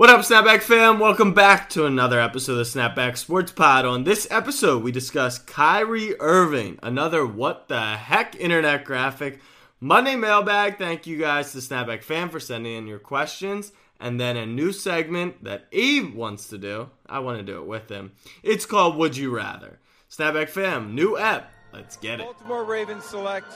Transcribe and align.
What 0.00 0.08
up, 0.08 0.22
Snapback 0.22 0.62
fam? 0.62 0.98
Welcome 0.98 1.34
back 1.34 1.68
to 1.70 1.84
another 1.84 2.18
episode 2.18 2.52
of 2.52 2.58
the 2.72 2.80
Snapback 2.80 3.18
Sports 3.18 3.52
Pod. 3.52 3.84
On 3.84 4.04
this 4.04 4.26
episode, 4.30 4.82
we 4.82 4.92
discuss 4.92 5.38
Kyrie 5.38 6.18
Irving, 6.18 6.78
another 6.82 7.26
what 7.26 7.68
the 7.68 7.78
heck 7.78 8.34
internet 8.36 8.86
graphic. 8.86 9.40
Monday 9.78 10.16
mailbag. 10.16 10.78
Thank 10.78 11.06
you 11.06 11.18
guys 11.18 11.52
to 11.52 11.58
Snapback 11.58 12.02
fam 12.02 12.30
for 12.30 12.40
sending 12.40 12.76
in 12.76 12.86
your 12.86 12.98
questions. 12.98 13.72
And 14.00 14.18
then 14.18 14.38
a 14.38 14.46
new 14.46 14.72
segment 14.72 15.44
that 15.44 15.66
Abe 15.70 16.14
wants 16.14 16.48
to 16.48 16.56
do. 16.56 16.88
I 17.04 17.18
want 17.18 17.36
to 17.36 17.44
do 17.44 17.58
it 17.60 17.66
with 17.66 17.90
him. 17.90 18.12
It's 18.42 18.64
called 18.64 18.96
Would 18.96 19.18
You 19.18 19.36
Rather. 19.36 19.80
Snapback 20.10 20.48
fam, 20.48 20.94
new 20.94 21.18
app. 21.18 21.52
Let's 21.74 21.98
get 21.98 22.20
it. 22.20 22.24
Baltimore 22.24 22.64
Ravens 22.64 23.04
select 23.04 23.52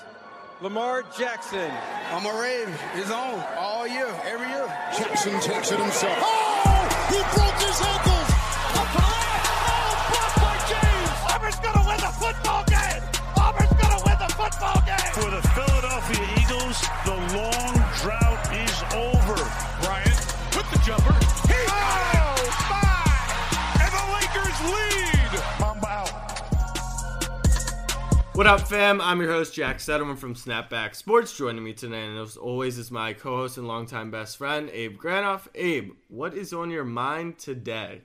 Lamar 0.64 1.04
Jackson. 1.18 1.70
I'm 2.10 2.24
a 2.24 2.40
Raven. 2.40 2.72
It's 2.94 3.10
on 3.10 3.44
all 3.58 3.86
year, 3.86 4.08
every 4.24 4.48
year. 4.48 4.64
Jackson 4.96 5.38
takes 5.40 5.70
it 5.70 5.78
himself. 5.78 6.16
Oh! 6.22 6.88
He 7.12 7.20
broke 7.36 7.60
his 7.60 7.80
ankles! 7.84 8.30
Up 8.72 8.88
to. 8.88 9.04
Oh, 9.04 10.08
blocked 10.08 10.40
by 10.40 10.56
James. 10.72 11.12
Auburn's 11.28 11.60
going 11.60 11.76
to 11.76 11.84
win 11.84 12.00
the 12.00 12.14
football 12.16 12.64
game. 12.64 13.02
Auburn's 13.36 13.76
going 13.76 13.92
to 13.92 14.02
win 14.08 14.16
the 14.16 14.32
football 14.32 14.80
game. 14.88 15.12
For 15.12 15.28
the 15.28 15.42
Philadelphia 15.52 16.24
Eagles, 16.40 16.80
the 17.04 17.16
long 17.36 17.74
drought 18.00 18.40
is 18.56 18.78
over. 18.96 19.36
Bryant 19.84 20.16
with 20.56 20.70
the 20.72 20.80
jumper. 20.82 21.33
What 28.34 28.48
up, 28.48 28.66
fam? 28.66 29.00
I'm 29.00 29.20
your 29.20 29.30
host, 29.30 29.54
Jack 29.54 29.78
Settleman 29.78 30.16
from 30.18 30.34
Snapback 30.34 30.96
Sports. 30.96 31.36
Joining 31.36 31.62
me 31.62 31.72
today, 31.72 32.04
and 32.04 32.18
as 32.18 32.36
always, 32.36 32.78
is 32.78 32.90
my 32.90 33.12
co 33.12 33.36
host 33.36 33.58
and 33.58 33.68
longtime 33.68 34.10
best 34.10 34.36
friend, 34.38 34.68
Abe 34.72 34.98
Granoff. 34.98 35.46
Abe, 35.54 35.92
what 36.08 36.34
is 36.34 36.52
on 36.52 36.70
your 36.70 36.84
mind 36.84 37.38
today? 37.38 38.02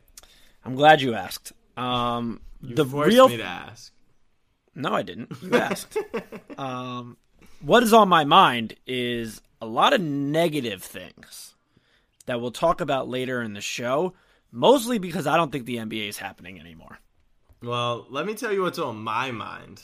I'm 0.63 0.75
glad 0.75 1.01
you 1.01 1.15
asked. 1.15 1.53
Um, 1.77 2.41
You 2.61 2.75
the 2.75 2.85
forced 2.85 3.09
real 3.09 3.27
me 3.27 3.37
to 3.37 3.43
ask. 3.43 3.91
no, 4.75 4.93
I 4.93 5.01
didn't. 5.01 5.31
You 5.41 5.55
asked. 5.57 5.97
um, 6.59 7.17
what 7.61 7.81
is 7.81 7.91
on 7.91 8.07
my 8.07 8.23
mind 8.23 8.75
is 8.85 9.41
a 9.61 9.65
lot 9.65 9.93
of 9.93 10.01
negative 10.01 10.83
things 10.83 11.55
that 12.27 12.39
we'll 12.39 12.51
talk 12.51 12.81
about 12.81 13.09
later 13.09 13.41
in 13.41 13.53
the 13.53 13.61
show. 13.61 14.13
Mostly 14.51 14.97
because 14.99 15.25
I 15.27 15.37
don't 15.37 15.51
think 15.51 15.65
the 15.65 15.77
NBA 15.77 16.07
is 16.09 16.17
happening 16.17 16.59
anymore. 16.59 16.99
Well, 17.63 18.05
let 18.09 18.25
me 18.25 18.33
tell 18.35 18.51
you 18.51 18.61
what's 18.63 18.79
on 18.79 18.97
my 18.97 19.29
mind. 19.31 19.81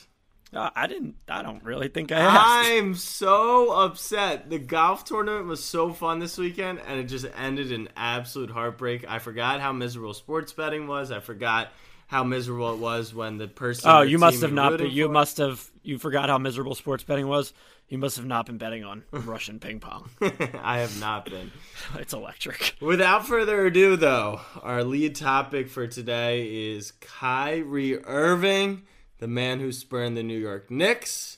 Uh, 0.53 0.69
I 0.75 0.87
didn't. 0.87 1.15
I 1.27 1.41
don't 1.41 1.63
really 1.63 1.87
think 1.89 2.11
I 2.11 2.19
asked. 2.19 2.69
I'm 2.69 2.95
so 2.95 3.71
upset. 3.71 4.49
The 4.49 4.59
golf 4.59 5.03
tournament 5.03 5.47
was 5.47 5.63
so 5.63 5.91
fun 5.91 6.19
this 6.19 6.37
weekend, 6.37 6.79
and 6.87 6.99
it 6.99 7.05
just 7.05 7.25
ended 7.37 7.71
in 7.71 7.89
absolute 7.97 8.51
heartbreak. 8.51 9.05
I 9.07 9.19
forgot 9.19 9.59
how 9.59 9.73
miserable 9.73 10.13
sports 10.13 10.53
betting 10.53 10.87
was. 10.87 11.11
I 11.11 11.19
forgot 11.19 11.71
how 12.07 12.23
miserable 12.23 12.73
it 12.73 12.79
was 12.79 13.13
when 13.13 13.37
the 13.37 13.47
person. 13.47 13.89
Oh, 13.89 14.01
you 14.01 14.17
must 14.17 14.41
have 14.41 14.53
not. 14.53 14.77
Been, 14.77 14.91
you 14.91 15.09
must 15.09 15.37
have. 15.37 15.69
You 15.83 15.97
forgot 15.97 16.29
how 16.29 16.37
miserable 16.37 16.75
sports 16.75 17.03
betting 17.03 17.27
was. 17.27 17.53
You 17.87 17.97
must 17.99 18.17
have 18.17 18.25
not 18.25 18.47
been 18.47 18.57
betting 18.57 18.83
on 18.83 19.03
Russian 19.11 19.59
ping 19.59 19.79
pong. 19.79 20.09
I 20.61 20.79
have 20.79 20.99
not 20.99 21.25
been. 21.25 21.51
It's 21.99 22.13
electric. 22.13 22.75
Without 22.81 23.27
further 23.27 23.65
ado, 23.65 23.95
though, 23.95 24.41
our 24.63 24.83
lead 24.83 25.15
topic 25.15 25.69
for 25.69 25.85
today 25.85 26.73
is 26.73 26.93
Kyrie 26.99 28.03
Irving, 28.03 28.83
the 29.19 29.27
man 29.27 29.59
who 29.59 29.71
spurned 29.71 30.17
the 30.17 30.23
New 30.23 30.37
York 30.39 30.69
Knicks, 30.69 31.37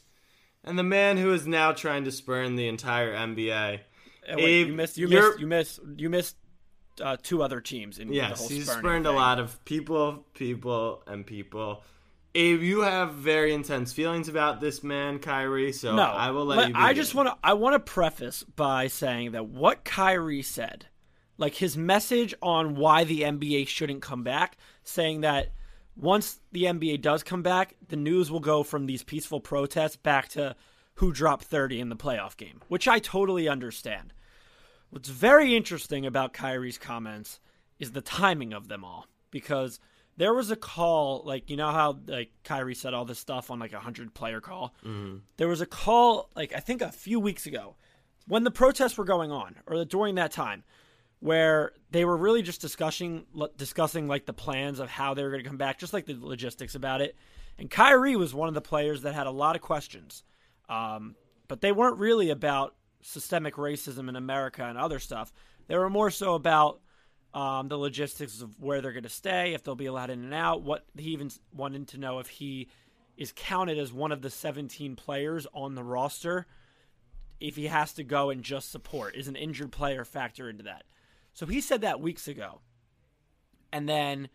and 0.64 0.78
the 0.78 0.84
man 0.84 1.18
who 1.18 1.32
is 1.32 1.48
now 1.48 1.72
trying 1.72 2.04
to 2.06 2.12
spurn 2.12 2.56
the 2.56 2.68
entire 2.68 3.14
NBA. 3.14 3.80
Uh, 4.30 4.36
wait, 4.36 4.44
Abe, 4.44 4.68
you 4.68 4.74
missed. 4.74 4.98
You 4.98 5.08
missed. 5.08 5.40
You 5.40 5.48
missed. 5.48 5.80
You 5.98 6.10
missed 6.10 6.36
uh, 7.02 7.18
two 7.22 7.44
other 7.44 7.62
teams 7.62 8.00
in 8.00 8.10
the 8.10 8.16
Yes, 8.16 8.50
he's 8.50 8.70
spurned 8.70 9.06
a 9.06 9.12
lot 9.12 9.40
of 9.40 9.64
people, 9.66 10.26
people, 10.34 11.04
and 11.08 11.26
people. 11.26 11.84
Abe, 12.36 12.62
you 12.62 12.82
have 12.82 13.14
very 13.14 13.54
intense 13.54 13.94
feelings 13.94 14.28
about 14.28 14.62
this 14.62 14.84
man, 14.84 15.18
Kyrie. 15.20 15.72
So 15.72 15.96
No, 15.96 16.04
I 16.04 16.32
will 16.32 16.46
let 16.46 16.58
let- 16.58 16.70
you. 16.70 16.74
I 16.76 16.94
just 16.94 17.16
want 17.16 17.30
to. 17.30 17.38
I 17.44 17.54
want 17.54 17.74
to 17.74 17.80
preface 17.80 18.44
by 18.44 18.88
saying 18.88 19.32
that 19.32 19.48
what 19.48 19.84
Kyrie 19.86 20.42
said, 20.44 20.88
like 21.38 21.56
his 21.56 21.78
message 21.78 22.36
on 22.42 22.76
why 22.76 23.04
the 23.06 23.22
NBA 23.22 23.68
shouldn't 23.68 24.02
come 24.02 24.24
back, 24.24 24.58
saying 24.84 25.22
that 25.22 25.54
once 25.98 26.40
the 26.52 26.64
NBA 26.64 27.02
does 27.02 27.24
come 27.24 27.42
back, 27.42 27.76
the 27.88 27.96
news 27.96 28.30
will 28.30 28.40
go 28.40 28.64
from 28.64 28.86
these 28.86 29.04
peaceful 29.04 29.40
protests 29.40 29.96
back 29.96 30.30
to 30.30 30.56
who 30.96 31.12
dropped 31.12 31.46
30 31.46 31.80
in 31.80 31.90
the 31.90 31.96
playoff 31.96 32.38
game, 32.38 32.62
which 32.68 32.88
I 32.88 33.00
totally 33.00 33.48
understand. 33.48 34.14
What's 34.90 35.10
very 35.10 35.56
interesting 35.56 36.06
about 36.06 36.34
Kyrie's 36.34 36.78
comments 36.78 37.40
is 37.80 37.92
the 37.92 38.02
timing 38.02 38.54
of 38.54 38.68
them 38.68 38.84
all 38.84 39.08
because 39.32 39.80
there 40.16 40.34
was 40.34 40.50
a 40.50 40.56
call 40.56 41.22
like 41.26 41.50
you 41.50 41.58
know 41.58 41.72
how 41.72 42.00
like 42.08 42.32
Kyrie 42.44 42.74
said 42.74 42.94
all 42.94 43.06
this 43.06 43.20
stuff 43.20 43.52
on 43.52 43.60
like 43.60 43.74
a 43.74 43.78
100 43.78 44.14
player 44.14 44.42
call. 44.42 44.74
Mm-hmm. 44.86 45.18
There 45.38 45.48
was 45.48 45.62
a 45.62 45.66
call 45.66 46.30
like 46.36 46.54
I 46.54 46.60
think 46.60 46.82
a 46.82 46.92
few 46.92 47.20
weeks 47.20 47.46
ago 47.46 47.76
when 48.28 48.44
the 48.44 48.52
protests 48.52 48.98
were 48.98 49.06
going 49.06 49.32
on 49.32 49.58
or 49.68 49.86
during 49.86 50.16
that 50.16 50.32
time 50.32 50.64
where 51.20 51.74
they 51.92 52.06
were 52.06 52.18
really 52.18 52.42
just 52.42 52.62
discussing 52.62 53.26
discussing 53.58 54.08
like 54.08 54.26
the 54.26 54.34
plans 54.34 54.80
of 54.80 54.90
how 54.90 55.14
they 55.14 55.24
were 55.24 55.32
going 55.32 55.44
to 55.44 55.50
come 55.50 55.58
back, 55.58 55.80
just 55.80 55.94
like 55.94 56.06
the 56.06 56.18
logistics 56.20 56.76
about 56.76 57.02
it. 57.02 57.16
And 57.58 57.70
Kyrie 57.70 58.16
was 58.16 58.34
one 58.34 58.48
of 58.48 58.54
the 58.54 58.62
players 58.62 59.02
that 59.02 59.16
had 59.16 59.26
a 59.26 59.32
lot 59.32 59.56
of 59.56 59.62
questions, 59.62 60.24
um, 60.70 61.16
but 61.48 61.62
they 61.62 61.72
weren't 61.72 61.98
really 61.98 62.30
about 62.30 62.76
systemic 63.02 63.56
racism 63.56 64.10
in 64.10 64.16
America 64.16 64.64
and 64.64 64.78
other 64.78 65.00
stuff. 65.00 65.32
They 65.68 65.78
were 65.78 65.90
more 65.90 66.12
so 66.12 66.36
about 66.36 66.82
um, 67.34 67.68
the 67.68 67.78
logistics 67.78 68.42
of 68.42 68.60
where 68.60 68.82
they're 68.82 68.94
going 68.94 69.04
to 69.04 69.10
stay, 69.10 69.54
if 69.54 69.64
they'll 69.64 69.76
be 69.76 69.86
allowed 69.88 70.10
in 70.10 70.24
and 70.24 70.34
out. 70.34 70.62
What 70.62 70.86
he 70.96 71.10
even 71.12 71.32
wanted 71.54 71.88
to 71.90 71.98
know 71.98 72.20
if 72.20 72.28
he 72.28 72.70
is 73.18 73.34
counted 73.36 73.80
as 73.80 73.92
one 73.92 74.12
of 74.12 74.22
the 74.22 74.30
17 74.30 74.96
players 74.96 75.48
on 75.54 75.74
the 75.74 75.84
roster 75.84 76.46
if 77.40 77.56
he 77.56 77.68
has 77.68 77.94
to 77.94 78.04
go 78.04 78.30
and 78.30 78.44
just 78.44 78.72
support. 78.72 79.16
Is 79.16 79.28
an 79.28 79.36
injured 79.36 79.72
player 79.72 80.06
factor 80.06 80.50
into 80.50 80.64
that? 80.64 80.84
So 81.38 81.46
he 81.46 81.62
said 81.62 81.82
that 81.82 82.02
weeks 82.02 82.28
ago. 82.28 82.62
And 83.72 83.88
then 83.88 84.30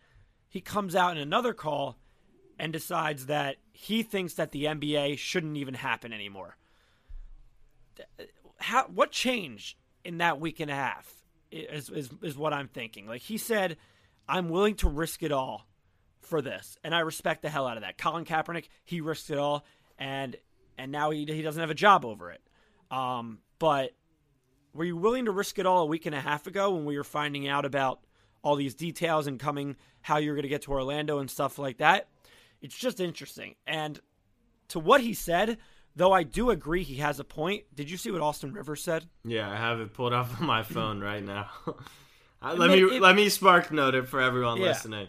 he 0.47 0.61
comes 0.61 0.95
out 0.95 1.17
in 1.17 1.21
another 1.21 1.53
call 1.53 1.97
and 2.57 2.71
decides 2.71 3.25
that 3.25 3.57
he 3.73 4.03
thinks 4.03 4.35
that 4.35 4.53
the 4.53 4.63
NBA 4.63 5.17
shouldn't 5.17 5.57
even 5.57 5.73
happen 5.73 6.13
anymore. 6.13 6.55
How 8.55 8.85
what 8.85 9.11
changed 9.11 9.75
in 10.05 10.19
that 10.19 10.39
week 10.39 10.61
and 10.61 10.71
a 10.71 10.75
half 10.75 11.13
is 11.51 11.89
is, 11.89 12.09
is 12.21 12.37
what 12.37 12.53
I'm 12.53 12.69
thinking. 12.69 13.05
Like 13.05 13.21
he 13.21 13.37
said, 13.37 13.75
I'm 14.29 14.47
willing 14.47 14.75
to 14.75 14.87
risk 14.87 15.23
it 15.23 15.33
all 15.33 15.67
for 16.21 16.41
this, 16.41 16.77
and 16.85 16.95
I 16.95 17.01
respect 17.01 17.41
the 17.41 17.49
hell 17.49 17.67
out 17.67 17.75
of 17.75 17.83
that. 17.83 17.97
Colin 17.97 18.23
Kaepernick, 18.23 18.69
he 18.85 19.01
risked 19.01 19.29
it 19.29 19.37
all, 19.37 19.65
and 19.99 20.37
and 20.77 20.89
now 20.89 21.09
he 21.09 21.25
he 21.25 21.41
doesn't 21.41 21.59
have 21.59 21.69
a 21.69 21.75
job 21.75 22.05
over 22.05 22.31
it. 22.31 22.41
Um, 22.89 23.39
but 23.59 23.91
were 24.73 24.83
you 24.85 24.97
willing 24.97 25.25
to 25.25 25.31
risk 25.31 25.59
it 25.59 25.65
all 25.65 25.81
a 25.83 25.85
week 25.85 26.05
and 26.05 26.15
a 26.15 26.21
half 26.21 26.47
ago 26.47 26.71
when 26.73 26.85
we 26.85 26.97
were 26.97 27.03
finding 27.03 27.47
out 27.47 27.65
about 27.65 27.99
all 28.41 28.55
these 28.55 28.75
details 28.75 29.27
and 29.27 29.39
coming 29.39 29.75
how 30.01 30.17
you're 30.17 30.35
going 30.35 30.43
to 30.43 30.49
get 30.49 30.63
to 30.63 30.71
Orlando 30.71 31.19
and 31.19 31.29
stuff 31.29 31.57
like 31.59 31.77
that? 31.77 32.07
It's 32.61 32.75
just 32.77 32.99
interesting. 32.99 33.55
And 33.67 33.99
to 34.69 34.79
what 34.79 35.01
he 35.01 35.13
said, 35.13 35.57
though 35.95 36.11
I 36.11 36.23
do 36.23 36.49
agree 36.49 36.83
he 36.83 36.95
has 36.95 37.19
a 37.19 37.23
point. 37.23 37.63
Did 37.75 37.89
you 37.91 37.97
see 37.97 38.09
what 38.11 38.21
Austin 38.21 38.51
Rivers 38.53 38.83
said? 38.83 39.05
Yeah, 39.23 39.49
I 39.49 39.55
have 39.55 39.79
it 39.79 39.93
pulled 39.93 40.13
up 40.13 40.39
on 40.41 40.47
my 40.47 40.63
phone 40.63 40.99
right 41.01 41.23
now. 41.23 41.49
Uh, 42.45 42.55
let 42.57 42.71
mean, 42.71 42.89
me 42.89 42.95
it- 42.97 43.01
let 43.01 43.15
me 43.15 43.29
spark 43.29 43.71
note 43.71 43.95
it 43.95 44.05
for 44.05 44.19
everyone 44.19 44.57
Yeah. 44.57 44.65
listening. 44.67 45.07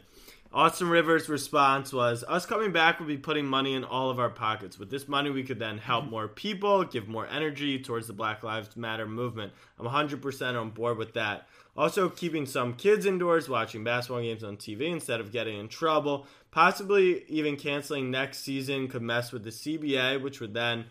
Austin 0.54 0.88
Rivers' 0.88 1.28
response 1.28 1.92
was, 1.92 2.22
"Us 2.28 2.47
coming 2.47 2.70
back 2.70 3.00
would 3.00 3.09
be 3.09 3.19
putting 3.19 3.44
money 3.44 3.75
in 3.75 3.82
all 3.82 4.09
of 4.09 4.20
our 4.20 4.31
pockets. 4.31 4.78
With 4.78 4.88
this 4.88 5.09
money, 5.09 5.28
we 5.28 5.42
could 5.42 5.59
then 5.59 5.78
help 5.78 6.04
more 6.04 6.28
people, 6.28 6.84
give 6.84 7.09
more 7.09 7.26
energy 7.26 7.76
towards 7.76 8.06
the 8.06 8.12
Black 8.12 8.44
Lives 8.44 8.76
Matter 8.76 9.04
movement. 9.04 9.53
I'm 9.81 9.87
100% 9.87 10.56
on 10.56 10.70
board 10.70 10.97
with 10.97 11.12
that. 11.15 11.48
Also, 11.76 12.09
keeping 12.09 12.47
some 12.47 12.75
kids 12.75 13.04
indoors, 13.04 13.48
watching 13.48 13.83
basketball 13.83 14.22
games 14.22 14.45
on 14.45 14.56
TV 14.56 14.92
instead 14.92 15.18
of 15.18 15.33
getting 15.33 15.59
in 15.59 15.66
trouble. 15.66 16.24
Possibly 16.53 17.24
even 17.24 17.56
canceling 17.56 18.12
next 18.12 18.39
season 18.39 18.86
could 18.86 19.03
mess 19.03 19.33
with 19.33 19.42
the 19.42 19.51
CBA, 19.51 20.18
which 20.18 20.39
would 20.39 20.54
then." 20.54 20.84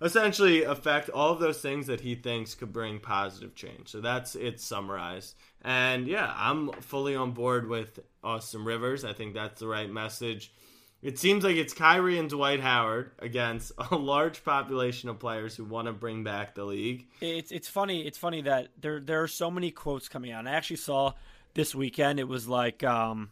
essentially 0.00 0.62
affect 0.62 1.10
all 1.10 1.32
of 1.32 1.40
those 1.40 1.60
things 1.60 1.86
that 1.88 2.00
he 2.00 2.14
thinks 2.14 2.54
could 2.54 2.72
bring 2.72 3.00
positive 3.00 3.54
change. 3.54 3.88
So 3.88 4.00
that's 4.00 4.34
it 4.36 4.60
summarized. 4.60 5.34
And 5.62 6.06
yeah, 6.06 6.32
I'm 6.36 6.70
fully 6.72 7.16
on 7.16 7.32
board 7.32 7.68
with 7.68 7.98
Austin 8.22 8.64
Rivers. 8.64 9.04
I 9.04 9.12
think 9.12 9.34
that's 9.34 9.60
the 9.60 9.66
right 9.66 9.90
message. 9.90 10.52
It 11.00 11.18
seems 11.18 11.44
like 11.44 11.56
it's 11.56 11.72
Kyrie 11.72 12.18
and 12.18 12.28
Dwight 12.28 12.60
Howard 12.60 13.12
against 13.20 13.70
a 13.90 13.96
large 13.96 14.44
population 14.44 15.08
of 15.08 15.18
players 15.18 15.54
who 15.54 15.64
want 15.64 15.86
to 15.86 15.92
bring 15.92 16.24
back 16.24 16.54
the 16.54 16.64
league. 16.64 17.06
It's 17.20 17.52
it's 17.52 17.68
funny. 17.68 18.06
It's 18.06 18.18
funny 18.18 18.42
that 18.42 18.68
there 18.80 19.00
there 19.00 19.22
are 19.22 19.28
so 19.28 19.50
many 19.50 19.70
quotes 19.70 20.08
coming 20.08 20.32
out. 20.32 20.40
And 20.40 20.48
I 20.48 20.52
actually 20.52 20.76
saw 20.76 21.12
this 21.54 21.74
weekend. 21.74 22.18
It 22.18 22.28
was 22.28 22.48
like 22.48 22.82
um, 22.82 23.30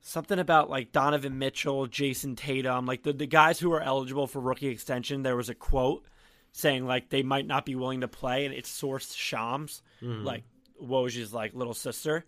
something 0.00 0.38
about 0.38 0.68
like 0.68 0.92
Donovan 0.92 1.38
Mitchell, 1.38 1.86
Jayson 1.86 2.36
Tatum, 2.36 2.86
like 2.86 3.02
the 3.02 3.12
the 3.12 3.26
guys 3.26 3.58
who 3.60 3.72
are 3.72 3.82
eligible 3.82 4.26
for 4.26 4.40
rookie 4.40 4.68
extension. 4.68 5.22
There 5.22 5.36
was 5.36 5.48
a 5.48 5.54
quote 5.54 6.06
saying 6.52 6.86
like 6.86 7.10
they 7.10 7.22
might 7.22 7.46
not 7.46 7.64
be 7.66 7.76
willing 7.76 8.00
to 8.00 8.08
play, 8.08 8.46
and 8.46 8.54
it's 8.54 8.70
sourced 8.70 9.16
Shams. 9.16 9.82
Like 10.24 10.42
Woj's 10.82 11.32
like 11.34 11.54
little 11.54 11.74
sister, 11.74 12.24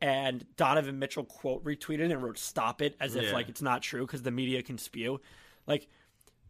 and 0.00 0.44
Donovan 0.56 0.98
Mitchell 0.98 1.24
quote 1.24 1.64
retweeted 1.64 2.10
and 2.12 2.22
wrote 2.22 2.38
"Stop 2.38 2.82
it" 2.82 2.96
as 3.00 3.16
if 3.16 3.24
Yeah. 3.24 3.32
like 3.32 3.48
it's 3.48 3.62
not 3.62 3.82
true 3.82 4.06
because 4.06 4.22
the 4.22 4.30
media 4.30 4.62
can 4.62 4.78
spew, 4.78 5.20
like. 5.66 5.88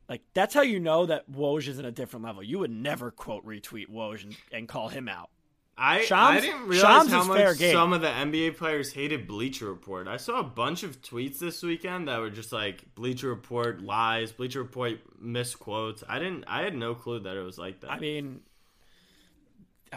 Like 0.07 0.21
that's 0.35 0.53
how 0.53 0.61
you 0.61 0.81
know 0.81 1.07
that 1.07 1.31
Woj 1.33 1.67
is 1.67 1.79
in 1.79 1.87
a 1.87 1.91
different 1.91 2.27
level. 2.27 2.43
You 2.43 2.59
would 2.59 2.71
never 2.71 3.11
quote 3.11 3.43
retweet 3.47 3.89
Woj 3.89 4.25
and, 4.25 4.37
and 4.53 4.69
call 4.69 4.89
him 4.91 5.09
out. 5.09 5.31
I, 5.79 6.03
Shams- 6.03 6.37
I 6.37 6.41
didn't 6.41 6.69
realize 6.69 7.09
Shams 7.09 7.11
how 7.11 7.25
much 7.25 7.57
some 7.73 7.95
of 7.95 8.03
the 8.03 8.09
NBA 8.09 8.59
players 8.59 8.93
hated 8.93 9.27
Bleacher 9.27 9.65
Report. 9.65 10.07
I 10.07 10.19
saw 10.19 10.41
a 10.41 10.45
bunch 10.45 10.83
of 10.83 11.01
tweets 11.01 11.39
this 11.39 11.63
weekend 11.63 12.09
that 12.09 12.21
were 12.21 12.29
just 12.29 12.53
like 12.53 12.95
Bleacher 12.95 13.29
Report 13.31 13.81
lies, 13.81 14.31
Bleacher 14.31 14.63
Report 14.63 14.99
misquotes. 15.19 16.05
I 16.07 16.19
didn't. 16.19 16.45
I 16.49 16.61
had 16.65 16.77
no 16.77 16.95
clue 16.95 17.21
that 17.21 17.35
it 17.39 17.43
was 17.43 17.57
like 17.57 17.81
that. 17.81 17.91
I 17.91 17.99
mean, 17.99 18.41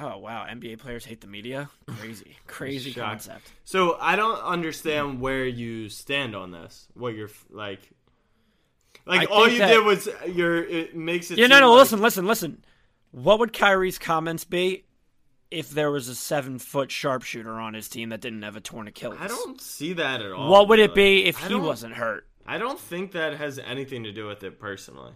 oh 0.02 0.18
wow, 0.18 0.46
NBA 0.50 0.80
players 0.80 1.06
hate 1.06 1.22
the 1.22 1.28
media. 1.28 1.70
Crazy, 2.00 2.36
crazy 2.48 2.92
Shocked. 2.92 3.08
concept. 3.10 3.52
So 3.64 3.98
I 4.00 4.16
don't 4.16 4.40
understand 4.42 5.20
where 5.22 5.46
you 5.46 5.90
stand 5.90 6.36
on 6.36 6.52
this. 6.52 6.88
What 6.94 7.16
you're 7.16 7.30
like. 7.50 7.80
Like 9.06 9.22
I 9.22 9.26
all 9.34 9.48
you 9.48 9.60
that- 9.60 9.68
did 9.70 9.86
was 9.86 10.08
uh, 10.08 10.26
your. 10.26 10.64
It 10.64 10.96
makes 10.96 11.32
it. 11.32 11.38
Yeah, 11.38 11.48
no, 11.48 11.60
no. 11.60 11.72
like- 11.72 11.80
Listen, 11.82 12.02
listen, 12.02 12.26
listen. 12.26 12.64
What 13.12 13.40
would 13.40 13.54
Kyrie's 13.54 13.98
comments 13.98 14.44
be 14.44 14.84
if 15.50 15.70
there 15.70 15.90
was 15.92 16.10
a 16.10 16.16
seven 16.16 16.60
foot 16.60 16.92
sharpshooter 16.92 17.54
on 17.54 17.74
his 17.74 17.88
team 17.88 18.10
that 18.10 18.20
didn't 18.20 18.42
have 18.42 18.58
a 18.58 18.62
torn 18.62 18.88
Achilles? 18.88 19.18
I 19.22 19.28
don't 19.28 19.62
see 19.62 19.94
that 19.94 20.22
at 20.22 20.32
all. 20.34 20.50
What 20.52 20.68
would 20.68 20.80
it 20.80 20.94
be 20.94 21.24
if 21.26 21.42
I 21.44 21.48
he 21.48 21.56
wasn't 21.56 21.94
hurt? 21.94 22.28
I 22.46 22.58
don't 22.58 22.80
think 22.80 23.14
that 23.14 23.34
has 23.38 23.60
anything 23.60 24.04
to 24.04 24.12
do 24.12 24.28
with 24.28 24.44
it 24.44 24.60
personally. 24.60 25.14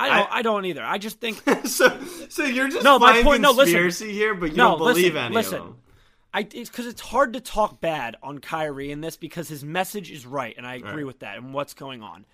I 0.00 0.08
don't. 0.08 0.32
I- 0.32 0.36
I, 0.36 0.42
don't 0.42 0.64
either. 0.66 0.82
I 0.84 0.98
just 0.98 1.20
think 1.20 1.42
so, 1.66 2.00
so 2.28 2.44
you're 2.44 2.68
just 2.68 2.84
No, 2.84 2.98
my 2.98 3.22
point- 3.22 3.40
no, 3.42 3.50
listen. 3.50 3.74
conspiracy 3.74 4.12
here, 4.12 4.34
but 4.34 4.50
you 4.52 4.56
No, 4.56 4.70
don't 4.70 4.78
believe 4.78 4.96
listen, 5.14 5.16
any 5.18 5.34
listen. 5.34 5.58
of 5.58 5.64
them. 5.64 5.76
I 6.32 6.40
it's 6.52 6.70
because 6.70 6.86
it's 6.86 7.00
hard 7.00 7.32
to 7.32 7.40
talk 7.40 7.80
bad 7.80 8.16
on 8.22 8.38
Kyrie 8.38 8.92
in 8.92 9.00
this 9.00 9.16
because 9.16 9.48
his 9.48 9.64
message 9.64 10.10
is 10.12 10.24
right, 10.26 10.54
and 10.56 10.66
I 10.66 10.76
agree 10.76 10.90
Right. 11.02 11.06
with 11.06 11.18
that 11.20 11.36
and 11.38 11.52
what's 11.52 11.74
going 11.74 12.02
on. 12.02 12.24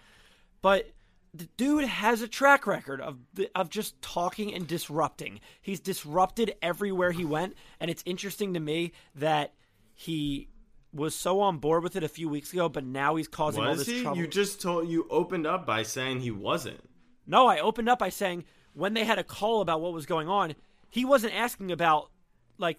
But 0.60 0.90
the 1.32 1.48
dude 1.56 1.84
has 1.84 2.20
a 2.22 2.28
track 2.28 2.66
record 2.66 3.00
of 3.00 3.18
of 3.54 3.70
just 3.70 4.00
talking 4.02 4.52
and 4.54 4.66
disrupting. 4.66 5.40
He's 5.62 5.80
disrupted 5.80 6.54
everywhere 6.60 7.12
he 7.12 7.24
went, 7.24 7.54
and 7.80 7.90
it's 7.90 8.02
interesting 8.06 8.52
to 8.54 8.60
me 8.60 8.92
that 9.14 9.54
he 9.94 10.48
was 10.92 11.14
so 11.14 11.40
on 11.40 11.58
board 11.58 11.82
with 11.82 11.96
it 11.96 12.04
a 12.04 12.08
few 12.08 12.28
weeks 12.28 12.52
ago, 12.52 12.68
but 12.68 12.84
now 12.84 13.16
he's 13.16 13.28
causing 13.28 13.64
all 13.64 13.74
this 13.74 13.86
he? 13.86 14.02
trouble. 14.02 14.18
You 14.18 14.26
just 14.26 14.60
told 14.62 14.88
you 14.88 15.06
opened 15.10 15.46
up 15.46 15.66
by 15.66 15.82
saying 15.82 16.20
he 16.20 16.30
wasn't. 16.30 16.85
No, 17.26 17.46
I 17.46 17.58
opened 17.58 17.88
up 17.88 17.98
by 17.98 18.08
saying 18.08 18.44
when 18.74 18.94
they 18.94 19.04
had 19.04 19.18
a 19.18 19.24
call 19.24 19.60
about 19.60 19.80
what 19.80 19.92
was 19.92 20.06
going 20.06 20.28
on, 20.28 20.54
he 20.88 21.04
wasn't 21.04 21.34
asking 21.34 21.72
about 21.72 22.10
like 22.58 22.78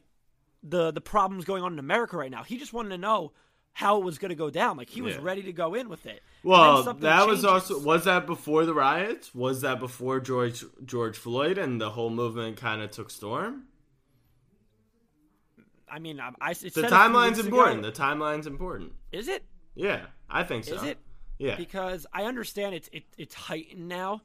the 0.64 0.92
the 0.92 1.02
problems 1.02 1.46
going 1.46 1.64
on 1.64 1.74
in 1.74 1.80
America 1.80 2.18
right 2.18 2.32
now. 2.32 2.44
He 2.44 2.58
just 2.58 2.74
wanted 2.74 2.90
to 2.90 2.98
know 2.98 3.34
how 3.74 3.98
it 3.98 4.04
was 4.04 4.18
going 4.18 4.30
to 4.30 4.36
go 4.36 4.50
down. 4.50 4.76
Like 4.78 4.90
he 4.90 5.02
was 5.02 5.16
Yeah. 5.16 5.22
ready 5.24 5.44
to 5.44 5.54
go 5.54 5.76
in 5.76 5.88
with 5.90 6.06
it. 6.08 6.22
Well, 6.44 6.82
that 6.94 7.28
was 7.28 7.46
also 7.46 7.80
was 7.80 8.06
that 8.06 8.26
before 8.26 8.66
the 8.66 8.74
riots? 8.74 9.36
Was 9.36 9.62
that 9.62 9.80
before 9.80 10.20
George 10.20 10.64
George 10.86 11.18
Floyd 11.18 11.58
and 11.58 11.80
the 11.80 11.92
whole 11.92 12.10
movement 12.10 12.58
kind 12.58 12.82
of 12.82 12.90
took 12.92 13.10
storm? 13.12 13.66
I 15.90 16.00
mean, 16.00 16.20
I, 16.20 16.32
I 16.42 16.54
The 16.54 16.70
said 16.70 16.84
a 16.86 16.88
few 16.88 16.98
timeline's 16.98 17.40
important. 17.40 17.80
ago- 17.80 17.90
The 17.90 17.96
timeline's 18.02 18.48
important. 18.48 18.94
Is 19.12 19.28
it? 19.28 19.44
Yeah, 19.76 20.08
I 20.30 20.44
think 20.44 20.66
so. 20.66 20.76
Is 20.76 20.84
it? 20.84 20.98
Yeah. 21.38 21.56
Because 21.56 22.06
I 22.12 22.24
understand 22.24 22.74
it's 22.76 22.90
it, 22.92 23.04
it's 23.18 23.36
heightened 23.36 23.88
now, 23.88 24.22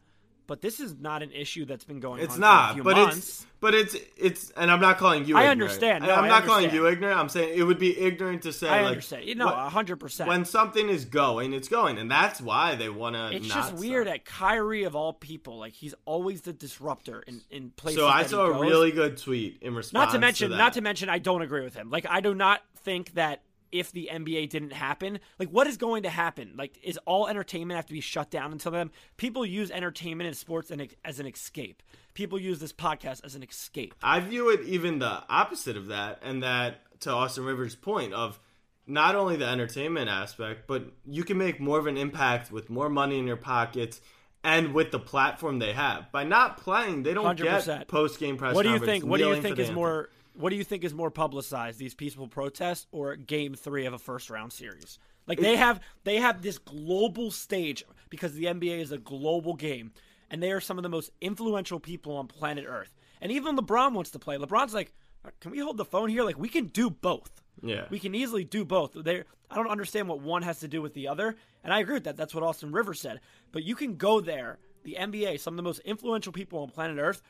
but 0.46 0.60
this 0.60 0.80
is 0.80 0.94
not 0.98 1.22
an 1.22 1.30
issue 1.32 1.64
that's 1.64 1.84
been 1.84 2.00
going 2.00 2.22
It's 2.22 2.34
on 2.34 2.40
not, 2.40 2.66
for 2.66 2.70
a 2.70 2.74
few 2.74 2.82
but 2.84 2.96
months. 2.96 3.16
it's 3.16 3.46
but 3.60 3.74
it's 3.74 3.96
it's, 4.16 4.50
and 4.56 4.70
I'm 4.70 4.80
not 4.80 4.98
calling 4.98 5.24
you. 5.24 5.36
I 5.36 5.42
ignorant. 5.42 5.62
understand. 5.62 6.04
I- 6.04 6.08
No, 6.08 6.14
I'm 6.14 6.24
I 6.24 6.28
not 6.28 6.44
calling 6.44 6.72
you 6.74 6.88
ignorant. 6.88 7.18
I'm 7.18 7.28
saying 7.28 7.56
it 7.56 7.62
would 7.62 7.78
be 7.78 7.96
ignorant 7.98 8.42
to 8.42 8.52
say. 8.52 8.68
I 8.68 8.80
like, 8.82 8.86
understand. 8.88 9.24
You 9.24 9.36
know, 9.36 9.48
hundred 9.48 9.96
percent. 10.00 10.28
when 10.28 10.44
something 10.44 10.88
is 10.88 11.04
going, 11.04 11.52
it's 11.52 11.68
going, 11.68 11.98
and 11.98 12.10
that's 12.10 12.40
why 12.40 12.74
they 12.74 12.88
want 12.88 13.14
to. 13.14 13.30
It's 13.36 13.46
just 13.46 13.74
weird 13.74 14.08
at 14.08 14.24
Kyrie 14.24 14.82
of 14.82 14.96
all 14.96 15.12
people. 15.12 15.58
Like 15.58 15.74
he's 15.74 15.94
always 16.04 16.40
the 16.40 16.52
disruptor 16.52 17.22
in, 17.26 17.40
in 17.50 17.70
places. 17.70 18.00
So 18.00 18.08
I 18.08 18.24
saw 18.24 18.46
a 18.46 18.60
really 18.60 18.90
good 18.90 19.16
tweet 19.16 19.58
in 19.62 19.74
response. 19.74 20.06
not 20.08 20.12
to 20.14 20.18
mention 20.18 20.50
that. 20.50 20.56
not 20.56 20.72
to 20.74 20.80
mention 20.80 21.08
I 21.08 21.18
don't 21.18 21.42
agree 21.42 21.62
with 21.62 21.74
him. 21.74 21.88
Like 21.90 22.06
I 22.08 22.20
do 22.20 22.34
not 22.34 22.62
think 22.82 23.14
that 23.14 23.42
if 23.72 23.90
the 23.90 24.10
NBA 24.12 24.50
didn't 24.50 24.72
happen, 24.72 25.18
like 25.38 25.48
what 25.48 25.66
is 25.66 25.76
going 25.76 26.04
to 26.04 26.10
happen? 26.10 26.52
Like 26.56 26.78
is 26.82 26.98
all 27.06 27.26
entertainment 27.26 27.76
have 27.76 27.86
to 27.86 27.92
be 27.92 28.00
shut 28.00 28.30
down 28.30 28.52
until 28.52 28.72
then? 28.72 28.90
People 29.16 29.44
use 29.44 29.70
entertainment 29.70 30.28
and 30.28 30.36
sports 30.36 30.70
as 31.04 31.18
an 31.18 31.26
escape. 31.26 31.82
People 32.14 32.38
use 32.38 32.60
this 32.60 32.72
podcast 32.72 33.24
as 33.24 33.34
an 33.34 33.42
escape. 33.42 33.94
I 34.02 34.20
view 34.20 34.50
it 34.50 34.60
even 34.66 34.98
the 34.98 35.24
opposite 35.28 35.76
of 35.76 35.88
that, 35.88 36.20
and 36.22 36.42
that 36.42 36.76
to 37.00 37.10
Austin 37.10 37.44
Rivers' 37.44 37.74
point 37.74 38.12
of 38.12 38.38
not 38.86 39.14
only 39.14 39.36
the 39.36 39.46
entertainment 39.46 40.10
aspect, 40.10 40.66
but 40.66 40.84
you 41.06 41.24
can 41.24 41.38
make 41.38 41.60
more 41.60 41.78
of 41.78 41.86
an 41.86 41.96
impact 41.96 42.52
with 42.52 42.68
more 42.68 42.88
money 42.88 43.18
in 43.18 43.26
your 43.26 43.36
pockets 43.36 44.00
and 44.44 44.74
with 44.74 44.90
the 44.90 44.98
platform 44.98 45.58
they 45.58 45.72
have. 45.72 46.10
By 46.10 46.24
not 46.24 46.58
playing, 46.58 47.04
they 47.04 47.14
don't 47.14 47.38
100%. 47.38 47.64
get 47.64 47.88
post 47.88 48.18
game 48.18 48.36
press. 48.36 48.54
What 48.54 48.64
do 48.64 48.70
you 48.70 48.78
think? 48.78 49.04
What 49.04 49.18
do 49.18 49.28
you 49.28 49.40
think 49.40 49.58
is 49.58 49.68
anthem. 49.68 49.74
more? 49.74 50.10
What 50.34 50.50
do 50.50 50.56
you 50.56 50.64
think 50.64 50.84
is 50.84 50.94
more 50.94 51.10
publicized? 51.10 51.78
These 51.78 51.94
peaceful 51.94 52.28
protests 52.28 52.86
or 52.92 53.16
Game 53.16 53.54
Three 53.54 53.86
of 53.86 53.92
a 53.92 53.98
first 53.98 54.30
round 54.30 54.52
series? 54.52 54.98
Like 55.26 55.38
they 55.40 55.56
have 55.56 55.80
they 56.04 56.16
have 56.16 56.42
this 56.42 56.58
global 56.58 57.30
stage 57.30 57.84
because 58.10 58.34
the 58.34 58.46
NBA 58.46 58.80
is 58.80 58.92
a 58.92 58.98
global 58.98 59.54
game, 59.54 59.92
and 60.30 60.42
they 60.42 60.52
are 60.52 60.60
some 60.60 60.78
of 60.78 60.82
the 60.82 60.88
most 60.88 61.10
influential 61.20 61.78
people 61.78 62.16
on 62.16 62.26
planet 62.26 62.64
Earth. 62.66 62.92
And 63.20 63.30
even 63.30 63.56
LeBron 63.56 63.92
wants 63.92 64.10
to 64.10 64.18
play. 64.18 64.36
LeBron's 64.36 64.74
like, 64.74 64.92
can 65.40 65.52
we 65.52 65.60
hold 65.60 65.76
the 65.76 65.84
phone 65.84 66.08
here? 66.08 66.24
Like 66.24 66.38
we 66.38 66.48
can 66.48 66.66
do 66.66 66.90
both. 66.90 67.42
Yeah. 67.62 67.86
We 67.90 67.98
can 67.98 68.14
easily 68.14 68.44
do 68.44 68.64
both. 68.64 68.92
They 68.94 69.22
I 69.50 69.56
don't 69.56 69.68
understand 69.70 70.08
what 70.08 70.20
one 70.20 70.42
has 70.42 70.60
to 70.60 70.68
do 70.68 70.80
with 70.80 70.94
the 70.94 71.08
other, 71.08 71.36
and 71.62 71.72
I 71.72 71.80
agree 71.80 71.94
with 71.94 72.04
that. 72.04 72.16
That's 72.16 72.34
what 72.34 72.42
Austin 72.42 72.72
Rivers 72.72 73.00
said. 73.00 73.20
But 73.52 73.64
you 73.64 73.76
can 73.76 73.96
go 73.96 74.20
there, 74.20 74.58
the 74.82 74.96
NBA, 74.98 75.40
some 75.40 75.54
of 75.54 75.56
the 75.56 75.62
most 75.62 75.80
influential 75.80 76.32
people 76.32 76.60
on 76.60 76.70
planet 76.70 76.98
Earth, 76.98 77.22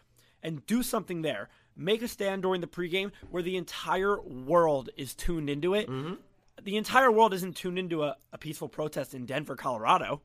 and 0.43 0.65
do 0.67 0.83
something 0.83 1.23
there. 1.23 1.49
Make 1.77 2.03
a 2.03 2.09
stand 2.09 2.43
during 2.43 2.61
the 2.61 2.67
pregame 2.67 3.13
where 3.31 3.43
the 3.43 3.57
entire 3.57 4.21
world 4.21 4.91
is 4.97 5.15
tuned 5.15 5.49
into 5.49 5.75
it. 5.75 5.89
Mm-hmm. 5.89 6.15
The 6.63 6.77
entire 6.77 7.11
world 7.11 7.33
isn't 7.35 7.57
tuned 7.57 7.79
into 7.79 8.05
a, 8.05 8.17
a 8.33 8.39
peaceful 8.39 8.69
protest 8.69 9.15
in 9.15 9.27
Denver, 9.27 9.57
Colorado. 9.57 10.21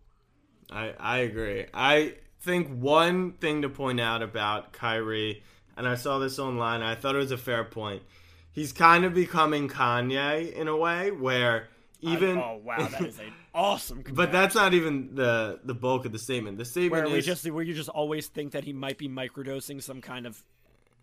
I, 0.71 0.93
I 0.99 1.17
agree. 1.19 1.65
I 1.73 2.15
think 2.41 2.69
one 2.69 3.33
thing 3.33 3.61
to 3.61 3.69
point 3.69 3.99
out 3.99 4.21
about 4.21 4.73
Kyrie, 4.73 5.43
and 5.75 5.87
I 5.87 5.95
saw 5.95 6.19
this 6.19 6.37
online, 6.39 6.81
I 6.81 6.95
thought 6.95 7.15
it 7.15 7.19
was 7.19 7.31
a 7.31 7.37
fair 7.37 7.63
point. 7.63 8.03
He's 8.51 8.73
kind 8.73 9.05
of 9.05 9.13
becoming 9.13 9.69
Kanye 9.69 10.51
in 10.51 10.67
a 10.67 10.75
way 10.75 11.11
where 11.11 11.69
even 12.01 12.37
oh 12.37 12.59
wow, 12.63 12.87
that 12.87 13.01
is 13.01 13.19
an 13.19 13.33
awesome. 13.53 14.03
but 14.11 14.31
that's 14.31 14.55
not 14.55 14.73
even 14.73 15.15
the 15.15 15.59
the 15.63 15.73
bulk 15.73 16.05
of 16.05 16.11
the 16.11 16.19
statement. 16.19 16.57
The 16.57 16.65
statement 16.65 17.05
where 17.05 17.13
we 17.13 17.19
is 17.19 17.25
just 17.25 17.49
where 17.49 17.63
you 17.63 17.73
just 17.73 17.89
always 17.89 18.27
think 18.27 18.53
that 18.53 18.63
he 18.63 18.73
might 18.73 18.97
be 18.97 19.07
microdosing 19.07 19.81
some 19.81 20.01
kind 20.01 20.25
of 20.25 20.43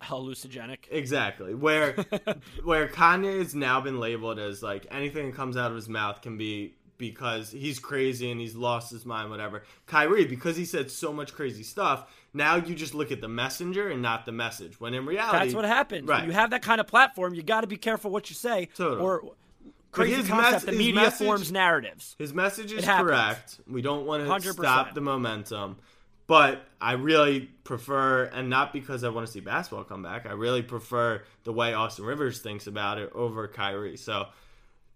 hallucinogenic. 0.04 0.78
exactly 0.90 1.54
where 1.54 1.92
where 2.64 2.88
Kanye 2.88 3.38
has 3.38 3.54
now 3.54 3.80
been 3.80 3.98
labeled 4.00 4.38
as 4.38 4.62
like 4.62 4.86
anything 4.90 5.26
that 5.26 5.36
comes 5.36 5.56
out 5.56 5.70
of 5.70 5.76
his 5.76 5.88
mouth 5.88 6.22
can 6.22 6.36
be 6.36 6.74
because 6.96 7.50
he's 7.50 7.78
crazy 7.80 8.30
and 8.30 8.40
he's 8.40 8.54
lost 8.54 8.92
his 8.92 9.04
mind, 9.04 9.28
whatever. 9.28 9.64
Kyrie, 9.86 10.26
because 10.26 10.56
he 10.56 10.64
said 10.64 10.90
so 10.90 11.12
much 11.12 11.34
crazy 11.34 11.64
stuff, 11.64 12.08
now 12.32 12.54
you 12.54 12.74
just 12.74 12.94
look 12.94 13.10
at 13.10 13.20
the 13.20 13.28
messenger 13.28 13.88
and 13.88 14.00
not 14.00 14.24
the 14.26 14.32
message. 14.32 14.78
When 14.80 14.94
in 14.94 15.04
reality, 15.04 15.38
That's 15.38 15.54
what 15.54 15.64
happens. 15.64 16.06
Right. 16.08 16.20
When 16.20 16.28
you 16.28 16.34
have 16.34 16.50
that 16.50 16.62
kind 16.62 16.80
of 16.80 16.86
platform, 16.86 17.34
you 17.34 17.42
got 17.42 17.62
to 17.62 17.66
be 17.66 17.76
careful 17.76 18.12
what 18.12 18.30
you 18.30 18.36
say. 18.36 18.68
Totally. 18.76 19.00
Or 19.02 19.32
crazy 19.90 20.14
his 20.14 20.28
concept. 20.28 20.52
mess- 20.52 20.64
the 20.64 20.72
media 20.72 20.94
message- 20.94 21.26
forms 21.26 21.50
narratives. 21.50 22.14
His 22.18 22.32
message 22.32 22.72
is 22.72 22.84
correct. 22.84 23.60
We 23.68 23.82
don't 23.82 24.06
want 24.06 24.22
to 24.24 24.28
100%. 24.30 24.52
stop 24.54 24.94
the 24.94 25.00
momentum. 25.00 25.76
But 26.26 26.64
I 26.80 26.92
really 26.92 27.40
prefer, 27.64 28.24
and 28.24 28.48
not 28.48 28.72
because 28.72 29.04
I 29.04 29.10
want 29.10 29.26
to 29.26 29.32
see 29.32 29.40
basketball 29.40 29.84
come 29.84 30.02
back, 30.02 30.24
I 30.26 30.32
really 30.32 30.62
prefer 30.62 31.22
the 31.44 31.52
way 31.52 31.74
Austin 31.74 32.04
Rivers 32.06 32.40
thinks 32.40 32.66
about 32.66 32.98
it 32.98 33.10
over 33.14 33.46
Kyrie. 33.46 33.96
So 33.98 34.26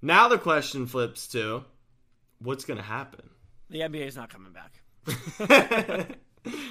now 0.00 0.28
the 0.28 0.38
question 0.38 0.86
flips 0.86 1.26
to 1.28 1.64
what's 2.38 2.64
going 2.64 2.78
to 2.78 2.82
happen? 2.82 3.28
The 3.68 3.80
NBA 3.80 4.06
is 4.06 4.16
not 4.16 4.30
coming 4.30 4.52
back 4.52 4.80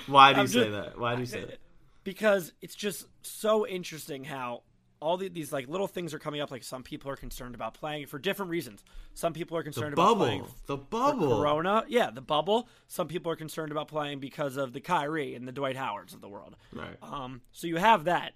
Why 0.08 0.34
do 0.34 0.38
you 0.38 0.42
I'm 0.42 0.48
say 0.48 0.60
just- 0.60 0.72
that? 0.72 0.98
Why 1.00 1.16
do 1.16 1.22
you 1.22 1.26
say 1.28 1.44
uh, 1.44 1.46
that? 1.48 1.60
because 2.04 2.54
it's 2.62 2.76
just 2.76 3.06
so 3.22 3.68
interesting 3.68 4.24
how 4.24 4.64
all 5.00 5.18
the, 5.18 5.30
these 5.30 5.52
like 5.52 5.68
little 5.68 5.88
things 5.88 6.14
are 6.14 6.20
coming 6.20 6.42
up. 6.42 6.52
Like 6.52 6.64
some 6.64 6.84
people 6.84 7.12
are 7.12 7.16
concerned 7.16 7.56
about 7.56 7.74
playing 7.74 8.08
for 8.08 8.20
different 8.20 8.52
reasons. 8.52 8.84
Some 9.14 9.34
people 9.34 9.58
are 9.58 9.62
The 9.62 9.66
concerned 9.66 9.94
about 9.94 10.18
playing 10.18 10.42
bubble. 10.42 10.56
The 10.66 10.78
for 10.78 10.84
bubble. 10.90 11.38
Corona. 11.38 11.84
Yeah, 11.88 12.10
the 12.12 12.22
bubble. 12.22 12.68
Some 12.88 13.08
people 13.08 13.32
are 13.32 13.36
concerned 13.36 13.72
about 13.72 13.88
playing 13.88 14.20
because 14.20 14.58
of 14.58 14.74
the 14.74 14.80
Kyrie 14.82 15.36
and 15.36 15.48
the 15.48 15.52
Dwight 15.52 15.76
Howards 15.76 16.14
of 16.14 16.22
the 16.22 16.30
world. 16.30 16.56
Right. 16.74 16.98
Um, 17.02 17.42
so 17.52 17.68
you 17.68 17.78
have 17.78 18.06
that, 18.06 18.34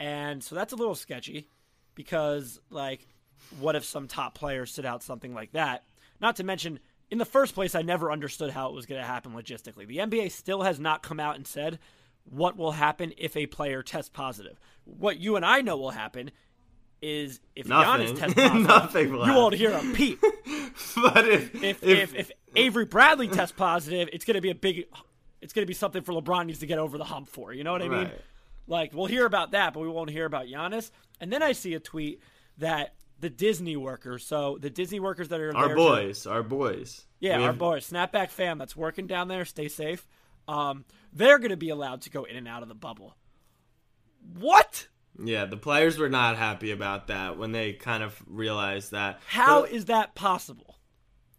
and 0.00 0.42
so 0.42 0.54
that's 0.54 0.72
a 0.72 0.76
little 0.76 0.94
sketchy 0.94 1.48
because, 1.94 2.60
like, 2.70 3.06
what 3.60 3.76
if 3.76 3.84
some 3.84 4.08
top 4.08 4.34
players 4.34 4.70
sit 4.72 4.84
out 4.84 5.02
something 5.02 5.34
like 5.34 5.52
that? 5.52 5.84
Not 6.20 6.36
to 6.36 6.44
mention, 6.44 6.78
in 7.10 7.18
the 7.18 7.24
first 7.24 7.54
place, 7.54 7.74
I 7.74 7.82
never 7.82 8.12
understood 8.12 8.50
how 8.50 8.68
it 8.68 8.74
was 8.74 8.86
going 8.86 9.00
to 9.00 9.06
happen 9.06 9.32
logistically. 9.32 9.86
The 9.86 9.98
NBA 9.98 10.30
still 10.32 10.62
has 10.62 10.78
not 10.78 11.02
come 11.02 11.20
out 11.20 11.36
and 11.36 11.46
said 11.46 11.78
what 12.30 12.56
will 12.56 12.72
happen 12.72 13.12
if 13.18 13.36
a 13.36 13.46
player 13.46 13.82
tests 13.82 14.10
positive. 14.10 14.58
What 14.84 15.18
you 15.18 15.36
and 15.36 15.44
I 15.44 15.60
know 15.60 15.76
will 15.76 15.90
happen 15.90 16.30
is 17.00 17.40
if 17.54 17.68
Nothing. 17.68 18.16
Giannis 18.16 18.18
tests 18.18 18.34
positive, 18.36 18.62
Nothing, 18.62 19.08
you 19.10 19.16
won't 19.34 19.54
hear 19.54 19.70
a 19.72 19.80
peep. 19.94 20.20
but 20.96 21.28
if 21.28 21.54
If 21.62 21.82
if, 21.84 22.14
if 22.14 22.30
Avery 22.56 22.84
Bradley 22.84 23.28
tests 23.28 23.54
positive, 23.56 24.08
it's 24.12 24.24
going 24.24 24.34
to 24.36 24.40
be 24.40 24.50
a 24.50 24.54
big. 24.54 24.84
It's 25.40 25.52
going 25.52 25.62
to 25.62 25.68
be 25.68 25.74
something 25.74 26.02
for 26.02 26.12
LeBron 26.12 26.46
needs 26.46 26.58
to 26.60 26.66
get 26.66 26.78
over 26.78 26.98
the 26.98 27.04
hump 27.04 27.28
for. 27.28 27.52
You 27.52 27.62
know 27.62 27.72
what 27.72 27.82
I 27.82 27.88
mean? 27.88 27.98
Right. 28.04 28.20
Like 28.66 28.92
we'll 28.92 29.06
hear 29.06 29.24
about 29.24 29.52
that, 29.52 29.72
but 29.72 29.80
we 29.80 29.88
won't 29.88 30.10
hear 30.10 30.24
about 30.24 30.46
Giannis. 30.46 30.90
And 31.20 31.32
then 31.32 31.42
I 31.42 31.52
see 31.52 31.74
a 31.74 31.80
tweet 31.80 32.20
that 32.58 32.94
the 33.20 33.30
Disney 33.30 33.76
workers, 33.76 34.24
so 34.26 34.58
the 34.60 34.70
Disney 34.70 34.98
workers 35.00 35.28
that 35.28 35.40
are 35.40 35.56
our 35.56 35.68
there 35.68 35.76
to- 35.76 35.80
boys, 35.82 36.26
our 36.26 36.42
boys, 36.42 37.06
yeah, 37.20 37.36
We 37.38 37.44
our 37.44 37.50
have- 37.50 37.58
boys, 37.58 37.88
Snapback 37.88 38.30
fam 38.30 38.58
that's 38.58 38.76
working 38.76 39.06
down 39.06 39.28
there, 39.28 39.44
stay 39.44 39.68
safe. 39.68 40.06
Um, 40.48 40.84
they're 41.12 41.38
going 41.38 41.50
to 41.50 41.56
be 41.56 41.68
allowed 41.68 42.00
to 42.02 42.10
go 42.10 42.24
in 42.24 42.34
and 42.36 42.48
out 42.48 42.62
of 42.62 42.68
the 42.68 42.74
bubble. 42.74 43.16
What? 44.38 44.88
Yeah, 45.22 45.44
the 45.46 45.56
players 45.56 45.98
were 45.98 46.08
not 46.08 46.36
happy 46.36 46.70
about 46.70 47.08
that 47.08 47.38
when 47.38 47.52
they 47.52 47.72
kind 47.72 48.02
of 48.02 48.20
realized 48.26 48.92
that. 48.92 49.20
How 49.26 49.62
But- 49.62 49.72
is 49.72 49.86
that 49.86 50.14
possible? 50.14 50.76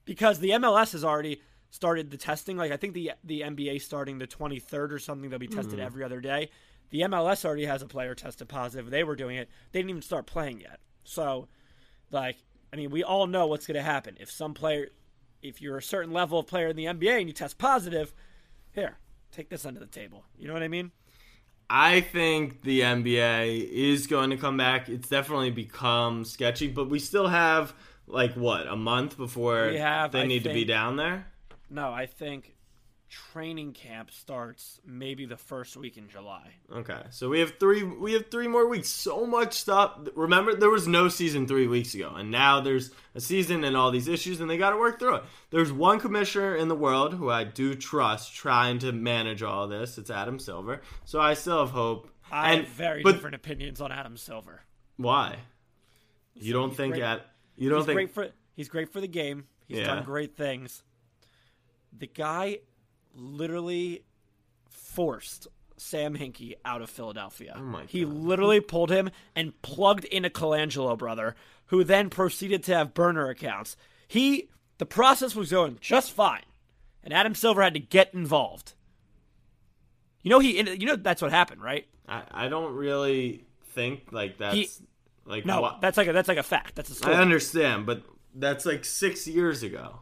Because 0.05 0.39
the 0.39 0.49
MLS 0.51 0.91
has 0.93 1.03
already 1.03 1.41
started 1.69 2.09
the 2.09 2.17
testing. 2.17 2.57
Like 2.57 2.71
I 2.71 2.77
think 2.77 2.93
the 2.95 3.11
the 3.23 3.41
NBA 3.41 3.79
starting 3.81 4.17
the 4.17 4.25
23rd 4.27 4.91
or 4.91 4.99
something. 4.99 5.29
They'll 5.29 5.39
be 5.39 5.47
tested 5.47 5.73
Mm-hmm. 5.75 5.81
every 5.85 6.03
other 6.03 6.19
day. 6.19 6.49
The 6.89 7.01
MLS 7.01 7.45
already 7.45 7.65
has 7.65 7.83
a 7.83 7.87
player 7.87 8.15
tested 8.15 8.49
positive. 8.49 8.89
They 8.89 9.03
were 9.03 9.15
doing 9.15 9.37
it. 9.37 9.49
They 9.71 9.79
didn't 9.79 9.91
even 9.91 10.01
start 10.01 10.25
playing 10.25 10.61
yet. 10.61 10.79
So, 11.03 11.47
like, 12.09 12.37
I 12.73 12.75
mean, 12.77 12.89
we 12.89 13.03
all 13.03 13.27
know 13.27 13.45
what's 13.45 13.67
going 13.67 13.75
to 13.77 13.83
happen 13.83 14.17
if 14.19 14.31
some 14.31 14.55
player, 14.55 14.87
if 15.43 15.61
you're 15.61 15.77
a 15.77 15.81
certain 15.83 16.11
level 16.11 16.39
of 16.39 16.47
player 16.47 16.69
in 16.69 16.75
the 16.75 16.85
NBA 16.85 17.19
and 17.19 17.27
you 17.27 17.33
test 17.33 17.59
positive, 17.59 18.11
here, 18.79 18.97
take 19.31 19.49
this 19.49 19.65
under 19.65 19.79
the 19.79 19.85
table. 19.85 20.23
You 20.37 20.47
know 20.47 20.53
what 20.53 20.63
I 20.63 20.67
mean? 20.67 20.91
I 21.69 22.01
think 22.01 22.63
the 22.63 22.81
NBA 22.81 23.69
is 23.69 24.07
going 24.07 24.31
to 24.31 24.37
come 24.37 24.57
back. 24.57 24.89
It's 24.89 25.07
definitely 25.07 25.51
become 25.51 26.25
sketchy, 26.25 26.67
but 26.67 26.89
we 26.89 26.97
still 26.97 27.27
have 27.27 27.73
like 28.07 28.33
what 28.33 28.67
a 28.67 28.75
month 28.75 29.17
before 29.17 29.69
have, 29.71 30.11
they 30.11 30.21
I 30.21 30.25
need 30.25 30.43
to 30.45 30.53
be 30.53 30.65
down 30.65 30.95
there. 30.95 31.27
No, 31.69 31.91
I 31.91 32.07
think 32.07 32.55
training 33.09 33.73
camp 33.73 34.11
starts 34.11 34.79
maybe 34.85 35.25
the 35.25 35.35
first 35.37 35.75
week 35.75 35.97
in 35.97 36.07
July. 36.07 36.51
Okay, 36.71 37.01
so 37.09 37.27
we 37.29 37.39
have 37.39 37.53
three. 37.59 37.83
We 37.83 38.13
have 38.13 38.29
three 38.29 38.47
more 38.47 38.67
weeks. 38.67 38.87
So 38.89 39.25
much 39.25 39.53
stuff. 39.53 39.99
Remember, 40.15 40.53
there 40.55 40.69
was 40.69 40.87
no 40.87 41.09
season 41.09 41.47
three 41.47 41.67
weeks 41.67 41.93
ago, 41.95 42.13
and 42.15 42.29
now 42.31 42.59
there's 42.61 42.91
a 43.15 43.19
season 43.21 43.63
and 43.63 43.75
all 43.75 43.89
these 43.91 44.07
issues, 44.07 44.39
and 44.39 44.49
they 44.49 44.57
got 44.57 44.69
to 44.71 44.77
work 44.77 44.99
through 44.99 45.15
it. 45.15 45.23
There's 45.49 45.71
one 45.71 45.99
commissioner 45.99 46.55
in 46.55 46.67
the 46.67 46.75
world 46.75 47.15
who 47.15 47.29
I 47.29 47.43
do 47.43 47.73
trust 47.75 48.33
trying 48.35 48.79
to 48.79 48.91
manage 48.91 49.41
all 49.43 49.67
this. 49.67 49.97
It's 49.97 50.09
Adam 50.11 50.37
Silver. 50.39 50.81
So 51.05 51.19
I 51.19 51.33
still 51.33 51.59
have 51.59 51.71
hope. 51.71 52.09
I 52.31 52.51
and 52.53 52.61
have 52.65 52.69
very 52.73 53.01
but 53.01 53.13
different 53.13 53.35
opinions 53.35 53.81
on 53.81 53.91
Adam 53.91 54.15
Silver. 54.17 54.61
why? 54.97 55.37
You 56.35 56.53
don't 56.53 56.75
think 56.75 56.97
at 56.97 57.25
you 57.57 57.69
don't 57.69 57.79
He's 57.79 57.85
think 57.87 57.95
great 57.95 58.11
for 58.13 58.29
he's 58.55 58.69
great 58.69 58.93
for 58.93 59.01
the 59.01 59.07
game. 59.07 59.45
He's 59.67 59.79
Yeah. 59.79 59.87
done 59.87 60.03
great 60.05 60.37
things. 60.37 60.83
The 61.97 62.07
guy 62.07 62.59
literally 63.13 64.03
forced 64.69 65.47
Sam 65.77 66.15
Hinkie 66.17 66.55
out 66.65 66.81
of 66.81 66.89
Philadelphia. 66.89 67.55
Oh 67.57 67.81
he 67.87 68.05
literally 68.05 68.59
pulled 68.59 68.89
him 68.91 69.09
and 69.35 69.59
plugged 69.61 70.05
in 70.05 70.25
a 70.25 70.29
Colangelo 70.29 70.97
brother, 70.97 71.35
who 71.67 71.83
then 71.83 72.09
proceeded 72.09 72.63
to 72.63 72.75
have 72.75 72.93
burner 72.93 73.29
accounts. 73.29 73.77
He 74.07 74.49
the 74.77 74.85
process 74.85 75.35
was 75.35 75.51
going 75.51 75.77
just 75.81 76.11
fine, 76.11 76.43
and 77.03 77.13
Adam 77.13 77.35
Silver 77.35 77.61
had 77.61 77.73
to 77.75 77.79
get 77.79 78.13
involved. 78.13 78.73
You 80.21 80.29
know 80.31 80.39
he 80.39 80.59
you 80.59 80.85
know 80.85 80.95
that's 80.95 81.21
what 81.21 81.31
happened, 81.31 81.61
right? 81.61 81.87
I, 82.07 82.23
I 82.31 82.47
don't 82.49 82.73
really 82.75 83.45
think 83.73 84.11
like 84.11 84.37
that's 84.37 84.55
He- 84.55 84.69
like 85.25 85.45
No, 85.45 85.61
wha- 85.61 85.77
that's 85.79 85.95
like 85.97 86.07
a 86.07 86.13
that's 86.13 86.27
like 86.27 86.37
a 86.37 86.43
fact. 86.43 86.75
That's 86.75 86.89
a 86.89 86.95
story. 86.95 87.15
I 87.15 87.21
understand, 87.21 87.85
but 87.85 88.01
that's 88.35 88.65
like 88.65 88.83
six 88.83 89.27
years 89.27 89.63
ago. 89.63 89.99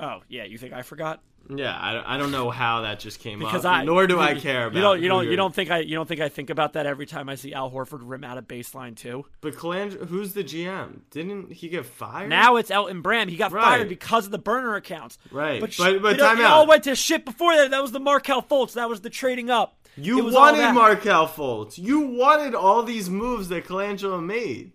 Oh 0.00 0.20
yeah, 0.28 0.44
you 0.44 0.58
think 0.58 0.72
I 0.72 0.82
forgot? 0.82 1.20
Yeah, 1.54 1.76
I, 1.78 2.14
I 2.14 2.16
don't 2.16 2.30
know 2.32 2.48
how 2.48 2.80
that 2.82 3.00
just 3.00 3.20
came 3.20 3.38
Because 3.38 3.66
up. 3.66 3.74
I 3.74 3.84
nor 3.84 4.06
do 4.06 4.14
you- 4.14 4.20
I 4.20 4.34
care 4.34 4.66
about. 4.68 4.76
You 4.76 4.80
don't 4.80 5.02
you 5.02 5.08
don't 5.08 5.28
you 5.28 5.36
don't 5.36 5.54
think 5.54 5.70
I 5.70 5.80
you 5.80 5.94
don't 5.94 6.08
think 6.08 6.22
I 6.22 6.30
think 6.30 6.48
about 6.48 6.72
that 6.72 6.86
every 6.86 7.04
time 7.04 7.28
I 7.28 7.34
see 7.34 7.52
Al 7.52 7.70
Horford 7.70 8.00
rim 8.02 8.24
out 8.24 8.38
of 8.38 8.48
baseline 8.48 8.96
too. 8.96 9.26
But 9.42 9.54
Calandra, 9.54 10.06
who's 10.08 10.32
the 10.32 10.42
GM? 10.42 11.00
Didn't 11.10 11.52
he 11.52 11.68
get 11.68 11.84
fired? 11.84 12.30
Now 12.30 12.56
it's 12.56 12.70
Elton 12.70 13.02
Brand. 13.02 13.28
He 13.28 13.36
got 13.36 13.52
Right. 13.52 13.62
fired 13.62 13.88
because 13.90 14.24
of 14.24 14.30
the 14.32 14.38
burner 14.38 14.74
accounts. 14.74 15.18
Right. 15.30 15.60
But 15.60 15.74
But- 15.76 16.00
but 16.00 16.14
it, 16.14 16.18
time 16.18 16.38
it 16.38 16.44
out. 16.44 16.52
all 16.52 16.66
went 16.66 16.84
to 16.84 16.94
shit 16.94 17.26
before 17.26 17.54
that. 17.56 17.70
That 17.72 17.82
was 17.82 17.92
the 17.92 18.00
Markelle 18.00 18.42
Fultz. 18.42 18.72
That 18.72 18.88
was 18.88 19.02
the 19.02 19.10
trading 19.10 19.50
up. 19.50 19.76
you 19.98 20.18
It 20.18 20.24
was 20.24 20.34
all 20.34 20.40
wanted. 20.50 20.72
Markelle 20.72 21.28
Fultz. 21.28 21.76
You 21.76 22.00
wanted 22.00 22.54
all 22.54 22.82
these 22.84 23.10
moves 23.10 23.48
that 23.50 23.66
Colangelo 23.66 24.24
made, 24.24 24.72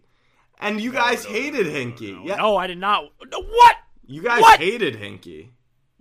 and 0.59 0.79
you 0.79 0.91
guys 0.91 1.25
hated 1.25 1.65
Hinkie. 1.65 2.25
Yeah, 2.27 2.35
No, 2.35 2.57
I 2.57 2.67
did 2.67 2.77
not. 2.77 3.05
No, 3.31 3.41
what? 3.41 3.75
You 4.11 4.23
guys 4.23 4.41
What? 4.41 4.59
hated 4.59 4.95
Hinkie. 4.95 5.49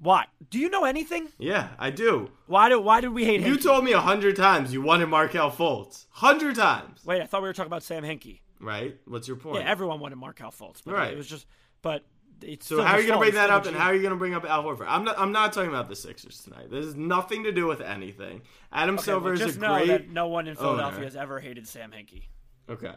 Why? 0.01 0.27
Do 0.51 0.59
you 0.59 0.71
know 0.71 0.85
anything? 0.85 1.29
Yeah, 1.39 1.69
I 1.79 1.91
do. 1.91 2.31
Why 2.47 2.69
did 2.71 2.77
Why 2.77 3.01
did 3.01 3.09
we 3.11 3.25
hate 3.25 3.41
him? 3.43 3.49
You 3.49 3.59
Hinkie? 3.59 3.63
told 3.65 3.85
me 3.85 3.93
a 3.93 4.01
hundred 4.01 4.37
times 4.37 4.73
you 4.73 4.81
wanted 4.81 5.07
Markelle 5.09 5.51
Fultz. 5.51 6.07
Hundred 6.11 6.57
times. 6.57 7.05
Wait, 7.05 7.21
I 7.21 7.27
thought 7.27 7.43
we 7.43 7.49
were 7.49 7.53
talking 7.53 7.69
about 7.71 7.83
Sam 7.83 8.03
Hinkie. 8.05 8.41
Right? 8.61 8.97
What's 9.07 9.29
your 9.29 9.37
point? 9.37 9.57
Yeah, 9.63 9.71
everyone 9.71 10.01
wanted 10.01 10.17
Markelle 10.17 10.51
Fultz. 10.53 10.81
But 10.85 10.95
Right. 10.95 11.13
It 11.13 11.17
was 11.17 11.27
just, 11.29 11.47
but 11.83 12.05
it's 12.41 12.67
So 12.67 12.81
how 12.83 12.95
are 12.95 13.01
you 13.01 13.09
gonna 13.09 13.19
bring 13.21 13.35
that 13.35 13.51
up, 13.51 13.67
and 13.67 13.77
how 13.77 13.87
are 13.87 13.95
you 13.95 14.03
gonna 14.03 14.17
bring 14.17 14.35
up 14.35 14.45
Al 14.45 14.63
Horford? 14.65 14.87
I'm 14.89 15.05
not. 15.05 15.19
I'm 15.19 15.33
not 15.33 15.53
talking 15.53 15.69
about 15.71 15.89
the 15.89 15.97
Sixers 15.97 16.39
tonight. 16.45 16.71
This 16.71 16.85
has 16.87 16.95
nothing 16.95 17.43
to 17.45 17.53
do 17.53 17.67
with 17.67 17.81
anything. 17.81 18.43
Adam 18.73 18.95
Okay, 18.95 19.05
Silver 19.05 19.25
well, 19.25 19.35
is 19.35 19.41
just 19.41 19.57
a 19.59 19.61
know 19.61 19.75
great. 19.75 19.89
that 19.89 20.09
no 20.11 20.29
one 20.29 20.47
in 20.49 20.55
Philadelphia 20.55 20.97
owner. 20.99 21.05
has 21.05 21.17
ever 21.17 21.41
hated 21.41 21.67
Sam 21.69 21.91
Hinkie. 21.91 22.29
Okay, 22.71 22.95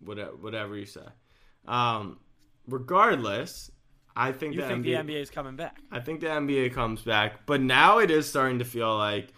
whatever, 0.00 0.34
whatever 0.36 0.76
you 0.76 0.86
say. 0.86 1.06
Um, 1.66 2.18
regardless, 2.66 3.70
I 4.16 4.32
think 4.32 4.54
You 4.54 4.62
the 4.62 4.68
think 4.68 4.84
NBA, 4.84 5.06
the 5.06 5.12
NBA 5.12 5.22
is 5.22 5.30
coming 5.30 5.56
back? 5.56 5.78
I 5.90 6.00
think 6.00 6.20
the 6.20 6.28
NBA 6.28 6.72
comes 6.72 7.02
back, 7.02 7.46
but 7.46 7.60
now 7.60 7.98
it 7.98 8.10
is 8.10 8.28
starting 8.28 8.60
to 8.60 8.64
feel 8.64 8.96
like 8.96 9.28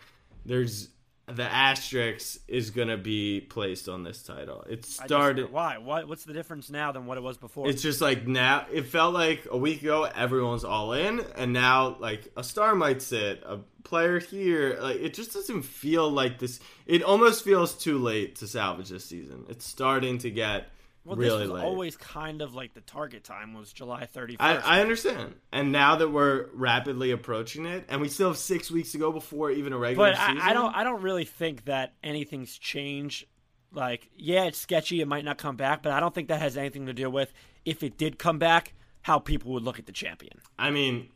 there's 0.45 0.91
the 1.29 1.43
asterisk 1.43 2.39
is 2.47 2.71
gonna 2.71 2.97
be 2.97 3.41
placed 3.41 3.89
on 3.89 4.05
this 4.05 4.23
title. 4.23 4.63
It 4.69 4.85
started. 4.85 5.51
Why? 5.51 5.79
What? 5.79 6.07
What's 6.07 6.25
the 6.25 6.33
difference 6.33 6.71
now 6.71 6.93
than 6.93 7.07
what 7.07 7.19
it 7.19 7.23
was 7.23 7.37
before? 7.37 7.69
It's 7.69 7.83
just 7.83 8.01
like 8.01 8.29
now 8.29 8.67
it 8.73 8.87
felt 8.87 9.13
like 9.13 9.47
a 9.51 9.57
week 9.57 9.83
ago 9.83 10.05
everyone's 10.05 10.63
all 10.65 10.93
in, 10.93 11.21
and 11.37 11.53
now 11.53 11.97
like 11.99 12.31
a 12.37 12.45
star 12.45 12.77
might 12.77 13.03
sit, 13.03 13.43
a 13.45 13.59
player 13.83 14.21
here. 14.21 14.79
Like 14.81 14.97
it 14.97 15.15
just 15.15 15.33
doesn't 15.33 15.63
feel 15.63 16.09
like 16.09 16.39
this. 16.39 16.61
It 16.87 17.03
almost 17.03 17.45
feels 17.45 17.75
too 17.75 17.99
late 17.99 18.37
to 18.37 18.47
salvage 18.47 18.91
this 18.91 19.05
season. 19.05 19.47
It's 19.49 19.67
starting 19.67 20.19
to 20.19 20.31
get 20.31 20.69
well, 21.07 21.17
really 21.17 21.39
this 21.39 21.51
was 21.51 21.61
late. 21.61 21.65
always 21.65 21.97
kind 21.97 22.43
of 22.43 22.55
like 22.55 22.75
the 22.75 22.81
target 22.81 23.23
time 23.23 23.55
was 23.55 23.73
July 23.73 24.09
31st. 24.13 24.37
I, 24.41 24.57
I 24.57 24.81
understand, 24.81 25.35
and 25.53 25.71
now 25.71 25.97
that 25.97 26.11
we're 26.11 26.47
rapidly 26.53 27.13
approaching 27.13 27.65
it, 27.65 27.85
and 27.89 28.01
we 28.01 28.09
still 28.09 28.29
have 28.29 28.37
six 28.37 28.71
weeks 28.71 28.93
to 28.93 28.99
go 28.99 29.13
before 29.13 29.51
even 29.51 29.73
a 29.73 29.79
regular 29.79 30.11
but 30.11 30.19
season. 30.19 30.41
I, 30.41 30.51
I 30.51 30.53
don't. 30.53 30.75
I 30.75 30.85
don't 30.85 31.03
really 31.03 31.25
think 31.25 31.67
that 31.67 31.95
anything's 32.03 32.59
changed. 32.59 33.27
Like, 33.73 34.09
yeah, 34.17 34.45
it's 34.45 34.59
sketchy. 34.59 35.01
It 35.01 35.09
might 35.09 35.25
not 35.25 35.39
come 35.39 35.57
back, 35.57 35.83
but 35.83 35.93
I 35.93 36.01
don't 36.01 36.15
think 36.15 36.29
that 36.29 36.41
has 36.41 36.57
anything 36.57 36.87
to 36.87 36.93
do 36.93 37.09
with 37.09 37.33
if 37.65 37.83
it 37.83 37.97
did 37.97 38.19
come 38.19 38.39
back, 38.39 38.73
how 39.03 39.19
people 39.19 39.53
would 39.53 39.63
look 39.63 39.79
at 39.79 39.87
the 39.87 39.93
champion. 39.93 40.41
I 40.59 40.71
mean, 40.71 41.09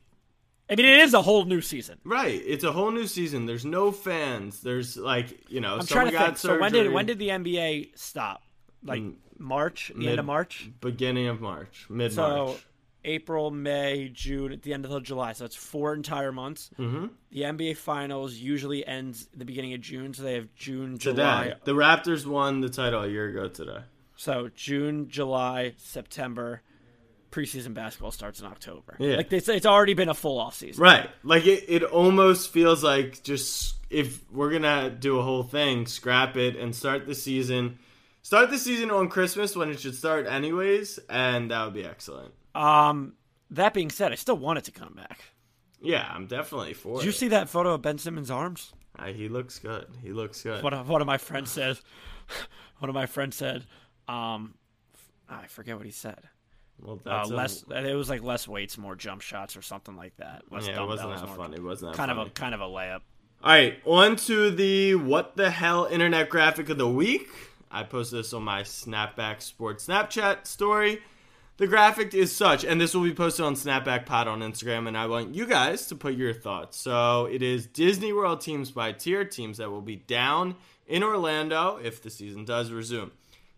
I 0.71 0.77
mean, 0.77 0.87
it 0.87 1.01
is 1.01 1.15
a 1.15 1.23
whole 1.23 1.45
new 1.45 1.61
season. 1.61 1.99
right? 2.05 2.41
It's 2.47 2.63
a 2.63 2.71
whole 2.71 2.93
new 2.93 3.09
season. 3.09 3.47
There's 3.47 3.65
no 3.65 3.91
fans. 3.91 4.61
There's 4.61 4.97
like 4.97 5.51
you 5.51 5.61
know, 5.61 5.79
I'm 5.79 5.87
trying 5.87 6.07
to 6.07 6.13
got 6.13 6.27
think. 6.27 6.39
So 6.39 6.61
when 6.61 6.71
did 6.71 6.93
when 6.93 7.07
did 7.07 7.19
the 7.19 7.29
NBA 7.29 7.99
stop? 7.99 8.43
Like 8.85 9.03
mm. 9.03 9.15
March, 9.41 9.91
the 9.97 10.09
end 10.09 10.21
of 10.21 10.27
March. 10.27 10.71
beginning 10.81 11.27
of 11.29 11.41
March, 11.41 11.87
mid 11.89 12.15
March. 12.15 12.57
So 12.57 12.57
April, 13.05 13.51
May, 13.51 14.11
June, 14.13 14.53
at 14.53 14.63
the 14.63 14.75
end 14.75 14.85
of 14.85 15.03
July. 15.03 15.33
So 15.33 15.45
it's 15.45 15.57
four 15.57 15.95
entire 15.95 16.33
months. 16.33 16.71
Mm-hmm. 16.79 17.07
The 17.33 17.41
NBA 17.43 17.77
Finals 17.79 18.35
usually 18.35 18.87
ends 18.87 19.29
the 19.35 19.45
beginning 19.45 19.75
of 19.75 19.81
June, 19.81 20.13
so 20.13 20.23
they 20.23 20.35
have 20.35 20.55
June, 20.55 20.99
July. 20.99 21.55
The 21.65 21.73
Raptors 21.73 22.27
won 22.27 22.61
the 22.61 22.69
title 22.69 23.03
a 23.03 23.09
year 23.09 23.29
ago 23.29 23.49
today. 23.49 23.81
So 24.17 24.51
June, 24.55 25.09
July, 25.09 25.75
September. 25.79 26.63
Preseason 27.31 27.75
basketball 27.75 28.11
starts 28.11 28.41
in 28.41 28.47
October. 28.47 28.97
Yeah. 28.99 29.15
Like 29.15 29.33
it's, 29.33 29.49
it's 29.49 29.65
already 29.65 29.95
been 29.95 30.09
a 30.09 30.15
full 30.15 30.41
off 30.41 30.57
season. 30.57 30.83
Right. 30.83 31.09
Like 31.23 31.47
it, 31.47 31.65
it 31.69 31.85
almost 31.85 32.51
feels 32.51 32.83
like 32.83 33.23
just 33.23 33.77
if 33.89 34.21
we're 34.33 34.51
gonna 34.51 34.91
do 34.91 35.21
a 35.21 35.23
whole 35.23 35.45
thing, 35.45 35.87
scrap 35.87 36.37
it 36.37 36.57
and 36.57 36.75
start 36.75 37.07
the 37.07 37.15
season. 37.15 37.79
Start 38.23 38.51
the 38.51 38.59
season 38.59 38.91
on 38.91 39.09
Christmas 39.09 39.57
when 39.57 39.71
it 39.71 39.81
should 39.81 39.95
start 39.95 40.27
anyways, 40.27 40.99
and 41.09 41.51
that 41.51 41.65
would 41.65 41.75
be 41.75 41.85
excellent. 41.85 42.33
Um, 42.55 43.15
that 43.51 43.73
being 43.75 43.91
said, 43.91 44.13
I 44.13 44.17
still 44.17 44.37
want 44.37 44.59
it 44.59 44.65
to 44.65 44.73
come 44.73 44.93
back. 44.95 45.21
Yeah, 45.81 46.07
I'm 46.15 46.27
definitely 46.27 46.75
for 46.75 46.97
it. 46.97 46.99
Did 46.99 47.03
it. 47.03 47.07
you 47.07 47.13
see 47.13 47.29
that 47.29 47.49
photo 47.49 47.73
of 47.75 47.83
Ben 47.83 47.97
Simmons' 47.99 48.31
arms? 48.31 48.73
Uh, 48.99 49.07
he 49.07 49.29
looks 49.29 49.59
good. 49.59 49.87
He 50.03 50.13
looks 50.13 50.43
good. 50.43 50.63
One 50.63 50.75
of, 50.75 50.89
one 50.89 51.01
of 51.01 51.07
my 51.07 51.17
friends 51.17 51.51
said, 51.51 51.79
one 52.79 52.91
of 52.91 52.95
my 52.95 53.07
friends 53.07 53.37
said, 53.37 53.65
um, 54.07 54.55
I 55.29 55.47
forget 55.47 55.77
what 55.79 55.87
he 55.87 55.93
said. 55.93 56.21
well, 56.79 57.01
Uh, 57.07 57.11
that's 57.27 57.31
a- 57.31 57.35
less, 57.35 57.65
it 57.71 57.95
was 57.97 58.11
like 58.11 58.23
less 58.23 58.47
weights, 58.47 58.77
more 58.77 58.95
jump 58.97 59.23
shots, 59.23 59.57
or 59.57 59.63
something 59.63 59.97
like 59.97 60.15
that. 60.19 60.43
Less 60.51 60.67
yeah, 60.69 60.83
it 60.83 60.87
wasn't 60.87 61.17
that 61.17 61.27
more- 61.27 61.37
funny. 61.37 61.57
It 61.57 61.63
wasn't 61.63 61.93
that 61.93 61.97
Kind 61.97 62.11
funny. 62.11 62.21
of 62.23 62.27
a 62.27 62.31
kind 62.31 62.55
of 62.55 62.61
a 62.61 62.65
layup. 62.65 63.01
All 63.43 63.53
right, 63.53 63.79
on 63.87 64.17
to 64.17 64.51
the 64.51 64.97
what 64.97 65.37
the 65.37 65.51
hell 65.51 65.87
internet 65.87 66.29
graphic 66.29 66.69
of 66.69 66.77
the 66.77 66.89
week. 66.89 67.27
I 67.71 67.85
posted 67.85 68.19
this 68.19 68.33
on 68.33 68.43
my 68.43 68.63
Snapback 68.63 69.43
Sports 69.43 69.87
Snapchat 69.87 70.47
story. 70.47 71.01
The 71.57 71.67
graphic 71.67 72.15
is 72.15 72.35
such, 72.35 72.65
and 72.65 72.81
this 72.81 72.95
will 72.95 73.03
be 73.03 73.15
posted 73.15 73.45
on 73.45 73.55
Snapback 73.55 74.07
Pod 74.07 74.27
on 74.27 74.41
Instagram, 74.41 74.89
and 74.89 74.97
I 74.97 75.07
want 75.07 75.35
you 75.35 75.47
guys 75.47 75.87
to 75.89 75.95
put 75.95 76.15
your 76.15 76.33
thoughts. 76.33 76.81
So 76.81 77.27
it 77.27 77.43
is 77.43 77.67
Disney 77.67 78.13
World 78.13 78.41
teams 78.41 78.71
by 78.71 78.93
tier, 78.93 79.25
teams 79.25 79.59
that 79.59 79.71
will 79.71 79.83
be 79.83 79.97
down 79.97 80.57
in 80.87 81.03
Orlando 81.03 81.79
if 81.83 82.03
the 82.03 82.11
season 82.11 82.45
does 82.45 82.73
resume. 82.73 83.13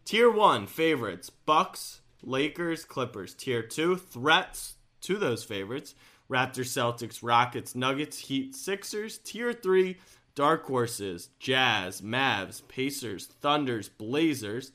Tier 0.05 0.29
one 0.29 0.67
favorites: 0.67 1.31
Bucks, 1.31 2.01
Lakers, 2.23 2.85
Clippers. 2.85 3.35
Tier 3.35 3.63
two 3.63 3.97
threats 3.97 4.75
to 5.03 5.17
those 5.17 5.45
favorites: 5.45 5.95
Raptors, 6.29 6.69
Celtics, 6.69 7.21
Rockets, 7.23 7.75
Nuggets, 7.75 8.19
Heat, 8.19 8.55
Sixers. 8.57 9.19
Tier 9.19 9.53
three 9.53 9.97
dark 10.35 10.65
horses: 10.67 11.31
Jazz, 11.39 12.01
Mavs, 12.01 12.67
Pacers, 12.69 13.27
Thunders, 13.27 13.89
Blazers. 13.89 14.73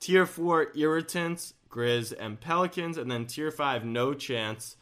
Tier 0.00 0.26
four 0.26 0.68
irritants: 0.76 1.54
Grizz 1.70 2.12
and 2.18 2.40
Pelicans, 2.40 2.96
and 2.98 3.10
then 3.10 3.26
tier 3.26 3.50
five 3.50 3.84
no 3.84 4.14
chance: 4.14 4.76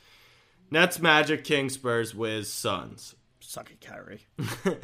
Nets, 0.70 1.00
Magic, 1.00 1.44
Kings, 1.44 1.74
Spurs, 1.74 2.14
Wiz, 2.14 2.52
Suns. 2.52 3.14
Suck 3.40 3.70
it, 3.70 3.80
Kyrie. 3.80 4.26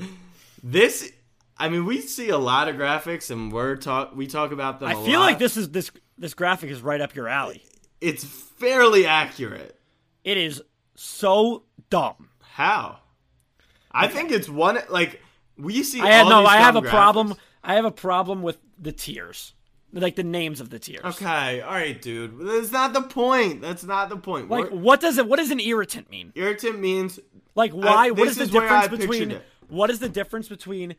This, 0.62 1.12
I 1.57 1.68
mean, 1.68 1.85
we 1.87 2.00
see 2.00 2.30
a 2.30 2.38
lot 2.38 2.68
of 2.68 2.76
graphics, 2.76 3.30
and 3.30 3.52
we're 3.52 3.76
talk 3.76 4.14
we 4.16 4.26
talk 4.26 4.52
about 4.52 4.80
them. 4.80 4.88
I 4.88 4.92
a 4.92 5.04
feel 5.04 5.21
lot. 5.21 5.26
like 5.26 5.38
this 5.38 5.57
is 5.57 5.71
this 5.71 5.90
this 6.16 6.35
graphic 6.35 6.71
is 6.71 6.80
right 6.83 7.00
up 7.00 7.14
your 7.14 7.28
alley. 7.28 7.62
It's 8.00 8.25
fairly 8.25 9.07
accurate. 9.07 9.78
It 10.25 10.37
is 10.37 10.62
so 10.97 11.64
dumb. 11.90 12.28
How? 12.42 12.99
I 13.92 14.09
think 14.09 14.30
it's 14.30 14.49
one 14.49 14.78
like 14.90 15.23
we 15.59 15.83
see. 15.83 16.00
I 16.00 16.23
no. 16.29 16.45
I 16.47 16.59
have 16.59 16.77
a 16.77 16.81
dumb 16.81 16.91
problem. 16.91 17.35
I 17.62 17.75
have 17.75 17.85
a 17.85 17.91
problem 17.91 18.43
with 18.43 18.59
the 18.79 18.93
tiers, 18.93 19.55
like 19.93 20.17
the 20.17 20.23
names 20.25 20.61
of 20.61 20.71
the 20.71 20.79
tiers. 20.79 21.05
Okay, 21.05 21.61
all 21.61 21.73
right, 21.73 22.00
dude. 22.00 22.38
That's 22.41 22.71
not 22.73 22.93
the 22.93 23.03
point. 23.03 23.61
That's 23.61 23.85
not 23.85 24.09
the 24.09 24.17
point. 24.17 24.49
Like, 24.49 24.71
We're- 24.71 24.77
what 24.79 25.00
does 25.00 25.19
it? 25.19 25.27
What 25.27 25.37
does 25.38 25.50
an 25.50 25.61
irritant 25.61 26.11
mean? 26.11 26.33
irritant 26.35 26.79
means 26.79 27.19
Like, 27.55 27.73
uh, 27.73 27.77
why? 27.77 28.11
what 28.11 28.17
this 28.29 28.38
is 28.38 28.50
the 28.50 28.61
difference 28.61 28.88
between? 28.88 29.41
What 29.69 29.91
is 29.91 29.99
the 29.99 30.09
difference 30.09 30.49
between 30.49 30.97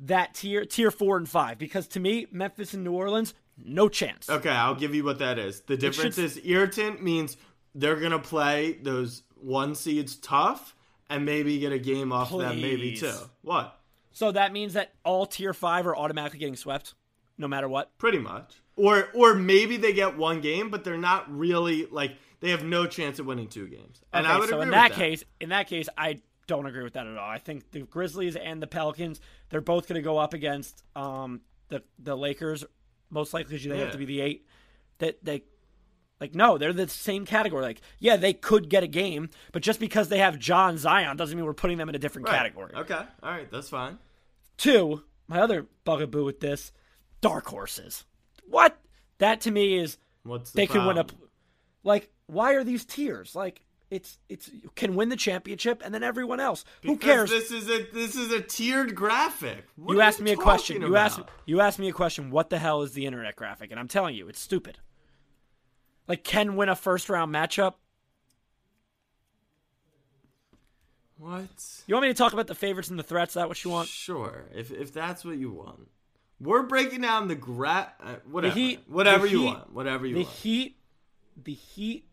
that 0.00 0.34
tier, 0.34 0.64
tier 0.64 0.90
four 0.90 1.16
and 1.16 1.28
five? 1.28 1.56
Because 1.58 1.86
to 1.88 2.00
me, 2.00 2.26
Memphis 2.30 2.74
and 2.74 2.84
New 2.84 2.92
Orleans, 2.92 3.32
no 3.56 3.88
chance. 3.88 4.28
Okay, 4.28 4.50
I'll 4.50 4.74
give 4.74 4.94
you 4.94 5.04
what 5.04 5.20
that 5.20 5.38
is. 5.38 5.60
The 5.62 5.76
difference 5.76 6.16
should- 6.16 6.24
is 6.24 6.40
irritant 6.44 7.02
means 7.02 7.36
they're 7.74 7.96
gonna 7.96 8.18
play 8.18 8.72
those 8.82 9.22
one 9.36 9.74
seeds 9.74 10.16
tough 10.16 10.74
and 11.08 11.24
maybe 11.24 11.58
get 11.58 11.72
a 11.72 11.78
game 11.78 12.12
off 12.12 12.30
them, 12.30 12.60
maybe 12.60 12.90
Please. 12.92 13.00
two. 13.00 13.14
What? 13.42 13.79
So 14.12 14.32
that 14.32 14.52
means 14.52 14.74
that 14.74 14.92
all 15.04 15.26
tier 15.26 15.54
five 15.54 15.86
are 15.86 15.96
automatically 15.96 16.38
getting 16.38 16.56
swept, 16.56 16.94
no 17.38 17.48
matter 17.48 17.68
what. 17.68 17.96
Pretty 17.98 18.18
much. 18.18 18.54
Or 18.76 19.08
or 19.14 19.34
maybe 19.34 19.76
they 19.76 19.92
get 19.92 20.16
one 20.16 20.40
game, 20.40 20.70
but 20.70 20.84
they're 20.84 20.96
not 20.96 21.30
really 21.30 21.86
like 21.86 22.12
they 22.40 22.50
have 22.50 22.64
no 22.64 22.86
chance 22.86 23.18
of 23.18 23.26
winning 23.26 23.48
two 23.48 23.68
games. 23.68 24.00
And 24.12 24.26
Okay, 24.26 24.34
I 24.34 24.38
would 24.38 24.48
so 24.48 24.56
agree 24.56 24.62
in 24.62 24.68
with 24.68 24.78
that, 24.78 24.92
case, 24.92 25.24
in 25.40 25.50
that 25.50 25.68
case, 25.68 25.88
I 25.96 26.20
don't 26.46 26.66
agree 26.66 26.82
with 26.82 26.94
that 26.94 27.06
at 27.06 27.16
all. 27.16 27.28
I 27.28 27.38
think 27.38 27.70
the 27.70 27.80
Grizzlies 27.82 28.34
and 28.36 28.62
the 28.62 28.66
Pelicans, 28.66 29.20
they're 29.50 29.60
both 29.60 29.86
going 29.86 29.96
to 29.96 30.02
go 30.02 30.18
up 30.18 30.34
against 30.34 30.82
um, 30.96 31.42
the 31.68 31.82
the 31.98 32.16
Lakers, 32.16 32.64
most 33.10 33.34
likely 33.34 33.56
because 33.56 33.68
they 33.68 33.78
have 33.78 33.92
to 33.92 33.98
be 33.98 34.06
the 34.06 34.20
eight. 34.20 34.46
That 34.98 35.24
they, 35.24 35.44
like, 36.20 36.34
no, 36.34 36.58
they're 36.58 36.72
the 36.72 36.88
same 36.88 37.24
category. 37.26 37.62
Like, 37.62 37.80
yeah, 37.98 38.16
they 38.16 38.32
could 38.32 38.68
get 38.68 38.82
a 38.82 38.86
game, 38.86 39.30
but 39.52 39.62
just 39.62 39.80
because 39.80 40.08
they 40.08 40.18
have 40.18 40.38
John 40.38 40.76
Zion 40.78 41.16
doesn't 41.16 41.36
mean 41.36 41.46
we're 41.46 41.54
putting 41.54 41.78
them 41.78 41.88
in 41.88 41.94
a 41.94 41.98
different 41.98 42.28
Right. 42.28 42.36
category. 42.36 42.74
Okay. 42.74 43.02
All 43.22 43.30
right, 43.30 43.50
that's 43.50 43.68
fine. 43.68 43.98
Two, 44.56 45.02
my 45.28 45.40
other 45.40 45.66
bugaboo 45.84 46.24
with 46.24 46.40
this, 46.40 46.72
dark 47.20 47.46
horses. 47.46 48.04
What? 48.46 48.76
That 49.18 49.40
to 49.42 49.50
me 49.50 49.78
is 49.78 49.98
What's 50.22 50.50
the 50.50 50.56
they 50.56 50.66
can 50.66 50.86
win 50.86 50.98
a 50.98 51.06
like 51.82 52.10
why 52.26 52.52
are 52.54 52.64
these 52.64 52.84
tiers 52.84 53.34
like 53.34 53.62
it's 53.90 54.18
it's 54.28 54.50
can 54.76 54.94
win 54.94 55.08
the 55.08 55.16
championship 55.16 55.82
and 55.84 55.92
then 55.94 56.02
everyone 56.02 56.40
else 56.40 56.64
who 56.84 56.96
cares 56.96 57.30
This 57.30 57.50
is 57.50 57.68
a 57.68 57.86
this 57.92 58.14
is 58.16 58.30
a 58.32 58.40
tiered 58.40 58.94
graphic. 58.94 59.64
What 59.76 59.94
you 59.94 60.00
asked 60.00 60.20
me 60.20 60.30
a 60.32 60.36
question 60.36 60.76
talking 60.76 60.88
you 60.90 60.96
asked 60.96 61.20
you 61.46 61.60
asked 61.60 61.78
me 61.78 61.88
a 61.88 61.92
question 61.92 62.30
what 62.30 62.50
the 62.50 62.58
hell 62.58 62.82
is 62.82 62.92
the 62.92 63.06
internet 63.06 63.34
graphic 63.36 63.70
and 63.70 63.80
i'm 63.80 63.88
telling 63.88 64.14
you 64.14 64.28
it's 64.28 64.40
stupid 64.40 64.78
like 66.10 66.24
can 66.24 66.56
win 66.56 66.68
a 66.68 66.74
first 66.76 67.08
round 67.08 67.32
matchup 67.32 67.74
What? 71.16 71.82
you 71.86 71.94
want 71.94 72.02
me 72.06 72.08
to 72.08 72.14
talk 72.14 72.32
about 72.32 72.46
the 72.46 72.54
favorites 72.54 72.88
and 72.88 72.98
the 72.98 73.02
threats 73.02 73.32
is 73.32 73.34
that 73.34 73.48
what 73.48 73.62
you 73.64 73.70
want 73.70 73.88
Sure, 73.88 74.46
if 74.54 74.70
if 74.70 74.92
that's 74.92 75.24
what 75.24 75.36
you 75.36 75.50
want. 75.52 75.88
We're 76.40 76.62
breaking 76.62 77.02
down 77.02 77.28
the 77.28 77.34
gra 77.34 77.92
uh, 78.02 78.14
whatever. 78.30 78.54
Heat- 78.54 78.80
whatever 78.88 79.26
the 79.26 79.32
you 79.32 79.38
Heat- 79.40 79.46
want. 79.46 79.72
Whatever 79.72 80.06
you 80.06 80.14
the 80.14 80.22
want. 80.22 80.34
The 80.34 80.40
Heat 80.40 80.76
the 81.44 81.52
heat 81.54 82.06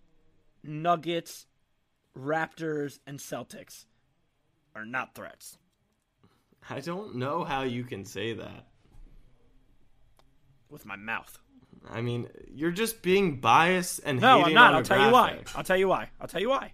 nuggets 0.64 1.46
raptors 2.18 3.00
and 3.08 3.20
celtics 3.20 3.86
are 4.76 4.86
not 4.86 5.16
threats 5.16 5.58
I 6.70 6.82
don't 6.82 7.16
know 7.16 7.46
how 7.46 7.64
you 7.64 7.84
can 7.86 8.04
say 8.04 8.34
that. 8.34 8.68
with 10.70 10.86
my 10.86 10.98
mouth 10.98 11.40
I 11.92 12.02
mean, 12.02 12.30
you're 12.54 12.72
just 12.72 13.02
being 13.02 13.40
biased 13.40 14.02
and 14.04 14.20
No, 14.20 14.40
hating 14.40 14.50
I'm 14.50 14.54
not. 14.54 14.74
I'll 14.76 14.84
tell 14.84 15.06
you 15.06 15.12
why. 15.12 15.40
I'll 15.56 15.64
tell 15.64 15.78
you 15.78 15.88
why. 15.88 16.10
I'll 16.20 16.28
tell 16.28 16.42
you 16.42 16.50
why. 16.50 16.74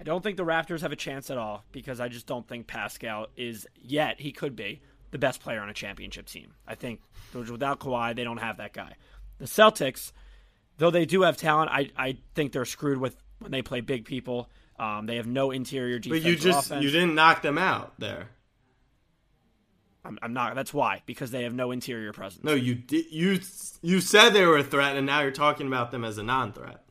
I 0.00 0.04
don't 0.04 0.22
think 0.22 0.36
the 0.36 0.44
Raptors 0.44 0.80
have 0.82 0.92
a 0.92 0.96
chance 0.96 1.28
at 1.30 1.38
all 1.38 1.64
because 1.72 1.98
I 2.00 2.08
just 2.08 2.26
don't 2.26 2.46
think 2.46 2.66
Pascal 2.66 3.26
is 3.36 3.66
yet. 3.74 4.20
He 4.20 4.30
could 4.30 4.54
be 4.54 4.80
the 5.10 5.18
best 5.18 5.40
player 5.40 5.60
on 5.60 5.68
a 5.68 5.74
championship 5.74 6.26
team. 6.26 6.54
I 6.66 6.74
think 6.74 7.00
without 7.34 7.80
Kawhi, 7.80 8.14
they 8.14 8.24
don't 8.24 8.38
have 8.38 8.58
that 8.58 8.72
guy. 8.72 8.94
The 9.38 9.46
Celtics, 9.46 10.12
though 10.76 10.90
they 10.90 11.04
do 11.04 11.22
have 11.22 11.36
talent, 11.36 11.70
I 11.72 11.90
I 11.96 12.18
think 12.34 12.52
they're 12.52 12.64
screwed 12.64 12.98
with 12.98 13.16
when 13.40 13.50
they 13.50 13.62
play 13.62 13.80
big 13.80 14.04
people. 14.04 14.48
Um, 14.78 15.06
they 15.06 15.16
have 15.16 15.26
no 15.26 15.50
interior 15.50 15.98
defense. 15.98 16.22
But 16.22 16.30
you 16.30 16.36
just 16.36 16.66
offense. 16.66 16.84
you 16.84 16.90
didn't 16.90 17.14
knock 17.16 17.42
them 17.42 17.58
out 17.58 17.98
there. 17.98 18.28
I'm, 20.04 20.18
I'm 20.22 20.32
not. 20.32 20.54
That's 20.54 20.72
why 20.72 21.02
because 21.06 21.30
they 21.30 21.42
have 21.42 21.54
no 21.54 21.70
interior 21.70 22.12
presence. 22.12 22.44
No, 22.44 22.54
you 22.54 22.74
did. 22.74 23.06
You 23.10 23.40
you 23.82 24.00
said 24.00 24.30
they 24.30 24.44
were 24.46 24.58
a 24.58 24.62
threat, 24.64 24.96
and 24.96 25.06
now 25.06 25.20
you're 25.20 25.30
talking 25.30 25.66
about 25.66 25.90
them 25.90 26.04
as 26.04 26.18
a 26.18 26.22
non-threat. 26.22 26.82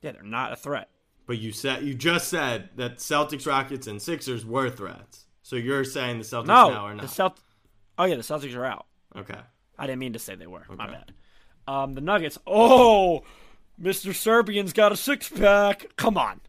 Yeah, 0.00 0.12
they're 0.12 0.22
not 0.22 0.52
a 0.52 0.56
threat. 0.56 0.88
But 1.26 1.38
you 1.38 1.52
said 1.52 1.82
you 1.84 1.94
just 1.94 2.28
said 2.28 2.70
that 2.76 2.98
Celtics, 2.98 3.46
Rockets, 3.46 3.86
and 3.86 4.00
Sixers 4.00 4.44
were 4.44 4.70
threats. 4.70 5.26
So 5.42 5.56
you're 5.56 5.84
saying 5.84 6.18
the 6.18 6.24
Celtics 6.24 6.46
No, 6.46 6.70
now 6.70 6.86
are 6.86 6.94
not. 6.94 7.02
the. 7.02 7.08
Celt. 7.08 7.38
Oh 7.98 8.04
yeah, 8.04 8.16
the 8.16 8.22
Celtics 8.22 8.54
are 8.56 8.64
out. 8.64 8.86
okay. 9.16 9.38
I 9.78 9.86
didn't 9.86 9.98
mean 10.00 10.12
to 10.12 10.18
say 10.18 10.34
they 10.34 10.46
were. 10.46 10.64
My 10.68 10.84
Okay. 10.84 10.92
bad. 10.94 11.12
Um, 11.66 11.94
the 11.94 12.00
Nuggets. 12.00 12.38
Oh, 12.46 13.22
Mr. 13.80 14.14
Serbian's 14.14 14.72
got 14.72 14.92
a 14.92 14.96
six 14.96 15.28
pack. 15.28 15.86
Come 15.96 16.16
on. 16.16 16.40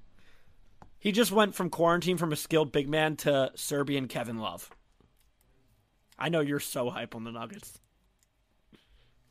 He 0.99 1.11
just 1.11 1.31
went 1.31 1.53
from 1.55 1.69
quarantine 1.69 2.17
from 2.17 2.31
a 2.31 2.35
skilled 2.35 2.71
big 2.71 2.87
man 2.87 3.15
to 3.17 3.51
Serbian 3.55 4.07
Kevin 4.07 4.37
Love. 4.37 4.69
I 6.23 6.29
know 6.29 6.39
you're 6.39 6.61
so 6.61 6.89
hype 6.89 7.15
on 7.15 7.25
the 7.25 7.33
Nuggets. 7.33 7.79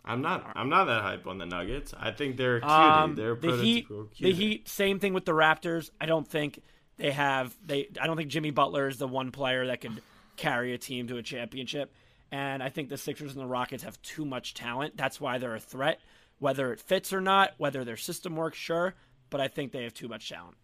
I'm 0.04 0.20
not. 0.20 0.52
I'm 0.54 0.68
not 0.68 0.84
that 0.84 1.00
hype 1.00 1.26
on 1.26 1.38
the 1.38 1.46
Nuggets. 1.46 1.94
I 1.98 2.10
think 2.10 2.36
they're 2.36 2.60
cutie. 2.60 2.70
Um, 2.70 3.14
they're 3.14 3.34
the 3.34 3.56
Heat. 3.56 3.88
prototypical 3.88 4.18
The. 4.18 4.32
Heat. 4.32 4.68
Same 4.68 4.98
thing 4.98 5.14
with 5.14 5.24
the 5.24 5.32
Raptors. 5.32 5.88
I 5.98 6.04
don't 6.04 6.28
think 6.28 6.60
they 6.98 7.12
have. 7.12 7.56
They. 7.64 7.88
I 7.98 8.06
don't 8.06 8.18
think 8.18 8.28
Jimmy 8.28 8.50
Butler 8.50 8.88
is 8.88 8.98
the 8.98 9.08
one 9.08 9.30
player 9.30 9.68
that 9.68 9.80
could 9.80 10.02
carry 10.36 10.74
a 10.74 10.78
team 10.78 11.08
to 11.08 11.16
a 11.16 11.22
championship. 11.22 11.94
And 12.30 12.62
I 12.62 12.68
think 12.68 12.90
the 12.90 12.98
Sixers 12.98 13.32
and 13.32 13.40
the 13.40 13.46
Rockets 13.46 13.84
have 13.84 14.00
too 14.02 14.26
much 14.26 14.52
talent. 14.52 14.94
That's 14.94 15.18
why 15.18 15.38
they're 15.38 15.54
a 15.54 15.60
threat. 15.60 15.98
Whether 16.40 16.74
it 16.74 16.80
fits 16.80 17.14
or 17.14 17.22
not, 17.22 17.52
whether 17.56 17.84
their 17.84 17.96
system 17.96 18.36
works, 18.36 18.58
sure. 18.58 18.92
But 19.30 19.40
I 19.40 19.48
think 19.48 19.72
they 19.72 19.84
have 19.84 19.94
too 19.94 20.08
much 20.08 20.28
talent. 20.28 20.58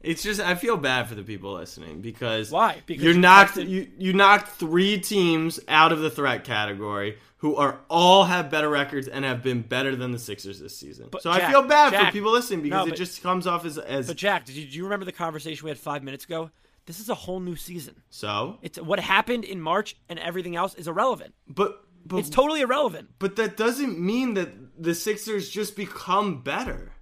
It's 0.00 0.22
just 0.22 0.40
I 0.40 0.54
feel 0.54 0.76
bad 0.76 1.08
for 1.08 1.14
the 1.14 1.22
people 1.22 1.54
listening 1.54 2.00
because 2.00 2.50
Why? 2.50 2.82
Because 2.86 3.04
you 3.04 3.14
knocked 3.14 3.56
you, 3.56 3.88
you 3.98 4.12
knocked 4.12 4.48
three 4.48 4.98
teams 4.98 5.58
out 5.66 5.92
of 5.92 6.00
the 6.00 6.10
threat 6.10 6.44
category 6.44 7.18
who 7.38 7.56
are 7.56 7.80
all 7.88 8.24
have 8.24 8.50
better 8.50 8.68
records 8.68 9.08
and 9.08 9.24
have 9.24 9.42
been 9.42 9.62
better 9.62 9.94
than 9.96 10.12
the 10.12 10.18
Sixers 10.18 10.60
this 10.60 10.76
season. 10.76 11.08
But 11.10 11.22
so 11.22 11.30
I 11.30 11.50
feel 11.50 11.62
bad 11.62 11.94
for 11.94 12.12
people 12.12 12.32
listening 12.32 12.62
because 12.62 12.86
No, 12.86 12.92
it 12.92 12.96
just 12.96 13.22
comes 13.22 13.46
off 13.46 13.64
as 13.64 13.78
as 13.78 14.06
But 14.06 14.16
Jack, 14.16 14.44
did 14.44 14.54
you, 14.56 14.66
do 14.66 14.76
you 14.76 14.84
remember 14.84 15.04
the 15.04 15.12
conversation 15.12 15.64
we 15.64 15.70
had 15.70 15.78
five 15.78 16.02
minutes 16.02 16.24
ago? 16.24 16.50
This 16.86 17.00
is 17.00 17.10
a 17.10 17.14
whole 17.14 17.40
new 17.40 17.56
season. 17.56 17.96
so. 18.08 18.58
It's 18.62 18.80
what 18.80 18.98
happened 18.98 19.44
in 19.44 19.60
March 19.60 19.94
and 20.08 20.18
everything 20.18 20.56
else 20.56 20.74
is 20.74 20.88
irrelevant. 20.88 21.34
But 21.46 21.84
but 22.06 22.18
It's 22.18 22.30
totally 22.30 22.62
irrelevant. 22.62 23.10
but 23.18 23.36
that 23.36 23.56
doesn't 23.56 23.98
mean 23.98 24.34
that 24.34 24.82
the 24.82 24.94
Sixers 24.94 25.50
just 25.50 25.76
become 25.76 26.42
better. 26.42 26.92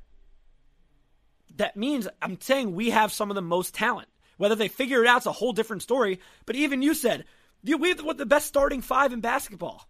That 1.56 1.76
means 1.76 2.08
I'm 2.22 2.40
saying 2.40 2.74
we 2.74 2.90
have 2.90 3.12
some 3.12 3.30
of 3.30 3.34
the 3.34 3.42
most 3.42 3.74
talent. 3.74 4.08
Whether 4.36 4.54
they 4.54 4.68
figure 4.68 5.02
it 5.02 5.08
out's 5.08 5.26
a 5.26 5.32
whole 5.32 5.52
different 5.52 5.82
story. 5.82 6.20
But 6.44 6.56
even 6.56 6.82
you 6.82 6.94
said 6.94 7.24
you 7.62 7.78
we 7.78 7.88
have 7.88 7.98
the, 7.98 8.14
the 8.14 8.26
best 8.26 8.46
starting 8.46 8.82
five 8.82 9.12
in 9.12 9.20
basketball, 9.20 9.88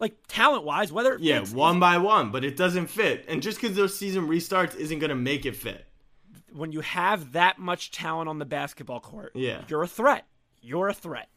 like 0.00 0.16
talent 0.28 0.64
wise. 0.64 0.90
Whether 0.90 1.14
it 1.14 1.20
Yeah, 1.20 1.40
fits 1.40 1.52
one 1.52 1.78
by 1.78 1.98
one, 1.98 2.30
but 2.30 2.44
it 2.44 2.56
doesn't 2.56 2.86
fit. 2.88 3.26
And 3.28 3.42
just 3.42 3.60
because 3.60 3.76
those 3.76 3.96
season 3.98 4.26
restarts 4.28 4.74
isn't 4.74 4.98
going 4.98 5.10
to 5.10 5.14
make 5.16 5.44
it 5.46 5.54
fit. 5.56 5.84
when 6.52 6.72
you 6.72 6.80
have 6.80 7.32
that 7.32 7.58
much 7.58 7.90
talent 7.90 8.28
on 8.28 8.38
the 8.38 8.46
basketball 8.46 9.00
court, 9.00 9.32
Yeah. 9.34 9.62
you're 9.68 9.82
a 9.82 9.86
threat. 9.86 10.24
You're 10.62 10.88
a 10.88 10.94
threat. 10.94 11.28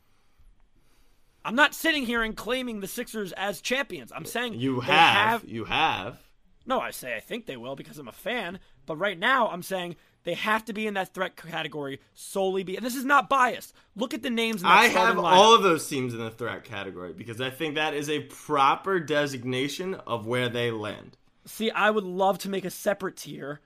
I'm 1.44 1.56
not 1.56 1.74
sitting 1.74 2.06
here 2.06 2.22
and 2.24 2.36
claiming 2.36 2.80
the 2.80 2.88
Sixers 2.88 3.32
as 3.34 3.62
champions. 3.62 4.12
I'm 4.16 4.26
saying 4.26 4.54
You 4.54 4.80
they 4.82 4.88
have, 4.94 5.44
you 5.44 5.66
have. 5.66 6.18
No, 6.66 6.80
I 6.80 6.92
say 6.92 7.16
I 7.16 7.20
think 7.20 7.46
they 7.46 7.58
will 7.58 7.76
because 7.76 7.98
I'm 7.98 8.08
a 8.08 8.14
fan. 8.14 8.60
But 8.86 8.98
right 8.98 9.18
now, 9.18 9.48
I'm 9.48 9.64
saying 9.64 9.96
they 10.24 10.34
have 10.36 10.66
to 10.66 10.74
be 10.74 10.88
in 10.88 10.94
that 10.94 11.14
threat 11.14 11.36
category 11.36 12.00
solely. 12.14 12.64
Be 12.64 12.76
and 12.76 12.86
this 12.86 12.96
is 12.96 13.06
not 13.06 13.30
biased. 13.30 13.74
Look 13.96 14.14
at 14.14 14.22
the 14.22 14.30
names. 14.30 14.62
In 14.62 14.68
that 14.68 14.78
I 14.78 14.86
have 14.88 15.16
lineup. 15.16 15.32
all 15.32 15.56
of 15.56 15.64
those 15.64 15.88
teams 15.88 16.14
in 16.14 16.20
the 16.20 16.32
threat 16.32 16.64
category 16.64 17.14
because 17.14 17.42
I 17.42 17.50
think 17.50 17.76
that 17.76 17.94
is 17.94 18.10
a 18.10 18.22
proper 18.22 19.00
designation 19.00 19.96
of 19.96 20.26
where 20.26 20.50
they 20.50 20.72
land. 20.72 21.18
See, 21.46 21.72
I 21.72 21.90
would 21.90 22.04
love 22.04 22.38
to 22.40 22.50
make 22.50 22.66
a 22.66 22.70
separate 22.70 23.18
tier, 23.18 23.62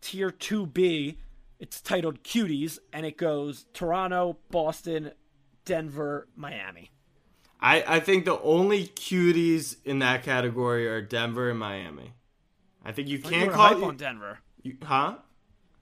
tier 0.00 0.30
two 0.30 0.66
B. 0.66 1.18
It's 1.60 1.80
titled 1.80 2.24
Cuties, 2.24 2.80
and 2.92 3.06
it 3.06 3.16
goes 3.16 3.66
Toronto, 3.72 4.38
Boston, 4.50 5.12
Denver, 5.64 6.26
Miami. 6.34 6.90
I, 7.60 7.84
I 7.86 8.00
think 8.00 8.24
the 8.24 8.40
only 8.40 8.88
cuties 8.88 9.76
in 9.84 10.00
that 10.00 10.24
category 10.24 10.88
are 10.88 11.00
Denver 11.00 11.50
and 11.50 11.60
Miami. 11.60 12.14
I 12.84 12.92
think 12.92 13.08
you 13.08 13.18
You 13.18 13.22
can't 13.24 13.52
call 13.52 13.68
hype 13.74 13.82
on 13.82 13.96
Denver. 13.96 14.38
you- 14.62 14.76
huh? 14.82 15.16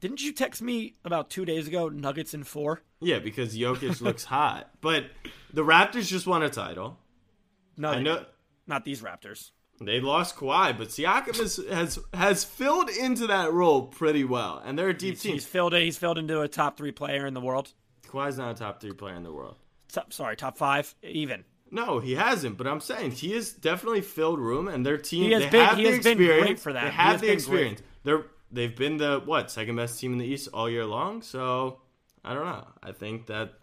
Didn't 0.00 0.22
you 0.22 0.32
text 0.32 0.62
me 0.62 0.94
about 1.04 1.28
two 1.28 1.44
days 1.44 1.68
ago? 1.68 1.88
Nuggets 1.90 2.32
in 2.32 2.44
four. 2.44 2.82
Yeah, 3.00 3.18
because 3.18 3.54
Jokic 3.56 4.00
looks 4.00 4.24
hot. 4.24 4.70
But 4.80 5.06
the 5.52 5.62
Raptors 5.62 6.06
just 6.08 6.26
won 6.26 6.42
a 6.42 6.48
title. 6.48 6.98
No, 7.76 7.90
I 7.90 8.00
know 8.02 8.14
didn't. 8.16 8.28
not 8.66 8.84
these 8.86 9.02
Raptors. 9.02 9.50
they 9.80 10.00
lost 10.00 10.36
Kawhi, 10.36 10.76
but 10.76 10.88
Siakam 10.88 11.38
is, 11.40 11.60
has 11.70 11.98
has 12.14 12.44
filled 12.44 12.88
into 12.90 13.26
that 13.26 13.52
role 13.52 13.82
pretty 13.88 14.24
well, 14.24 14.62
and 14.64 14.78
they're 14.78 14.88
a 14.90 14.94
deep 14.96 15.14
He's, 15.14 15.22
team. 15.22 15.32
he's 15.34 15.46
filled. 15.46 15.74
He's 15.74 15.98
filled 15.98 16.16
into 16.18 16.40
a 16.40 16.48
top 16.48 16.76
three 16.78 16.92
player 16.92 17.26
in 17.26 17.34
the 17.34 17.40
world. 17.40 17.72
Kawhi's 18.08 18.38
not 18.38 18.56
a 18.56 18.58
top 18.58 18.80
three 18.80 18.92
player 18.92 19.14
in 19.14 19.22
the 19.22 19.32
world. 19.32 19.56
Top, 19.92 20.12
sorry, 20.12 20.36
top 20.36 20.56
five 20.56 20.94
even. 21.02 21.44
No, 21.70 21.98
he 22.00 22.14
hasn't. 22.14 22.56
But 22.56 22.66
I'm 22.66 22.80
saying 22.80 23.12
he 23.12 23.32
has 23.32 23.52
definitely 23.52 24.00
filled 24.00 24.38
room, 24.40 24.66
and 24.68 24.84
their 24.84 24.98
team 24.98 25.24
He 25.24 25.30
has 25.32 25.42
they 25.44 25.50
been- 25.50 25.66
have 25.66 25.76
he 25.78 25.84
the 25.84 25.90
has 25.90 25.98
been 26.04 26.18
experience. 26.18 26.46
great 26.46 26.58
for 26.60 26.72
that. 26.72 26.84
They 26.84 26.90
have 26.90 27.20
the 27.20 27.26
been 27.28 27.34
experience. 27.34 27.82
They're 28.04 28.24
they've 28.52 28.74
been 28.74 28.96
the 28.96 29.20
what 29.24 29.50
second 29.50 29.76
best 29.76 30.00
team 30.00 30.12
in 30.12 30.18
the 30.18 30.26
East 30.26 30.48
all 30.52 30.68
year 30.68 30.84
long. 30.84 31.22
So 31.22 31.78
I 32.24 32.34
don't 32.34 32.44
know. 32.46 32.66
I 32.82 32.92
think 32.92 33.26
that 33.26 33.54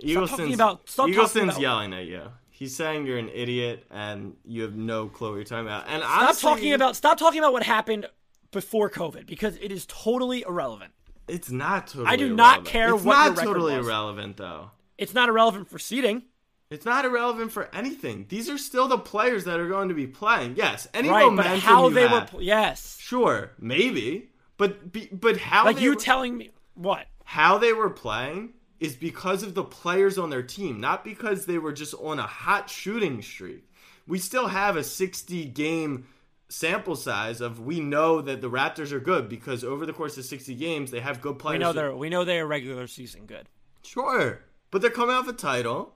Eagleston's, 0.00 0.54
about- 0.54 0.88
stop 0.88 1.08
Eagleston's 1.08 1.50
about- 1.54 1.60
yelling 1.60 1.92
at 1.94 2.06
you. 2.06 2.22
He's 2.50 2.74
saying 2.74 3.06
you're 3.06 3.18
an 3.18 3.28
idiot 3.32 3.86
and 3.90 4.36
you 4.44 4.62
have 4.62 4.74
no 4.74 5.06
clue 5.08 5.30
what 5.30 5.36
you're 5.36 5.44
talking 5.44 5.66
about. 5.66 5.84
And 5.88 6.02
Stop 6.02 6.22
honestly, 6.22 6.48
talking 6.50 6.72
about. 6.72 6.96
Stop 6.96 7.16
talking 7.18 7.38
about 7.38 7.52
what 7.52 7.62
happened 7.62 8.06
before 8.50 8.90
COVID 8.90 9.26
because 9.26 9.56
it 9.62 9.70
is 9.70 9.86
totally 9.86 10.42
irrelevant. 10.42 10.92
It's 11.28 11.50
not 11.50 11.86
totally. 11.86 12.06
I 12.08 12.16
do 12.16 12.34
not 12.34 12.36
irrelevant. 12.66 12.66
care 12.66 12.94
It's 12.94 13.04
what 13.04 13.14
not 13.14 13.24
your 13.26 13.34
record 13.34 13.46
totally 13.46 13.76
was. 13.78 13.86
irrelevant 13.86 14.36
though. 14.38 14.70
It's 14.96 15.14
not 15.14 15.28
irrelevant 15.28 15.68
for 15.70 15.78
seeding. 15.78 16.24
It's 16.70 16.84
not 16.84 17.04
irrelevant 17.06 17.50
for 17.50 17.74
anything. 17.74 18.26
These 18.28 18.50
are 18.50 18.58
still 18.58 18.88
the 18.88 18.98
players 18.98 19.44
that 19.44 19.58
are 19.58 19.68
going 19.68 19.88
to 19.88 19.94
be 19.94 20.06
playing. 20.06 20.54
Yes, 20.56 20.86
any 20.92 21.08
Right, 21.08 21.34
but 21.34 21.46
how 21.60 21.88
they 21.88 22.02
were. 22.02 22.08
have- 22.08 22.30
pl- 22.30 22.42
Yes, 22.42 22.98
Sure, 23.00 23.52
maybe, 23.58 24.28
but 24.58 24.92
be, 24.92 25.08
but 25.10 25.38
how 25.38 25.64
like 25.64 25.80
you 25.80 25.90
were, 25.90 25.96
telling 25.96 26.36
me 26.36 26.50
what? 26.74 27.06
how 27.24 27.56
they 27.56 27.72
were 27.72 27.88
playing 27.88 28.52
is 28.80 28.94
because 28.96 29.42
of 29.42 29.54
the 29.54 29.64
players 29.64 30.18
on 30.18 30.28
their 30.28 30.42
team, 30.42 30.78
not 30.78 31.04
because 31.04 31.46
they 31.46 31.56
were 31.58 31.72
just 31.72 31.94
on 31.94 32.18
a 32.18 32.26
hot 32.26 32.68
shooting 32.68 33.22
streak. 33.22 33.64
We 34.06 34.18
still 34.18 34.48
have 34.48 34.76
a 34.76 34.84
60 34.84 35.46
game 35.46 36.06
sample 36.50 36.96
size 36.96 37.40
of 37.40 37.60
we 37.60 37.80
know 37.80 38.20
that 38.20 38.40
the 38.42 38.50
Raptors 38.50 38.92
are 38.92 39.00
good 39.00 39.28
because 39.28 39.64
over 39.64 39.84
the 39.86 39.92
course 39.94 40.16
of 40.18 40.24
60 40.26 40.54
games 40.54 40.90
they 40.90 41.00
have 41.00 41.22
good 41.22 41.38
players. 41.38 41.58
We 41.58 41.64
know 41.64 41.72
they're. 41.72 41.96
We 41.96 42.10
know 42.10 42.24
they 42.24 42.38
are 42.40 42.46
regular 42.46 42.86
season 42.86 43.24
good. 43.24 43.48
sure, 43.82 44.40
but 44.70 44.82
they're 44.82 44.90
coming 44.90 45.14
off 45.16 45.26
a 45.28 45.32
title 45.32 45.94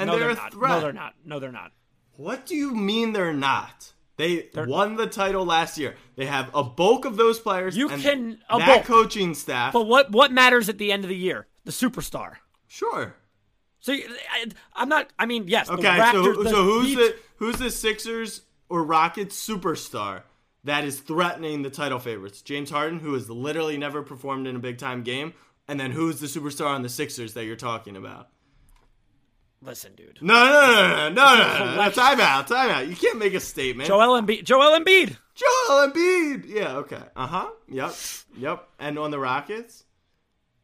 and 0.00 0.06
no, 0.08 0.12
they're, 0.18 0.28
they're 0.28 0.30
a 0.30 0.34
not. 0.34 0.52
threat. 0.52 0.70
No, 0.70 0.80
they're 0.80 0.92
not. 0.92 1.14
No, 1.24 1.38
they're 1.38 1.52
not. 1.52 1.72
What 2.16 2.46
do 2.46 2.54
you 2.56 2.74
mean 2.74 3.12
they're 3.12 3.32
not? 3.32 3.92
They 4.16 4.48
They're- 4.52 4.66
won 4.66 4.96
the 4.96 5.06
title 5.06 5.46
last 5.46 5.78
year. 5.78 5.94
They 6.16 6.26
have 6.26 6.50
a 6.54 6.62
bulk 6.62 7.06
of 7.06 7.16
those 7.16 7.38
players. 7.40 7.74
You 7.76 7.88
and 7.88 8.02
can- 8.02 8.38
a 8.50 8.58
that 8.58 8.66
bulk. 8.66 8.84
coaching 8.84 9.32
staff. 9.34 9.72
But 9.72 9.86
what? 9.86 10.10
What 10.10 10.30
matters 10.32 10.68
at 10.68 10.76
the 10.76 10.92
end 10.92 11.04
of 11.04 11.08
the 11.08 11.16
year? 11.16 11.46
The 11.64 11.72
superstar. 11.72 12.34
sure. 12.66 13.14
So 13.82 13.94
I, 13.94 14.44
I'm 14.74 14.90
not. 14.90 15.10
I 15.18 15.24
mean, 15.24 15.48
yes. 15.48 15.70
Okay. 15.70 15.80
the 15.82 15.88
Raptors, 15.88 16.34
so 16.34 16.42
the 16.42 16.50
so 16.50 16.62
who's 16.64 16.86
Heat- 16.88 16.94
the 16.96 17.16
who's 17.36 17.56
the 17.56 17.70
Sixers 17.70 18.42
or 18.68 18.84
Rockets 18.84 19.34
superstar 19.48 20.24
that 20.64 20.84
is 20.84 21.00
threatening 21.00 21.62
the 21.62 21.70
title 21.70 21.98
favorites? 21.98 22.42
James 22.42 22.68
Harden, 22.68 22.98
who 23.00 23.14
has 23.14 23.30
literally 23.30 23.78
never 23.78 24.02
performed 24.02 24.46
in 24.46 24.54
a 24.54 24.58
big 24.58 24.76
time 24.76 25.02
game, 25.02 25.32
and 25.66 25.80
then 25.80 25.92
who's 25.92 26.20
the 26.20 26.26
superstar 26.26 26.66
on 26.66 26.82
the 26.82 26.90
Sixers 26.90 27.32
that 27.32 27.46
you're 27.46 27.56
talking 27.56 27.96
about? 27.96 28.28
Listen, 29.62 29.94
dude. 29.94 30.18
No, 30.22 30.44
no, 30.46 30.52
no, 30.52 31.08
no, 31.10 31.36
no, 31.36 31.76
no. 31.76 31.90
Time 31.90 32.18
out, 32.20 32.48
time 32.48 32.70
out. 32.70 32.88
You 32.88 32.96
can't 32.96 33.18
make 33.18 33.34
a 33.34 33.40
statement. 33.40 33.88
Joel 33.88 34.20
Embiid. 34.20 34.44
Joel 34.44 34.78
Embiid. 34.80 35.16
Joel 35.34 35.88
Embiid. 35.88 36.44
Yeah. 36.48 36.76
Okay. 36.78 37.02
Uh 37.14 37.26
huh. 37.26 37.50
Yep. 37.68 37.94
Yep. 38.38 38.68
And 38.78 38.98
on 38.98 39.10
the 39.10 39.18
Rockets, 39.18 39.84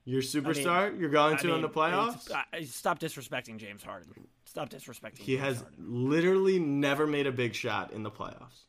your 0.06 0.22
superstar, 0.22 0.68
I 0.68 0.90
mean, 0.90 1.00
you're 1.00 1.10
going 1.10 1.36
to 1.38 1.46
mean, 1.46 1.56
in 1.56 1.62
the 1.62 1.68
playoffs. 1.68 2.30
I, 2.32 2.62
stop 2.62 2.98
disrespecting 2.98 3.58
James 3.58 3.82
Harden. 3.82 4.12
Stop 4.46 4.70
disrespecting. 4.70 5.18
He 5.18 5.34
James 5.34 5.44
has 5.46 5.56
Harden. 5.58 6.08
literally 6.08 6.58
never 6.58 7.06
made 7.06 7.26
a 7.26 7.32
big 7.32 7.54
shot 7.54 7.92
in 7.92 8.02
the 8.02 8.10
playoffs. 8.10 8.64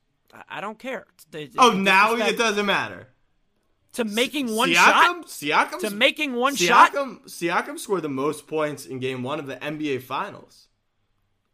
I, 0.49 0.59
don't 0.59 0.77
care. 0.77 1.05
It's, 1.13 1.27
it's, 1.31 1.55
oh, 1.57 1.71
now 1.71 2.15
it 2.15 2.37
doesn't 2.37 2.65
matter 2.65 3.07
to 3.93 4.03
making 4.05 4.55
one 4.55 4.69
Siakam, 4.69 4.75
shot. 4.75 5.25
Siakam, 5.27 5.79
To 5.79 5.89
making 5.89 6.35
one 6.35 6.55
shot. 6.55 6.93
Siakam, 6.93 7.23
Siakam 7.25 7.79
scored 7.79 8.03
the 8.03 8.09
most 8.09 8.47
points 8.47 8.85
in 8.85 8.99
Game 8.99 9.23
One 9.23 9.39
of 9.39 9.47
the 9.47 9.55
NBA 9.55 10.01
Finals. 10.03 10.67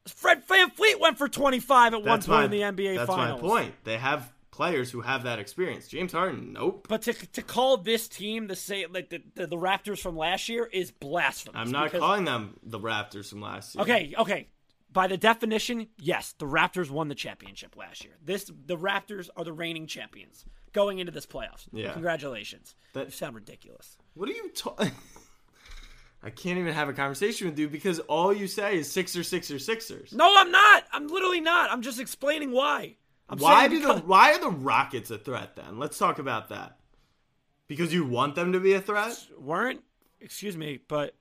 Fred 0.08 0.46
VanVleet 0.48 1.00
went 1.00 1.18
for 1.18 1.30
25 1.30 1.94
at 1.94 2.04
That's 2.04 2.28
one 2.28 2.36
my 2.38 2.42
point 2.44 2.54
in 2.54 2.76
the 2.76 2.84
NBA 2.84 2.98
That's 2.98 3.08
Finals. 3.08 3.42
That's 3.42 3.42
my 3.42 3.48
point. 3.50 3.74
They 3.86 3.98
have 3.98 4.32
players 4.52 4.92
who 4.92 5.02
have 5.02 5.24
that 5.24 5.40
experience. 5.40 5.88
James 5.88 6.12
Harden, 6.12 6.54
nope. 6.54 6.86
But 6.90 7.02
to, 7.04 7.14
to 7.14 7.42
call 7.42 7.78
this 7.78 8.08
team 8.08 8.48
the 8.48 8.56
same 8.56 8.92
like 8.94 9.10
the, 9.10 9.22
the, 9.36 9.48
the 9.48 9.58
Raptors 9.58 10.00
from 10.00 10.16
last 10.18 10.50
year 10.50 10.66
is 10.72 10.92
blasphemous. 10.92 11.60
I'm 11.60 11.72
not 11.72 11.86
because- 11.86 12.02
calling 12.02 12.26
them 12.26 12.60
the 12.64 12.80
Raptors 12.80 13.30
from 13.30 13.42
last 13.42 13.76
year. 13.76 13.82
Okay, 13.84 14.14
okay. 14.18 14.48
By 14.92 15.08
the 15.08 15.18
definition, 15.18 15.88
yes, 15.98 16.36
the 16.38 16.46
Raptors 16.46 16.92
won 16.92 17.08
the 17.08 17.16
championship 17.16 17.76
last 17.76 18.04
year. 18.04 18.14
This 18.24 18.44
the 18.66 18.78
Raptors 18.78 19.28
are 19.36 19.44
the 19.44 19.54
reigning 19.54 19.88
champions 19.88 20.46
going 20.74 21.00
into 21.00 21.12
this 21.12 21.26
playoffs. 21.26 21.68
Yeah. 21.72 21.94
Congratulations. 21.94 22.76
That- 22.94 23.06
you 23.06 23.12
sound 23.12 23.36
ridiculous. 23.36 23.98
What 24.16 24.30
are 24.30 24.34
you 24.34 24.50
talking? 24.50 24.92
I 26.26 26.30
can't 26.30 26.58
even 26.58 26.74
have 26.74 26.88
a 26.88 26.94
conversation 26.94 27.50
with 27.50 27.60
you 27.60 27.68
because 27.68 28.00
all 28.00 28.34
you 28.34 28.48
say 28.48 28.78
is 28.78 28.90
Sixers, 28.90 29.28
Sixers, 29.28 29.66
Sixers. 29.66 30.14
No, 30.14 30.34
I'm 30.38 30.52
not. 30.52 30.84
I'm 30.94 31.08
literally 31.08 31.42
not. 31.42 31.70
I'm 31.70 31.82
just 31.82 32.00
explaining 32.00 32.52
why. 32.52 32.96
I'm 33.30 33.40
Why 33.40 33.68
do 33.68 33.80
the 33.82 33.96
Why 33.96 34.34
are 34.34 34.40
the 34.40 34.50
Rockets 34.50 35.12
a 35.12 35.18
threat 35.18 35.56
then? 35.56 35.80
Let's 35.80 35.98
talk 35.98 36.20
about 36.20 36.50
that. 36.50 36.78
Because 37.68 37.94
you 37.94 38.06
want 38.06 38.36
them 38.36 38.54
to 38.54 38.60
be 38.60 38.74
a 38.74 38.82
threat. 38.82 39.18
weren't 39.38 39.82
excuse 40.22 40.56
me, 40.56 40.80
but 40.88 41.16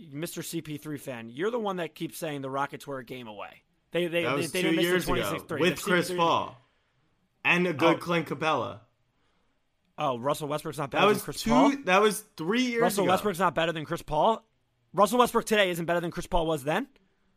Mr. 0.00 0.42
CP3 0.42 0.98
fan, 1.00 1.28
you're 1.30 1.50
the 1.50 1.58
one 1.58 1.76
that 1.76 1.94
keeps 1.94 2.16
saying 2.18 2.40
the 2.40 2.50
Rockets 2.50 2.86
were 2.86 2.98
a 2.98 3.04
game 3.04 3.26
away. 3.28 3.62
They 3.90 4.06
they 4.06 4.22
they, 4.24 4.46
they 4.46 4.62
two 4.62 4.70
didn't 4.70 4.76
miss 4.76 5.04
the 5.06 5.12
ago 5.12 5.30
26 5.30 5.60
with 5.60 5.82
Chris 5.82 6.10
Paul 6.10 6.56
and 7.44 7.66
a 7.66 7.72
good 7.74 7.96
Oh. 7.96 7.98
Clint 7.98 8.26
Capela. 8.28 8.80
Oh, 9.98 10.18
Russell 10.18 10.48
Westbrook's 10.48 10.78
not 10.78 10.90
better 10.90 11.00
That 11.02 11.06
than 11.08 11.14
was 11.16 11.22
Chris 11.24 11.42
two. 11.42 11.50
Paul. 11.50 11.72
That 11.84 12.00
was 12.00 12.24
three 12.36 12.62
years 12.62 12.82
Russell 12.82 13.04
ago. 13.04 13.12
Westbrook's 13.12 13.38
not 13.40 13.54
better 13.54 13.72
than 13.72 13.84
Chris 13.84 14.02
Paul. 14.02 14.44
Russell 14.94 15.18
Westbrook 15.18 15.44
today 15.44 15.70
isn't 15.70 15.84
better 15.86 16.00
than 16.00 16.10
Chris 16.10 16.26
Paul 16.26 16.46
was 16.46 16.64
then. 16.64 16.86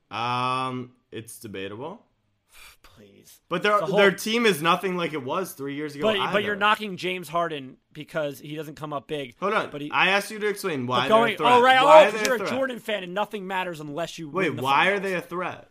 Um, 0.09 0.91
it's 1.11 1.39
debatable, 1.39 2.01
Please. 2.83 3.39
but 3.49 3.63
their 3.63 3.79
The 3.79 3.85
whole- 3.87 3.97
their 3.97 4.11
team 4.11 4.45
is 4.45 4.61
nothing 4.61 4.95
like 4.97 5.13
it 5.13 5.23
was 5.23 5.53
three 5.53 5.75
years 5.75 5.95
ago. 5.95 6.03
But 6.13 6.33
but 6.33 6.43
you're 6.43 6.55
knocking 6.55 6.97
James 6.97 7.27
Harden 7.29 7.77
because 7.93 8.39
he 8.39 8.55
doesn't 8.55 8.75
come 8.75 8.93
up 8.93 9.07
big. 9.07 9.35
Hold 9.39 9.53
on. 9.53 9.69
But 9.71 9.81
he, 9.81 9.91
I 9.91 10.09
asked 10.09 10.29
you 10.31 10.39
to 10.39 10.47
explain 10.47 10.85
why 10.87 11.07
going, 11.07 11.23
they're 11.23 11.33
a 11.33 11.37
threat. 11.37 11.51
oh 11.53 11.61
right, 11.61 11.83
Why 11.83 12.03
oh, 12.03 12.07
are 12.07 12.11
'cause 12.11 12.21
they 12.21 12.25
you're 12.27 12.35
a 12.43 12.43
a? 12.45 12.49
Jordan 12.49 12.79
fan 12.79 13.03
and 13.03 13.13
nothing 13.13 13.47
matters 13.47 13.79
unless 13.79 14.19
you 14.19 14.29
Wait, 14.29 14.53
why 14.55 14.87
are 14.89 14.99
they 14.99 15.13
a 15.13 15.21
threat? 15.21 15.69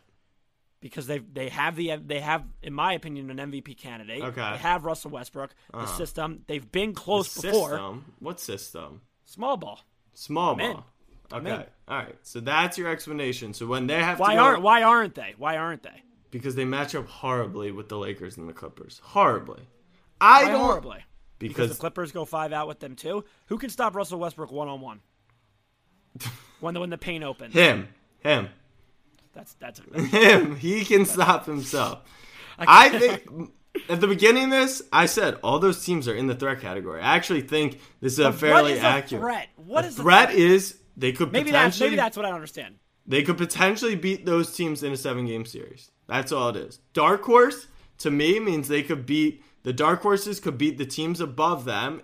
Because 0.80 1.06
they 1.06 1.18
they 1.18 1.48
have 1.48 1.76
the 1.76 1.96
they 1.96 2.20
have 2.20 2.44
in 2.62 2.72
my 2.72 2.92
opinion 2.94 3.30
an 3.30 3.50
MVP 3.50 3.76
candidate. 3.76 4.22
Okay. 4.22 4.40
Uh-huh. 4.40 4.52
They 4.52 4.58
have 4.58 4.84
Russell 4.84 5.10
Westbrook. 5.10 5.54
The 5.72 5.86
system 5.86 6.42
they've 6.46 6.70
been 6.70 6.94
close 6.94 7.30
System. 7.30 7.50
before. 7.50 7.98
What 8.18 8.40
system? 8.40 9.02
Small 9.24 9.56
ball. 9.56 9.80
Small 10.14 10.56
ball. 10.56 10.86
Okay. 11.32 11.66
All 11.86 11.96
right. 11.98 12.16
So 12.22 12.40
that's 12.40 12.76
your 12.76 12.88
explanation. 12.88 13.54
So 13.54 13.66
when 13.66 13.86
they 13.86 14.02
have 14.02 14.18
Why 14.18 14.34
go, 14.34 14.40
aren't 14.42 14.62
why 14.62 14.82
aren't 14.82 15.14
they? 15.14 15.34
Why 15.38 15.56
aren't 15.56 15.82
they? 15.82 16.02
because 16.30 16.54
they 16.54 16.64
match 16.64 16.94
up 16.94 17.08
horribly 17.08 17.72
with 17.72 17.88
the 17.88 17.98
Lakers 17.98 18.36
and 18.36 18.48
the 18.48 18.52
Clippers. 18.52 19.00
Horribly. 19.02 19.62
I 20.20 20.44
Why 20.44 20.50
don't 20.50 20.60
horribly? 20.60 21.04
Because 21.38 21.54
because 21.54 21.70
the 21.70 21.80
Clippers 21.80 22.12
go 22.12 22.24
five 22.24 22.52
out 22.52 22.68
with 22.68 22.80
them 22.80 22.94
too. 22.94 23.24
Who 23.46 23.58
can 23.58 23.70
stop 23.70 23.94
Russell 23.96 24.18
Westbrook 24.20 24.52
one 24.52 24.68
on 24.68 24.80
one? 24.80 25.00
When 26.60 26.74
the 26.74 26.80
when 26.80 26.90
the 26.90 26.98
paint 26.98 27.24
opens. 27.24 27.54
him, 27.54 27.88
him, 28.18 28.48
That's 29.40 29.54
that's 29.54 30.12
him. 30.12 30.56
He 30.60 30.84
can 30.84 31.06
stop 31.06 31.46
himself. 31.46 32.00
I 32.58 32.90
think 32.90 33.50
at 33.88 34.00
the 34.00 34.06
beginning 34.06 34.44
of 34.44 34.50
this, 34.50 34.82
I 34.92 35.06
said 35.06 35.36
all 35.42 35.58
those 35.58 35.82
teams 35.82 36.06
are 36.08 36.14
in 36.14 36.26
the 36.26 36.34
threat 36.34 36.60
category. 36.60 37.00
I 37.00 37.16
actually 37.16 37.40
think 37.40 37.80
this 38.00 38.14
is 38.14 38.18
a 38.18 38.32
fairly 38.32 38.62
what 38.62 38.70
is 38.72 38.78
a 38.80 38.86
accurate 38.86 39.22
threat? 39.22 39.48
What 39.56 39.84
a 39.84 39.88
is 39.88 39.98
a 39.98 40.02
threat 40.02 40.28
threat? 40.30 40.38
is 40.38 40.78
they 40.96 41.12
could 41.12 41.32
maybe 41.32 41.52
that's 41.52 41.76
potentially 41.76 41.90
maybe 41.90 41.96
that's 41.96 42.16
what 42.18 42.26
I 42.26 42.28
don't 42.28 42.36
understand. 42.36 42.76
They 43.06 43.22
could 43.22 43.38
potentially 43.38 43.94
beat 43.94 44.26
those 44.26 44.54
teams 44.54 44.82
in 44.82 44.92
a 44.92 44.96
seven 44.96 45.26
game 45.26 45.46
series. 45.46 45.90
That's 46.06 46.32
all 46.32 46.50
it 46.50 46.56
is. 46.56 46.80
Dark 46.92 47.22
horse 47.22 47.66
to 47.98 48.10
me 48.10 48.40
means 48.40 48.68
they 48.68 48.82
could 48.82 49.06
beat 49.06 49.42
the 49.62 49.72
dark 49.72 50.02
horses 50.02 50.38
could 50.38 50.58
beat 50.58 50.76
the 50.76 50.86
teams 50.86 51.20
above 51.20 51.64
them 51.64 52.02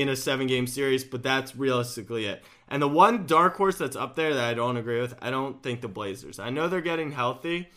in 0.00 0.08
a 0.08 0.16
seven 0.16 0.46
game 0.46 0.66
series, 0.66 1.04
but 1.04 1.22
that's 1.22 1.56
realistically 1.56 2.26
it. 2.26 2.42
And 2.68 2.82
the 2.82 2.88
one 2.88 3.26
dark 3.26 3.56
horse 3.56 3.76
that's 3.78 3.96
up 3.96 4.16
there 4.16 4.34
that 4.34 4.44
I 4.44 4.54
don't 4.54 4.76
agree 4.76 5.00
with, 5.00 5.14
I 5.22 5.30
don't 5.30 5.62
think 5.62 5.80
the 5.80 5.88
Blazers. 5.88 6.38
I 6.38 6.50
know 6.50 6.68
they're 6.68 6.80
getting 6.80 7.12
healthy, 7.12 7.68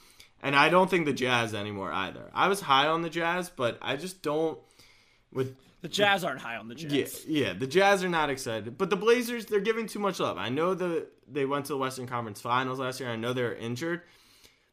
and 0.41 0.55
I 0.55 0.69
don't 0.69 0.89
think 0.89 1.05
the 1.05 1.13
Jazz 1.13 1.53
anymore 1.53 1.91
either. 1.91 2.29
I 2.33 2.47
was 2.47 2.61
high 2.61 2.87
on 2.87 3.01
the 3.01 3.09
Jazz, 3.09 3.49
but 3.49 3.77
I 3.81 3.95
just 3.95 4.21
don't 4.21 4.57
with 5.31 5.55
The 5.81 5.87
Jazz 5.87 6.23
aren't 6.23 6.41
high 6.41 6.57
on 6.57 6.67
the 6.67 6.75
Jazz. 6.75 7.25
yeah, 7.27 7.47
yeah. 7.47 7.53
The 7.53 7.67
Jazz 7.67 8.03
are 8.03 8.09
not 8.09 8.29
excited, 8.29 8.77
but 8.77 8.89
the 8.89 8.97
Blazers 8.97 9.45
they're 9.45 9.59
giving 9.59 9.87
too 9.87 9.99
much 9.99 10.19
love. 10.19 10.37
I 10.37 10.49
know 10.49 10.73
the 10.73 11.07
they 11.31 11.45
went 11.45 11.65
to 11.65 11.73
the 11.73 11.77
Western 11.77 12.07
Conference 12.07 12.41
Finals 12.41 12.79
last 12.79 12.99
year. 12.99 13.09
I 13.09 13.15
know 13.15 13.33
they're 13.33 13.55
injured, 13.55 14.01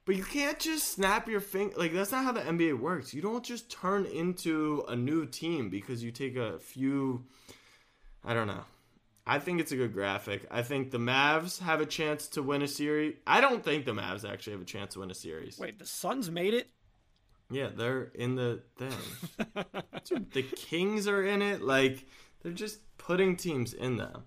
but 0.06 0.16
you 0.16 0.24
can't 0.24 0.58
just 0.58 0.88
snap 0.92 1.28
your 1.28 1.40
finger. 1.40 1.74
Like 1.76 1.92
that's 1.92 2.10
not 2.12 2.24
how 2.24 2.32
the 2.32 2.40
NBA 2.40 2.78
works. 2.80 3.12
You 3.12 3.20
don't 3.20 3.44
just 3.44 3.70
turn 3.70 4.06
into 4.06 4.84
a 4.88 4.96
new 4.96 5.26
team 5.26 5.68
because 5.68 6.02
you 6.02 6.10
take 6.10 6.36
a 6.36 6.58
few. 6.58 7.24
I 8.24 8.32
don't 8.32 8.46
know. 8.46 8.64
I 9.26 9.40
think 9.40 9.60
it's 9.60 9.72
a 9.72 9.76
good 9.76 9.92
graphic. 9.92 10.46
I 10.52 10.62
think 10.62 10.92
the 10.92 10.98
Mavs 10.98 11.60
have 11.60 11.80
a 11.80 11.86
chance 11.86 12.28
to 12.28 12.42
win 12.42 12.62
a 12.62 12.68
series. 12.68 13.16
I 13.26 13.40
don't 13.40 13.62
think 13.64 13.84
the 13.84 13.90
Mavs 13.92 14.24
actually 14.28 14.52
have 14.54 14.62
a 14.62 14.66
chance 14.66 14.94
to 14.94 15.00
win 15.00 15.10
a 15.10 15.14
series. 15.14 15.58
Wait, 15.58 15.78
the 15.80 15.86
Suns 15.86 16.30
made 16.30 16.54
it? 16.54 16.70
Yeah, 17.50 17.68
they're 17.74 18.04
in 18.14 18.36
the 18.36 18.62
thing. 18.76 18.92
Dude, 20.04 20.32
the 20.32 20.42
Kings 20.42 21.06
are 21.08 21.24
in 21.24 21.42
it. 21.42 21.60
Like 21.62 22.06
they're 22.42 22.52
just 22.52 22.78
putting 22.98 23.36
teams 23.36 23.72
in 23.74 23.96
them. 23.96 24.24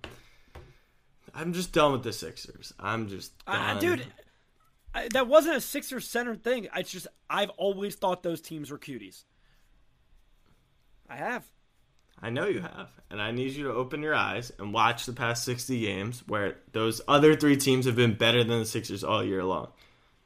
I'm 1.33 1.53
just 1.53 1.71
done 1.73 1.91
with 1.93 2.03
the 2.03 2.11
Sixers. 2.13 2.73
I'm 2.79 3.07
just 3.07 3.31
Uh, 3.47 3.55
done. 3.73 3.79
dude, 3.79 4.05
I, 4.93 5.07
that 5.13 5.27
wasn't 5.27 5.57
a 5.57 5.61
Sixers 5.61 6.07
center 6.07 6.35
thing. 6.35 6.67
It's 6.75 6.91
just 6.91 7.07
I've 7.29 7.51
always 7.51 7.95
thought 7.95 8.23
those 8.23 8.41
teams 8.41 8.71
were 8.71 8.79
cuties. 8.79 9.23
I 11.09 11.17
have. 11.17 11.45
I 12.21 12.29
know 12.29 12.47
you 12.47 12.59
have, 12.59 12.89
and 13.09 13.21
I 13.21 13.31
need 13.31 13.53
you 13.53 13.63
to 13.65 13.73
open 13.73 14.03
your 14.03 14.13
eyes 14.13 14.51
and 14.59 14.73
watch 14.73 15.05
the 15.05 15.13
past 15.13 15.45
60 15.45 15.79
games 15.79 16.23
where 16.27 16.57
those 16.73 16.99
other 17.07 17.35
three 17.35 17.55
teams 17.55 17.85
have 17.85 17.95
been 17.95 18.13
better 18.13 18.43
than 18.43 18.59
the 18.59 18.65
Sixers 18.65 19.05
all 19.05 19.23
year 19.23 19.43
long. 19.43 19.69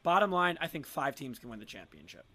Bottom 0.02 0.32
line, 0.32 0.58
I 0.60 0.68
think 0.68 0.88
five 0.88 1.16
teams 1.16 1.38
can 1.38 1.50
win 1.50 1.60
the 1.60 1.66
championship. 1.66 2.26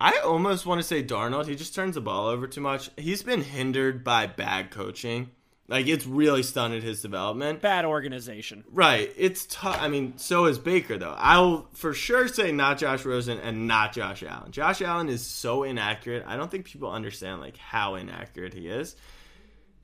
I 0.03 0.19
almost 0.25 0.67
want 0.67 0.81
to 0.81 0.83
say 0.83 1.01
Darnold. 1.05 1.47
He 1.47 1.55
just 1.55 1.77
turns 1.77 1.95
the 1.95 2.01
ball 2.01 2.27
over 2.27 2.49
too 2.49 2.61
much. 2.61 2.91
He's 2.97 3.23
been 3.23 3.41
hindered 3.41 4.03
by 4.03 4.27
bad 4.27 4.73
coaching. 4.73 5.31
Like 5.69 5.87
it's 5.87 6.05
really 6.05 6.43
stunted 6.43 6.83
his 6.83 7.01
development. 7.01 7.63
Bad 7.63 7.85
organization. 7.85 8.65
Right. 8.73 9.13
It's 9.17 9.47
tough. 9.47 9.79
I 9.81 9.87
mean, 9.87 10.19
so 10.19 10.47
is 10.47 10.59
Baker, 10.59 10.99
though. 10.99 11.15
I'll 11.17 11.69
for 11.75 11.95
sure 11.95 12.27
say 12.27 12.51
not 12.51 12.79
Josh 12.79 13.05
Rosen 13.05 13.39
and 13.39 13.69
not 13.69 13.93
Josh 13.93 14.25
Allen. 14.25 14.51
Josh 14.51 14.83
Allen 14.83 15.09
is 15.09 15.25
so 15.25 15.63
inaccurate. 15.63 16.25
I 16.27 16.37
don't 16.37 16.51
think 16.51 16.65
people 16.65 16.91
understand 16.91 17.41
like 17.41 17.57
how 17.57 17.95
inaccurate 17.95 18.55
he 18.55 18.67
is. 18.67 18.97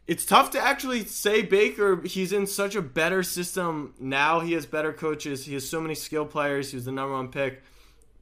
It's 0.08 0.26
tough 0.26 0.50
to 0.50 0.60
actually 0.60 1.04
say 1.04 1.42
Baker. 1.42 2.02
He's 2.04 2.32
in 2.32 2.48
such 2.48 2.74
a 2.74 2.82
better 2.82 3.22
system 3.22 3.94
now. 4.00 4.40
He 4.40 4.54
has 4.54 4.66
better 4.66 4.92
coaches. 4.92 5.44
He 5.44 5.54
has 5.54 5.70
so 5.70 5.80
many 5.80 5.94
skill 5.94 6.26
players. 6.26 6.72
He 6.72 6.76
was 6.76 6.86
the 6.86 6.92
number 6.92 7.14
one 7.14 7.28
pick. 7.28 7.62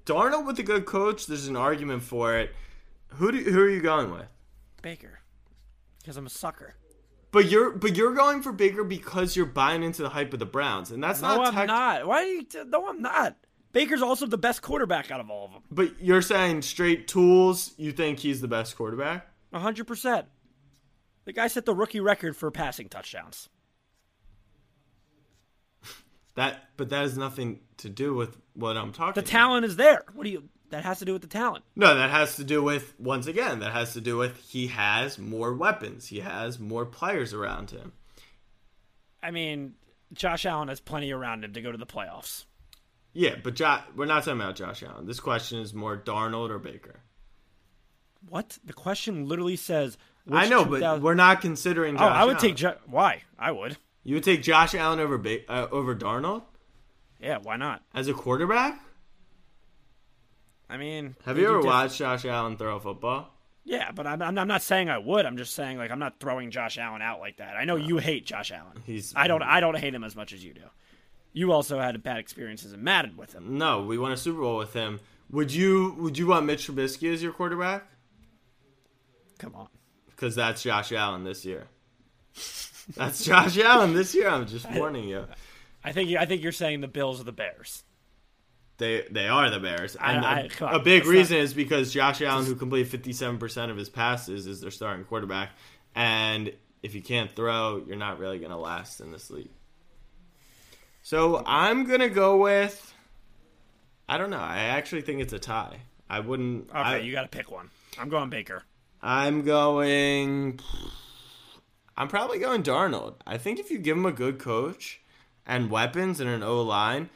Darnold 0.07 0.47
with 0.47 0.59
a 0.59 0.63
good 0.63 0.87
coach. 0.87 1.27
There's 1.27 1.49
an 1.49 1.57
argument 1.57 2.03
for 2.03 2.37
it. 2.39 2.55
Who 3.09 3.33
do, 3.33 3.39
who 3.39 3.61
are 3.61 3.69
you 3.69 3.81
going 3.81 4.11
with? 4.13 4.27
Baker. 4.81 5.21
Because 5.99 6.17
I'm 6.17 6.27
a 6.27 6.31
sucker. 6.31 6.75
But 7.33 7.51
you're 7.51 7.73
but 7.73 7.97
you're 7.97 8.15
going 8.15 8.41
for 8.41 8.53
Baker 8.53 8.85
because 8.85 9.37
you're 9.37 9.45
buying 9.45 9.83
into 9.83 10.03
the 10.03 10.09
hype 10.09 10.33
of 10.33 10.39
the 10.39 10.47
Browns, 10.47 10.91
and 10.91 11.03
that's 11.03 11.21
No, 11.21 11.37
not. 11.37 11.55
I'm 11.55 11.67
not. 11.67 12.07
Why 12.07 12.23
do 12.25 12.31
you? 12.31 12.43
T- 12.45 12.63
no, 12.67 12.89
I'm 12.89 13.03
not. 13.03 13.37
Baker's 13.73 14.01
also 14.01 14.27
the 14.27 14.39
best 14.39 14.63
quarterback 14.63 15.11
out 15.11 15.21
of 15.21 15.29
all 15.29 15.45
of 15.47 15.53
them. 15.53 15.63
But 15.71 16.01
you're 16.01 16.23
saying 16.23 16.63
straight 16.63 17.09
tools, 17.09 17.75
you 17.77 17.93
think 17.93 18.21
he's 18.21 18.41
the 18.41 18.49
best 18.49 18.75
quarterback? 18.75 19.29
100%. 19.53 20.25
The 21.27 21.33
guy 21.33 21.49
set 21.49 21.67
the 21.67 21.75
rookie 21.75 22.01
record 22.01 22.37
for 22.37 22.51
passing 22.51 22.89
touchdowns. 22.89 23.51
That 26.37 26.69
but 26.77 26.89
that 26.91 27.01
has 27.03 27.19
nothing 27.19 27.61
to 27.79 27.89
do 27.89 28.15
with 28.15 28.37
what 28.55 28.77
I'm 28.77 28.93
talking 28.93 29.21
The 29.23 29.29
talent 29.29 29.65
is 29.67 29.77
there. 29.77 30.05
What 30.15 30.25
do 30.25 30.31
you? 30.31 30.45
That 30.71 30.83
has 30.85 30.99
to 31.01 31.05
do 31.05 31.13
with 31.13 31.23
the 31.23 31.29
talent. 31.29 31.65
No, 31.77 31.95
that 31.95 32.11
has 32.11 32.37
to 32.37 32.45
do 32.45 32.63
with 32.63 32.95
once 32.99 33.27
again, 33.27 33.61
that 33.61 33.73
has 33.73 33.93
to 33.95 34.01
do 34.01 34.17
with 34.17 34.37
he 34.49 34.67
has 34.69 35.19
more 35.19 35.55
weapons. 35.55 36.07
He 36.09 36.21
has 36.21 36.59
more 36.59 36.85
players 36.87 37.33
around 37.33 37.71
him. 37.71 37.93
I 39.23 39.31
mean, 39.31 39.75
Josh 40.13 40.45
Allen 40.47 40.69
has 40.69 40.81
plenty 40.81 41.13
around 41.13 41.45
him 41.45 41.53
to 41.55 41.61
go 41.63 41.71
to 41.73 41.79
the 41.79 41.87
playoffs. 41.87 42.45
Yeah, 43.13 43.37
but 43.43 43.55
jo- 43.55 43.79
we're 43.95 44.07
not 44.07 44.25
talking 44.25 44.41
about 44.41 44.57
Josh 44.57 44.83
Allen. 44.83 45.07
This 45.07 45.21
question 45.21 45.59
is 45.61 45.73
more 45.73 45.97
Darnold 45.97 46.51
or 46.51 46.59
Baker. 46.59 47.01
What? 48.29 48.59
The 48.65 48.73
question 48.73 49.27
literally 49.29 49.57
says. 49.57 49.97
I 50.31 50.49
know, 50.49 50.65
but 50.65 51.01
we're 51.01 51.15
not 51.15 51.41
considering 51.41 51.95
Oh, 51.95 52.01
Josh 52.01 52.17
I 52.17 52.25
would 52.25 52.37
Allen. 52.37 52.41
take. 52.43 52.57
Jo- 52.57 52.77
Why? 52.87 53.23
I 53.39 53.53
would. 53.53 53.77
You 54.07 54.15
would 54.15 54.23
take 54.25 54.41
Josh 54.41 54.73
Allen 54.73 55.01
over 55.01 55.19
ba- 55.19 55.51
uh, 55.51 55.67
over 55.73 55.93
Darnold 55.97 56.43
Yeah, 57.21 57.39
why 57.43 57.57
not? 57.57 57.83
as 57.93 58.07
a 58.07 58.15
quarterback? 58.15 58.81
I 60.71 60.77
mean, 60.77 61.17
Have 61.25 61.39
you 61.39 61.49
ever 61.49 61.57
diff- 61.59 61.67
watched 61.67 61.99
Josh 61.99 62.25
Allen 62.25 62.57
throw 62.57 62.77
a 62.77 62.81
football? 62.81 63.33
Yeah, 63.65 63.91
but 63.91 64.07
I'm, 64.07 64.23
I'm 64.23 64.47
not 64.47 64.63
saying 64.63 64.89
I 64.91 64.99
would. 64.99 65.27
I'm 65.27 65.37
just 65.37 65.55
saying 65.55 65.79
like 65.79 65.91
I'm 65.91 65.99
not 65.99 66.21
throwing 66.21 66.53
Josh 66.53 66.79
Allen 66.79 67.03
out 67.03 67.19
like 67.19 67.39
that. 67.39 67.57
I 67.57 67.65
know 67.65 67.75
you 67.75 67.99
hate 67.99 68.25
Josh 68.27 68.53
Allen. 68.53 68.81
He's- 68.87 69.13
I 69.17 69.27
don't. 69.27 69.43
I 69.43 69.59
don't 69.59 69.77
hate 69.77 69.93
him 69.93 70.05
as 70.05 70.15
much 70.15 70.33
as 70.33 70.45
you 70.45 70.55
do. 70.55 70.63
You 71.33 71.51
also 71.51 71.81
had 71.81 72.01
bad 72.05 72.19
experiences 72.19 72.73
in 72.73 72.85
Madden 72.85 73.17
with 73.17 73.33
him. 73.33 73.59
No, 73.59 73.83
we 73.83 73.99
won 73.99 74.13
a 74.13 74.17
Super 74.17 74.41
Bowl 74.41 74.57
with 74.57 74.73
him. 74.73 75.01
Would 75.31 75.53
you 75.53 75.97
would 75.99 76.17
you 76.17 76.29
want 76.29 76.47
Mitch 76.47 76.69
Trubisky 76.69 77.13
as 77.13 77.25
your 77.25 77.33
quarterback? 77.33 77.85
Come 79.39 79.57
on. 79.57 79.67
Because 80.07 80.37
that's 80.37 80.63
Josh 80.63 80.93
Allen 80.93 81.25
this 81.25 81.45
year. 81.45 81.67
That's 82.95 83.25
Josh 83.25 83.59
Allen 83.59 83.95
this 83.95 84.15
year. 84.15 84.29
I'm 84.29 84.47
just 84.47 84.71
warning 84.73 85.09
you. 85.09 85.27
I 85.85 85.93
think 85.93 86.09
you- 86.11 86.19
I 86.19 86.27
think 86.27 86.43
you're 86.43 86.53
saying 86.53 86.81
the 86.81 86.89
Bills 86.89 87.21
are 87.21 87.25
the 87.25 87.33
Bears. 87.33 87.83
They 88.79 89.07
they 89.11 89.27
are 89.29 89.49
the 89.51 89.59
Bears, 89.61 89.97
and 89.97 90.25
I- 90.25 90.41
a- 90.43 90.65
I- 90.65 90.67
on, 90.67 90.75
a 90.75 90.79
big 90.79 91.03
let's 91.03 91.07
not- 91.07 91.13
reason 91.13 91.37
is 91.39 91.55
because 91.55 91.93
Josh 91.93 92.21
Allen, 92.23 92.45
who 92.47 92.55
completed 92.55 92.89
57 92.91 93.39
percent 93.39 93.71
of 93.71 93.77
his 93.77 93.89
passes, 93.89 94.47
is 94.47 94.61
their 94.61 94.71
starting 94.71 95.05
quarterback. 95.05 95.51
And 95.95 96.53
if 96.83 96.95
you 96.95 97.01
can't 97.03 97.31
throw, 97.35 97.83
you're 97.87 97.97
not 97.97 98.19
really 98.19 98.39
going 98.39 98.51
to 98.51 98.57
last 98.59 99.01
in 99.01 99.11
this 99.13 99.31
league. 99.31 99.51
So 101.03 101.43
I'm 101.47 101.85
gonna 101.87 102.09
go 102.11 102.37
with. 102.37 102.93
I 104.09 104.19
don't 104.19 104.31
know. 104.31 104.39
I 104.39 104.59
actually 104.59 105.03
think 105.03 105.21
it's 105.21 105.33
a 105.33 105.39
tie. 105.39 105.81
I 106.09 106.21
wouldn't. 106.21 106.69
Okay, 106.71 106.79
I, 106.79 106.97
you 106.99 107.13
got 107.13 107.23
to 107.23 107.29
pick 107.37 107.51
one. 107.51 107.71
I'm 107.99 108.09
going 108.09 108.29
Baker. 108.31 108.63
I'm 109.03 109.43
going. 109.43 110.61
I'm 111.97 112.09
probably 112.09 112.39
going 112.39 112.63
Darnold. 112.63 113.15
I 113.27 113.39
think 113.39 113.59
if 113.59 113.71
you 113.71 113.79
give 113.79 113.97
him 113.97 114.07
a 114.07 114.13
good 114.13 114.39
coach 114.39 115.01
and 115.47 115.71
weapons 115.71 116.21
and 116.21 116.29
an 116.29 116.43
O 116.43 116.63
line, 116.63 117.09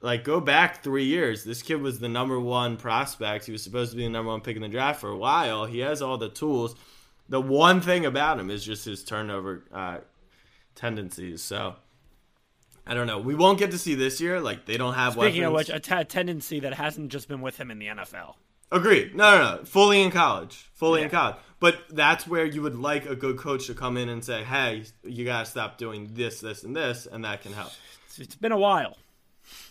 like 0.00 0.24
go 0.24 0.40
back 0.40 0.82
three 0.82 1.04
years, 1.04 1.44
this 1.44 1.62
kid 1.62 1.80
was 1.80 1.98
the 1.98 2.08
number 2.08 2.38
one 2.38 2.76
prospect. 2.76 3.46
He 3.46 3.52
was 3.52 3.62
supposed 3.62 3.92
to 3.92 3.96
be 3.96 4.02
the 4.02 4.10
number 4.10 4.30
one 4.30 4.42
pick 4.42 4.56
in 4.56 4.62
the 4.62 4.68
draft 4.68 5.00
for 5.00 5.08
a 5.10 5.16
while. 5.16 5.64
He 5.64 5.78
has 5.78 6.02
all 6.02 6.18
the 6.18 6.28
tools. 6.28 6.74
The 7.28 7.40
one 7.40 7.80
thing 7.80 8.04
about 8.04 8.38
him 8.38 8.50
is 8.50 8.62
just 8.64 8.84
his 8.84 9.02
turnover 9.02 9.64
uh, 9.72 9.98
tendencies. 10.74 11.42
So 11.42 11.74
I 12.86 12.92
don't 12.92 13.06
know. 13.06 13.18
We 13.18 13.34
won't 13.34 13.58
get 13.58 13.70
to 13.70 13.78
see 13.78 13.94
this 13.94 14.20
year. 14.20 14.40
Like 14.40 14.66
they 14.66 14.76
don't 14.76 14.94
have 14.94 15.14
Speaking 15.14 15.50
weapons. 15.50 15.70
of 15.70 15.74
which, 15.76 15.90
a 15.92 15.96
t- 15.98 16.04
tendency 16.04 16.60
that 16.60 16.74
hasn't 16.74 17.10
just 17.10 17.28
been 17.28 17.40
with 17.40 17.56
him 17.58 17.70
in 17.70 17.78
the 17.78 17.86
NFL. 17.86 18.34
Agreed. 18.70 19.14
No, 19.14 19.38
no, 19.38 19.56
no. 19.56 19.64
Fully 19.64 20.02
in 20.02 20.10
college. 20.10 20.68
Fully 20.74 21.02
in 21.02 21.08
college. 21.08 21.36
But 21.64 21.78
that's 21.88 22.26
where 22.28 22.44
you 22.44 22.60
would 22.60 22.76
like 22.76 23.06
a 23.06 23.16
good 23.16 23.38
coach 23.38 23.68
to 23.68 23.74
come 23.74 23.96
in 23.96 24.10
and 24.10 24.22
say, 24.22 24.44
"Hey, 24.44 24.84
you 25.02 25.24
gotta 25.24 25.46
stop 25.46 25.78
doing 25.78 26.10
this, 26.12 26.40
this, 26.40 26.62
and 26.62 26.76
this," 26.76 27.06
and 27.10 27.24
that 27.24 27.40
can 27.40 27.54
help. 27.54 27.72
It's- 28.20 28.34
been 28.36 28.52
a 28.52 28.58
while. 28.58 28.98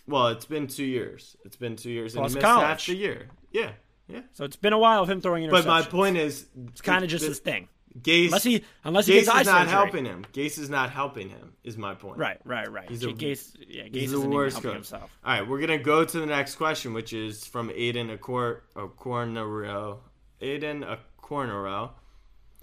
Well, 0.08 0.30
it's 0.30 0.46
been 0.46 0.66
two 0.66 0.86
years. 0.86 1.38
It's 1.46 1.56
been 1.56 1.76
two 1.76 1.92
years, 1.92 2.16
and 2.16 2.22
Plus 2.22 2.32
he 2.32 2.38
missed 2.38 2.46
college. 2.48 2.68
half 2.68 2.86
the 2.88 2.96
year. 2.96 3.28
Yeah, 3.52 3.74
yeah. 4.08 4.22
So 4.32 4.44
it's 4.44 4.56
been 4.56 4.74
a 4.74 4.78
while 4.80 5.04
of 5.04 5.10
him 5.12 5.22
throwing 5.22 5.44
interceptions. 5.44 5.52
But 5.52 5.66
my 5.68 5.82
point 5.84 6.18
is, 6.18 6.48
it's 6.70 6.82
kind 6.82 7.04
of 7.04 7.12
just 7.12 7.28
this 7.28 7.38
thing. 7.38 7.68
Gase, 8.02 8.26
Unless 8.26 8.44
he 8.44 8.64
unless 8.84 9.06
he 9.06 9.14
Gase 9.14 9.26
gets 9.26 9.28
is 9.42 9.46
not 9.46 9.46
surgery. 9.46 9.70
helping 9.70 10.06
him. 10.06 10.26
Gase 10.34 10.58
is 10.58 10.70
not 10.72 10.90
helping 10.90 11.30
him. 11.30 11.54
Is 11.64 11.78
my 11.78 11.94
point. 11.94 12.18
Right, 12.18 12.40
right, 12.44 12.72
right. 12.72 12.90
He's 12.90 13.04
a- 13.04 13.10
Gase, 13.14 13.56
yeah, 13.68 13.84
Gase 13.84 13.96
He's 13.96 14.12
the 14.14 14.20
worst 14.20 14.56
helping 14.56 14.72
coach. 14.72 14.76
himself. 14.78 15.12
All 15.24 15.32
right, 15.40 15.48
we're 15.48 15.60
gonna 15.60 15.78
go 15.78 16.04
to 16.04 16.20
the 16.20 16.26
next 16.26 16.56
question, 16.56 16.94
which 16.94 17.14
is 17.14 17.46
from 17.46 17.70
Aiden 17.70 18.12
a 18.12 18.18
cor 18.18 18.64
a 18.76 18.88
cornero. 18.88 20.00
Aiden 20.42 20.82
a 20.84 20.98
cornero. 21.24 21.94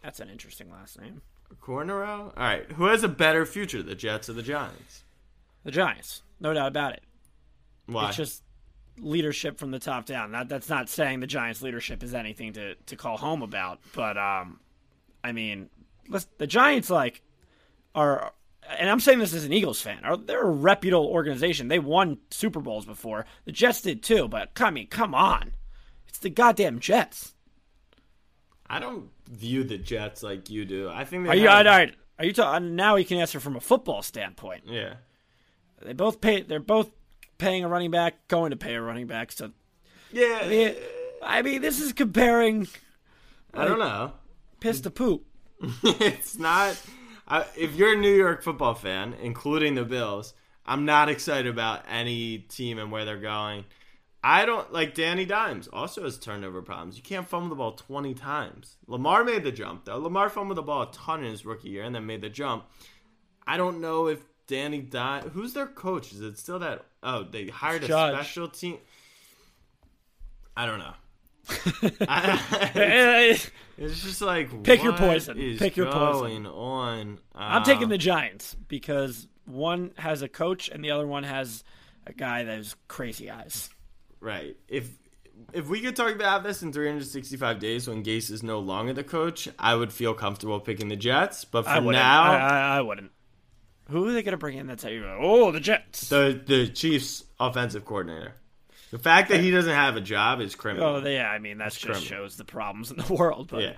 That's 0.02 0.20
an 0.20 0.28
interesting 0.28 0.70
last 0.70 1.00
name. 1.00 1.22
Cornero. 1.60 2.32
All 2.36 2.42
right, 2.42 2.70
who 2.72 2.84
has 2.84 3.02
a 3.02 3.08
better 3.08 3.44
future, 3.44 3.82
the 3.82 3.96
Jets 3.96 4.28
or 4.28 4.34
the 4.34 4.42
Giants? 4.42 5.02
The 5.64 5.72
Giants, 5.72 6.22
no 6.38 6.54
doubt 6.54 6.68
about 6.68 6.92
it. 6.92 7.02
Why? 7.86 8.08
It's 8.08 8.16
just 8.16 8.44
leadership 8.98 9.58
from 9.58 9.72
the 9.72 9.80
top 9.80 10.06
down. 10.06 10.30
That 10.30 10.48
that's 10.48 10.68
not 10.68 10.88
saying 10.88 11.20
the 11.20 11.26
Giants' 11.26 11.62
leadership 11.62 12.02
is 12.04 12.14
anything 12.14 12.52
to 12.52 12.76
to 12.76 12.96
call 12.96 13.16
home 13.16 13.42
about, 13.42 13.80
but 13.94 14.16
um, 14.16 14.60
I 15.24 15.32
mean, 15.32 15.70
the 16.38 16.46
Giants 16.46 16.88
like 16.88 17.22
are, 17.94 18.32
and 18.78 18.88
I'm 18.88 19.00
saying 19.00 19.18
this 19.18 19.34
as 19.34 19.44
an 19.44 19.52
Eagles 19.52 19.80
fan, 19.80 20.04
are 20.04 20.16
they're 20.16 20.42
a 20.42 20.50
reputable 20.50 21.06
organization. 21.06 21.68
They 21.68 21.80
won 21.80 22.18
Super 22.30 22.60
Bowls 22.60 22.86
before. 22.86 23.26
The 23.44 23.52
Jets 23.52 23.80
did 23.80 24.02
too, 24.02 24.28
but 24.28 24.50
I 24.60 24.70
mean, 24.70 24.86
come 24.86 25.14
on, 25.14 25.52
it's 26.08 26.18
the 26.18 26.30
goddamn 26.30 26.78
Jets. 26.78 27.34
I 28.70 28.78
don't 28.78 29.10
view 29.28 29.64
the 29.64 29.76
Jets 29.76 30.22
like 30.22 30.48
you 30.48 30.64
do. 30.64 30.88
I 30.88 31.04
think 31.04 31.24
they 31.24 31.30
Are 31.30 31.34
you 31.34 31.48
all 31.48 31.64
right? 31.64 31.92
Are 32.20 32.24
you 32.24 32.32
talking 32.32 32.66
uh, 32.66 32.72
now? 32.72 32.94
You 32.94 33.04
can 33.04 33.18
answer 33.18 33.40
from 33.40 33.56
a 33.56 33.60
football 33.60 34.00
standpoint. 34.02 34.62
Yeah. 34.66 34.94
They 35.82 35.92
both 35.92 36.20
pay. 36.20 36.42
They're 36.42 36.60
both 36.60 36.90
paying 37.38 37.64
a 37.64 37.68
running 37.68 37.90
back, 37.90 38.28
going 38.28 38.50
to 38.50 38.56
pay 38.56 38.74
a 38.74 38.80
running 38.80 39.08
back. 39.08 39.32
So 39.32 39.50
Yeah. 40.12 40.40
I 40.42 40.48
mean, 40.48 40.74
I 41.20 41.42
mean 41.42 41.62
this 41.62 41.80
is 41.80 41.92
comparing 41.92 42.68
I 43.52 43.64
don't 43.64 43.80
know. 43.80 44.12
piss 44.60 44.80
to 44.82 44.90
poop. 44.90 45.24
it's 45.82 46.38
not. 46.38 46.80
I, 47.26 47.46
if 47.56 47.74
you're 47.74 47.94
a 47.94 47.96
New 47.96 48.14
York 48.14 48.42
football 48.42 48.74
fan, 48.74 49.14
including 49.20 49.74
the 49.74 49.84
Bills, 49.84 50.32
I'm 50.64 50.84
not 50.84 51.08
excited 51.08 51.50
about 51.50 51.84
any 51.88 52.38
team 52.38 52.78
and 52.78 52.92
where 52.92 53.04
they're 53.04 53.18
going. 53.18 53.64
I 54.22 54.44
don't 54.44 54.70
like 54.72 54.94
Danny 54.94 55.24
Dimes. 55.24 55.68
Also 55.72 56.02
has 56.04 56.18
turnover 56.18 56.60
problems. 56.62 56.96
You 56.96 57.02
can't 57.02 57.26
fumble 57.26 57.48
the 57.48 57.54
ball 57.54 57.72
20 57.72 58.12
times. 58.14 58.76
Lamar 58.86 59.24
made 59.24 59.44
the 59.44 59.52
jump 59.52 59.86
though. 59.86 59.98
Lamar 59.98 60.28
fumbled 60.28 60.58
the 60.58 60.62
ball 60.62 60.82
a 60.82 60.92
ton 60.92 61.24
in 61.24 61.30
his 61.30 61.46
rookie 61.46 61.70
year 61.70 61.84
and 61.84 61.94
then 61.94 62.04
made 62.06 62.20
the 62.20 62.28
jump. 62.28 62.64
I 63.46 63.56
don't 63.56 63.80
know 63.80 64.08
if 64.08 64.20
Danny 64.46 64.80
Dimes. 64.82 65.30
Who's 65.32 65.54
their 65.54 65.66
coach? 65.66 66.12
Is 66.12 66.20
it 66.20 66.36
still 66.38 66.58
that? 66.58 66.84
Oh, 67.02 67.22
they 67.24 67.46
hired 67.46 67.82
a 67.84 67.86
special 67.86 68.48
team. 68.48 68.76
I 70.56 70.66
don't 70.66 70.78
know. 70.80 70.92
I- 72.08 72.70
Eh, 72.74 73.38
it's 73.78 74.02
just 74.02 74.20
like 74.20 74.62
Pick 74.62 74.82
your 74.82 74.92
poison. 74.92 75.38
is 75.38 75.58
Pick 75.58 75.76
your 75.76 75.90
going 75.90 76.44
poison. 76.44 76.46
on? 76.46 77.18
I'm 77.34 77.62
taking 77.64 77.84
Um, 77.84 77.88
the 77.90 77.98
Giants 77.98 78.54
because 78.68 79.26
one 79.46 79.92
has 79.96 80.20
a 80.20 80.28
coach 80.28 80.68
and 80.68 80.84
the 80.84 80.90
other 80.90 81.06
one 81.06 81.22
has 81.24 81.64
a 82.06 82.12
guy 82.12 82.42
that 82.44 82.56
has 82.58 82.76
crazy 82.88 83.30
eyes. 83.30 83.70
Right. 84.20 84.56
If 84.68 84.90
if 85.52 85.68
we 85.68 85.80
could 85.80 85.96
talk 85.96 86.14
about 86.14 86.42
this 86.42 86.62
in 86.62 86.72
365 86.72 87.58
days 87.58 87.88
when 87.88 88.04
Gase 88.04 88.30
is 88.30 88.42
no 88.42 88.58
longer 88.58 88.92
the 88.92 89.04
coach, 89.04 89.48
I 89.58 89.74
would 89.74 89.92
feel 89.92 90.14
comfortable 90.14 90.60
picking 90.60 90.88
the 90.88 90.96
Jets. 90.96 91.44
But 91.44 91.64
for 91.64 91.70
I 91.70 91.80
now, 91.80 92.22
I, 92.22 92.36
I, 92.36 92.76
I 92.78 92.80
wouldn't. 92.82 93.10
Who 93.88 94.08
are 94.08 94.12
they 94.12 94.22
going 94.22 94.32
to 94.32 94.38
bring 94.38 94.56
in 94.56 94.66
that's 94.68 94.84
like, 94.84 95.00
oh, 95.04 95.50
the 95.50 95.60
Jets? 95.60 96.08
the 96.08 96.40
the 96.44 96.68
Chiefs 96.68 97.24
offensive 97.38 97.84
coordinator. 97.84 98.34
The 98.90 98.98
fact 98.98 99.30
that 99.30 99.40
he 99.40 99.50
doesn't 99.50 99.72
have 99.72 99.96
a 99.96 100.00
job 100.00 100.40
is 100.40 100.54
criminal. 100.54 100.96
oh, 100.96 101.06
yeah. 101.06 101.28
I 101.28 101.38
mean, 101.38 101.58
that 101.58 101.72
just 101.72 101.82
criminal. 101.84 102.02
shows 102.02 102.36
the 102.36 102.44
problems 102.44 102.90
in 102.90 102.96
the 102.96 103.14
world. 103.14 103.48
But 103.50 103.62
yeah. 103.62 103.74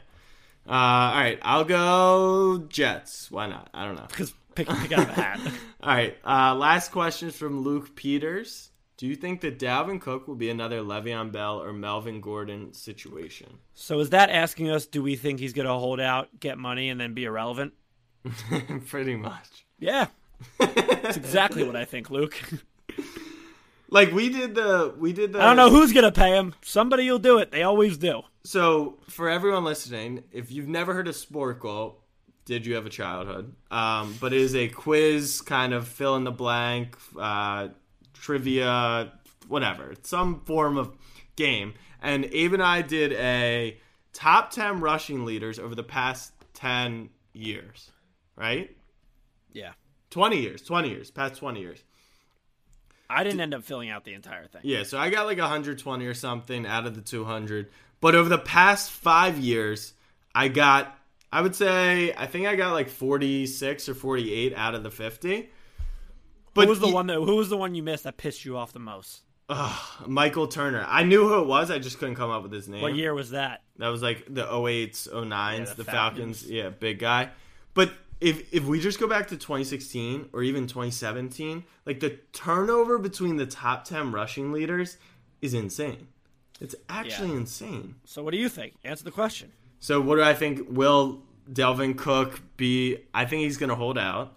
Uh, 0.67 0.73
all 0.73 1.21
right, 1.21 1.39
I'll 1.43 1.65
go 1.65 2.59
Jets. 2.69 3.31
Why 3.31 3.49
not? 3.49 3.69
I 3.75 3.85
don't 3.85 3.97
know. 3.97 4.07
because 4.09 4.33
pick, 4.55 4.69
pick 4.69 4.93
out 4.93 5.11
of 5.11 5.19
a 5.19 5.21
hat. 5.21 5.41
All 5.83 5.95
right. 5.95 6.17
Uh, 6.25 6.55
last 6.55 6.93
question 6.93 7.29
is 7.29 7.37
from 7.37 7.63
Luke 7.63 7.97
Peters. 7.97 8.71
Do 9.03 9.09
you 9.09 9.17
think 9.17 9.41
that 9.41 9.59
Dalvin 9.59 10.01
Cook 10.01 10.29
will 10.29 10.37
be 10.37 10.49
another 10.49 10.79
Le'Veon 10.79 11.33
Bell 11.33 11.61
or 11.61 11.73
Melvin 11.73 12.21
Gordon 12.21 12.73
situation? 12.73 13.59
so 13.75 13.99
is 13.99 14.11
that 14.11 14.31
asking 14.31 14.71
us? 14.71 14.87
Do 14.87 15.03
we 15.03 15.17
think 15.17 15.41
he's 15.41 15.53
going 15.53 15.67
to 15.67 15.75
hold 15.75 15.99
out, 15.99 16.29
get 16.39 16.57
money, 16.57 16.89
and 16.89 17.01
then 17.01 17.13
be 17.13 17.25
irrelevant? 17.25 17.73
Pretty 18.87 19.17
much. 19.17 19.67
Yeah, 19.81 20.07
that's 20.57 21.17
exactly 21.17 21.65
what 21.65 21.75
I 21.75 21.85
think, 21.85 22.11
Luke. 22.11 22.41
Like 23.89 24.11
we 24.13 24.31
did 24.31 24.55
the 24.55 24.95
we 24.97 25.13
did 25.13 25.35
the 25.35 25.41
I 25.43 25.45
don't 25.45 25.57
know 25.57 25.69
who's 25.69 25.93
going 25.93 26.05
to 26.05 26.13
pay 26.13 26.31
him. 26.31 26.55
Somebody 26.63 27.11
will 27.11 27.19
do 27.19 27.37
it. 27.37 27.51
They 27.51 27.63
always 27.63 27.99
do. 27.99 28.23
So 28.43 28.97
for 29.07 29.29
everyone 29.29 29.65
listening, 29.65 30.25
if 30.33 30.51
you've 30.51 30.67
never 30.67 30.95
heard 30.95 31.09
of 31.09 31.15
Sporcle, 31.15 31.97
did 32.47 32.65
you 32.65 32.75
have 32.77 32.87
a 32.87 32.91
childhood? 32.91 33.55
Um, 33.71 34.17
but 34.19 34.33
it 34.33 34.41
is 34.41 34.55
a 34.55 34.69
quiz 34.69 35.43
kind 35.43 35.75
of 35.75 35.87
fill 35.87 36.17
in 36.17 36.25
the 36.25 36.33
blank, 36.33 36.97
uh, 37.19 37.69
trivia, 38.23 39.13
whatever, 39.49 39.93
some 40.03 40.41
form 40.41 40.79
of 40.79 40.97
game. 41.37 41.75
And 42.01 42.25
Abe 42.27 42.55
and 42.55 42.63
I 42.63 42.81
did 42.81 43.13
a 43.13 43.77
top 44.13 44.51
ten 44.51 44.81
rushing 44.81 45.27
leaders 45.27 45.59
over 45.59 45.75
the 45.75 45.83
past 45.83 46.33
ten 46.55 47.11
years, 47.35 47.91
right? 48.37 48.75
Yeah. 49.53 49.73
Twenty 50.11 50.41
years, 50.41 50.63
twenty 50.63 50.89
years, 50.89 51.11
past 51.11 51.37
twenty 51.37 51.61
years. 51.61 51.85
I 53.11 53.25
didn't 53.25 53.41
end 53.41 53.53
up 53.53 53.63
filling 53.63 53.91
out 53.91 54.05
the 54.05 54.15
entire 54.15 54.47
thing. 54.47 54.63
Yeah, 54.65 54.85
so 54.85 54.97
I 54.97 55.11
got 55.11 55.27
like 55.27 55.37
120 55.37 56.07
or 56.07 56.15
something 56.15 56.65
out 56.65 56.87
of 56.87 56.95
the 56.95 57.03
200. 57.03 57.69
But 58.01 58.15
over 58.15 58.31
the 58.31 58.39
past 58.39 58.91
five 58.91 59.39
years, 59.39 59.93
I 60.35 60.49
got, 60.49 60.99
I 61.31 61.43
would 61.43 61.55
say, 61.55 62.15
I 62.17 62.25
think 62.25 62.47
I 62.47 62.57
got 62.57 62.73
like 62.73 62.89
46 62.89 63.91
or 63.91 63.95
48 63.95 64.55
out 64.57 64.75
of 64.75 64.83
the 64.83 64.91
50. 64.91 65.51
But 66.55 66.65
Who 66.65 66.71
was 66.71 66.81
the 66.81 66.89
he- 66.89 66.93
one 66.93 67.07
that? 67.09 67.15
Who 67.17 67.37
was 67.37 67.49
the 67.49 67.57
one 67.57 67.75
you 67.75 67.83
missed 67.83 68.05
that 68.05 68.17
pissed 68.17 68.45
you 68.45 68.57
off 68.57 68.73
the 68.73 68.79
most? 68.79 69.23
Michael 70.07 70.47
Turner. 70.47 70.85
I 70.89 71.03
knew 71.03 71.29
who 71.29 71.41
it 71.41 71.47
was. 71.47 71.71
I 71.71 71.79
just 71.79 71.99
couldn't 71.99 72.15
come 72.15 72.31
up 72.31 72.43
with 72.43 72.53
his 72.53 72.69
name. 72.69 72.81
What 72.81 72.95
year 72.95 73.13
was 73.13 73.31
that? 73.31 73.63
That 73.79 73.89
was 73.89 74.03
like 74.03 74.25
the 74.29 74.45
08s, 74.47 75.09
09s, 75.13 75.59
Yeah, 75.59 75.65
the, 75.65 75.75
the 75.75 75.85
Falcons. 75.85 76.41
Falcons. 76.41 76.51
Yeah, 76.51 76.69
big 76.71 76.99
guy. 76.99 77.31
But 77.75 77.93
if 78.21 78.53
if 78.55 78.65
we 78.65 78.81
just 78.81 78.99
go 79.01 79.07
back 79.07 79.29
to 79.29 79.37
2016 79.37 80.31
or 80.33 80.43
even 80.43 80.67
2017, 80.67 81.65
like 81.85 82.01
the 82.01 82.19
turnover 82.33 82.99
between 82.99 83.37
the 83.37 83.47
top 83.47 83.85
10 83.85 84.13
rushing 84.13 84.53
leaders 84.53 84.97
is 85.43 85.55
insane. 85.55 86.07
It's 86.61 86.75
actually 86.89 87.31
Yeah. 87.31 87.37
insane. 87.39 87.97
So 88.05 88.23
what 88.23 88.31
do 88.33 88.39
you 88.39 88.49
think? 88.49 88.75
Answer 88.85 89.05
the 89.05 89.11
question. 89.11 89.53
So 89.81 90.01
what 90.01 90.17
do 90.17 90.23
I 90.23 90.33
think? 90.35 90.61
Will 90.71 91.23
Dalvin 91.51 91.97
Cook 91.99 92.41
be? 92.57 92.99
I 93.13 93.25
think 93.25 93.43
he's 93.43 93.57
going 93.57 93.71
to 93.71 93.75
hold 93.75 93.99
out. 93.99 94.37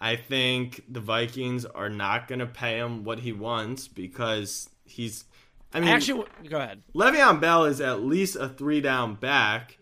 I 0.00 0.16
think 0.16 0.82
the 0.88 1.00
Vikings 1.00 1.66
are 1.66 1.90
not 1.90 2.26
going 2.26 2.38
to 2.38 2.46
pay 2.46 2.78
him 2.78 3.04
what 3.04 3.20
he 3.20 3.32
wants 3.32 3.86
because 3.86 4.70
he's. 4.84 5.24
I 5.72 5.80
mean, 5.80 5.90
Actually, 5.90 6.26
go 6.48 6.58
ahead. 6.58 6.82
Le'Veon 6.94 7.40
Bell 7.40 7.66
is 7.66 7.80
at 7.80 8.02
least 8.02 8.34
a 8.36 8.48
three 8.48 8.80
down 8.80 9.14
back. 9.14 9.76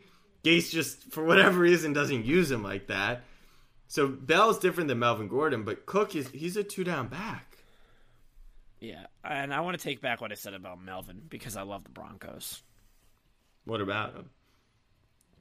Gase 0.44 0.70
just, 0.70 1.12
for 1.12 1.24
whatever 1.24 1.60
reason, 1.60 1.92
doesn't 1.92 2.24
use 2.24 2.50
him 2.50 2.62
like 2.62 2.88
that. 2.88 3.22
So 3.86 4.06
Bell's 4.06 4.58
different 4.58 4.88
than 4.88 4.98
Melvin 4.98 5.28
Gordon, 5.28 5.62
but 5.62 5.86
Cook 5.86 6.14
is 6.14 6.28
he's 6.28 6.56
a 6.56 6.64
two 6.64 6.84
down 6.84 7.08
back. 7.08 7.58
Yeah, 8.80 9.06
and 9.24 9.52
I 9.52 9.60
want 9.60 9.78
to 9.78 9.82
take 9.82 10.00
back 10.00 10.20
what 10.20 10.30
I 10.30 10.34
said 10.34 10.54
about 10.54 10.82
Melvin 10.82 11.22
because 11.28 11.56
I 11.56 11.62
love 11.62 11.84
the 11.84 11.90
Broncos. 11.90 12.62
What 13.64 13.80
about 13.80 14.14
him? 14.14 14.30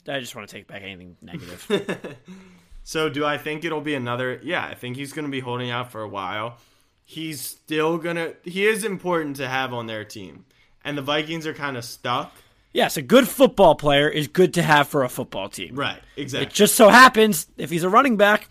I 0.08 0.20
just 0.20 0.36
want 0.36 0.48
to 0.48 0.56
take 0.56 0.68
back 0.68 0.82
anything 0.84 1.18
negative. 1.22 2.16
So 2.88 3.10
do 3.10 3.26
I 3.26 3.38
think 3.38 3.66
it'll 3.66 3.82
be 3.82 3.96
another? 3.96 4.40
Yeah, 4.42 4.64
I 4.66 4.74
think 4.74 4.96
he's 4.96 5.12
going 5.12 5.26
to 5.26 5.32
be 5.32 5.42
holding 5.42 5.70
out 5.70 5.92
for 5.92 6.02
a 6.02 6.08
while. 6.08 6.56
He's 7.04 7.42
still 7.42 7.98
gonna. 7.98 8.36
He 8.46 8.66
is 8.66 8.86
important 8.86 9.36
to 9.36 9.48
have 9.50 9.74
on 9.74 9.88
their 9.88 10.06
team, 10.06 10.46
and 10.86 10.98
the 10.98 11.02
Vikings 11.02 11.46
are 11.46 11.54
kind 11.54 11.76
of 11.76 11.84
stuck. 11.84 12.32
yes, 12.72 12.96
a 12.96 13.02
good 13.02 13.28
football 13.28 13.76
player 13.76 14.08
is 14.08 14.30
good 14.30 14.54
to 14.54 14.62
have 14.62 14.88
for 14.88 15.04
a 15.04 15.10
football 15.10 15.50
team. 15.50 15.76
Right. 15.76 16.00
Exactly. 16.16 16.48
It 16.48 16.54
just 16.54 16.76
so 16.76 16.88
happens 16.88 17.48
if 17.58 17.70
he's 17.70 17.84
a 17.84 17.90
running 17.90 18.16
back, 18.16 18.48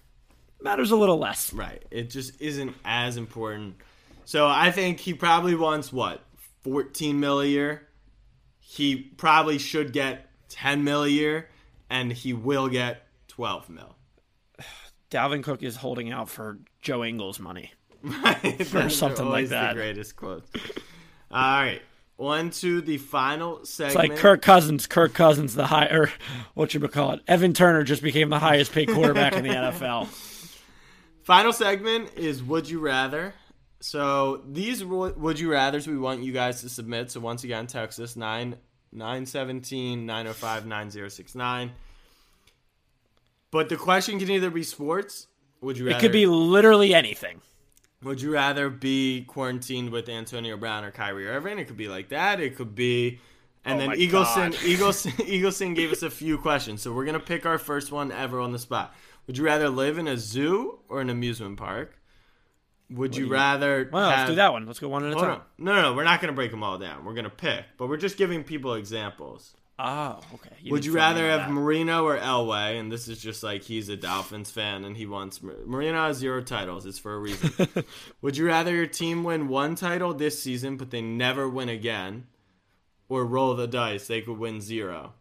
matters 0.60 0.90
a 0.90 0.96
little 0.96 1.16
less. 1.16 1.50
Right. 1.54 1.82
It 1.90 2.10
just 2.10 2.38
isn't 2.38 2.74
as 2.84 3.16
important. 3.16 3.76
So 4.26 4.46
I 4.46 4.70
think 4.70 5.00
he 5.00 5.14
probably 5.14 5.54
wants 5.54 5.90
what? 5.90 6.20
14 6.62 7.18
mil 7.18 7.40
a 7.40 7.46
year. 7.46 7.88
He 8.60 8.96
probably 8.96 9.56
should 9.56 9.94
get 9.94 10.28
10 10.50 10.84
mil 10.84 11.04
a 11.04 11.08
year. 11.08 11.48
and 11.88 12.12
he 12.12 12.34
will 12.34 12.68
get 12.68 13.06
12 13.28 13.70
mil. 13.70 13.96
Dalvin 15.10 15.42
Cook 15.42 15.62
is 15.62 15.76
holding 15.76 16.10
out 16.10 16.28
for 16.28 16.58
Joe 16.80 17.04
Ingles 17.04 17.38
money. 17.40 17.72
Are 18.74 18.90
something 18.90 19.28
like 19.28 19.48
that. 19.48 19.74
The 19.74 19.80
greatest 19.80 20.16
quote. 20.16 20.44
All 21.30 21.60
right, 21.60 21.82
on 22.18 22.50
to 22.50 22.80
the 22.80 22.98
final 22.98 23.64
segment. 23.64 24.04
It's 24.04 24.10
like 24.10 24.18
Kirk 24.18 24.42
Cousins. 24.42 24.86
Kirk 24.86 25.14
Cousins, 25.14 25.54
the 25.54 25.66
higher, 25.66 26.10
what 26.54 26.72
you 26.72 26.80
call 26.88 27.12
it. 27.12 27.20
Evan 27.26 27.52
Turner 27.52 27.82
just 27.82 28.02
became 28.02 28.30
the 28.30 28.38
highest 28.38 28.72
paid 28.72 28.88
quarterback 28.88 29.34
in 29.34 29.42
the 29.42 29.50
NFL. 29.54 30.06
Final 31.24 31.52
segment 31.52 32.10
is 32.16 32.42
Would 32.42 32.70
You 32.70 32.78
Rather. 32.78 33.34
So 33.80 34.42
these 34.48 34.84
Would 34.84 35.38
You 35.38 35.48
Rathers 35.48 35.86
we 35.86 35.98
want 35.98 36.22
you 36.22 36.32
guys 36.32 36.60
to 36.62 36.68
submit. 36.68 37.10
So 37.10 37.20
once 37.20 37.44
again, 37.44 37.66
Texas 37.66 38.16
9 38.16 38.56
917 38.92 40.06
905 40.06 40.66
9069. 40.66 41.72
But 43.56 43.70
the 43.70 43.76
question 43.76 44.18
can 44.18 44.28
either 44.30 44.50
be 44.50 44.62
sports. 44.62 45.28
Would 45.62 45.78
you 45.78 45.86
rather 45.86 45.96
It 45.96 46.00
could 46.02 46.12
be 46.12 46.26
literally 46.26 46.92
anything. 46.92 47.40
Would 48.02 48.20
you 48.20 48.34
rather 48.34 48.68
be 48.68 49.24
quarantined 49.26 49.88
with 49.88 50.10
Antonio 50.10 50.58
Brown 50.58 50.84
or 50.84 50.90
Kyrie 50.90 51.26
Irving? 51.26 51.58
It 51.58 51.66
could 51.66 51.78
be 51.78 51.88
like 51.88 52.10
that. 52.10 52.38
It 52.38 52.54
could 52.54 52.74
be. 52.74 53.18
And 53.64 53.76
Oh 53.76 53.78
then 53.78 53.88
my 53.88 53.96
Eagleson, 53.96 54.52
Eagleson, 54.56 55.10
Eagleson 55.26 55.74
gave 55.74 55.90
us 55.90 56.02
a 56.02 56.10
few 56.10 56.36
questions, 56.36 56.82
so 56.82 56.92
we're 56.92 57.06
gonna 57.06 57.18
pick 57.18 57.46
our 57.46 57.56
first 57.56 57.90
one 57.90 58.12
ever 58.12 58.40
on 58.40 58.52
the 58.52 58.58
spot. 58.58 58.94
Would 59.26 59.38
you 59.38 59.44
rather 59.46 59.70
live 59.70 59.96
in 59.96 60.06
a 60.06 60.18
zoo 60.18 60.80
or 60.90 61.00
an 61.00 61.08
amusement 61.08 61.56
park? 61.56 61.98
Would 62.90 63.16
you, 63.16 63.26
rather? 63.26 63.88
Well, 63.90 64.10
have, 64.10 64.18
let's 64.18 64.30
do 64.32 64.36
that 64.36 64.52
one. 64.52 64.66
Let's 64.66 64.80
go 64.80 64.88
one 64.90 65.06
at 65.06 65.12
a 65.12 65.14
time. 65.14 65.30
on. 65.30 65.40
No, 65.56 65.74
no, 65.76 65.82
no, 65.82 65.94
we're 65.94 66.04
not 66.04 66.20
gonna 66.20 66.34
break 66.34 66.50
them 66.50 66.62
all 66.62 66.76
down. 66.76 67.06
We're 67.06 67.14
gonna 67.14 67.30
pick, 67.30 67.64
but 67.78 67.88
we're 67.88 67.96
just 67.96 68.18
giving 68.18 68.44
people 68.44 68.74
examples. 68.74 69.56
Oh, 69.78 70.20
okay. 70.34 70.70
Would 70.70 70.86
you 70.86 70.92
rather 70.92 71.28
have 71.28 71.40
that. 71.40 71.50
Marino 71.50 72.04
or 72.04 72.16
Elway? 72.16 72.80
And 72.80 72.90
this 72.90 73.08
is 73.08 73.18
just 73.18 73.42
like 73.42 73.62
he's 73.62 73.90
a 73.90 73.96
Dolphins 73.96 74.50
fan 74.50 74.84
and 74.84 74.96
he 74.96 75.04
wants 75.04 75.42
Marino 75.42 76.06
has 76.06 76.16
zero 76.16 76.40
titles. 76.42 76.86
It's 76.86 76.98
for 76.98 77.14
a 77.14 77.18
reason. 77.18 77.68
Would 78.22 78.38
you 78.38 78.46
rather 78.46 78.74
your 78.74 78.86
team 78.86 79.22
win 79.22 79.48
one 79.48 79.74
title 79.74 80.14
this 80.14 80.42
season 80.42 80.78
but 80.78 80.90
they 80.90 81.02
never 81.02 81.46
win 81.46 81.68
again, 81.68 82.26
or 83.08 83.26
roll 83.26 83.54
the 83.54 83.66
dice 83.66 84.06
they 84.06 84.22
could 84.22 84.38
win 84.38 84.62
zero? 84.62 85.12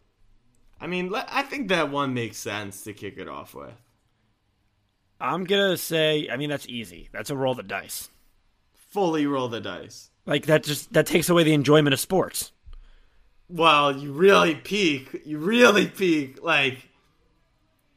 I 0.79 0.87
mean, 0.87 1.13
I 1.13 1.43
think 1.43 1.67
that 1.67 1.91
one 1.91 2.13
makes 2.13 2.37
sense 2.37 2.83
to 2.83 2.93
kick 2.93 3.17
it 3.17 3.27
off 3.27 3.53
with. 3.55 3.73
I'm 5.19 5.43
gonna 5.43 5.77
say. 5.77 6.29
I 6.31 6.37
mean, 6.37 6.49
that's 6.49 6.67
easy. 6.67 7.09
That's 7.11 7.29
a 7.29 7.35
roll 7.35 7.55
the 7.55 7.63
dice. 7.63 8.09
Fully 8.91 9.27
roll 9.27 9.49
the 9.49 9.61
dice. 9.61 10.11
Like 10.25 10.45
that 10.45 10.63
just 10.63 10.93
that 10.93 11.07
takes 11.07 11.29
away 11.29 11.43
the 11.43 11.53
enjoyment 11.53 11.93
of 11.93 11.99
sports. 11.99 12.51
Well, 13.49 13.95
you 13.95 14.11
really 14.11 14.55
peak. 14.55 15.21
You 15.25 15.37
really 15.37 15.87
peak. 15.87 16.43
Like 16.43 16.89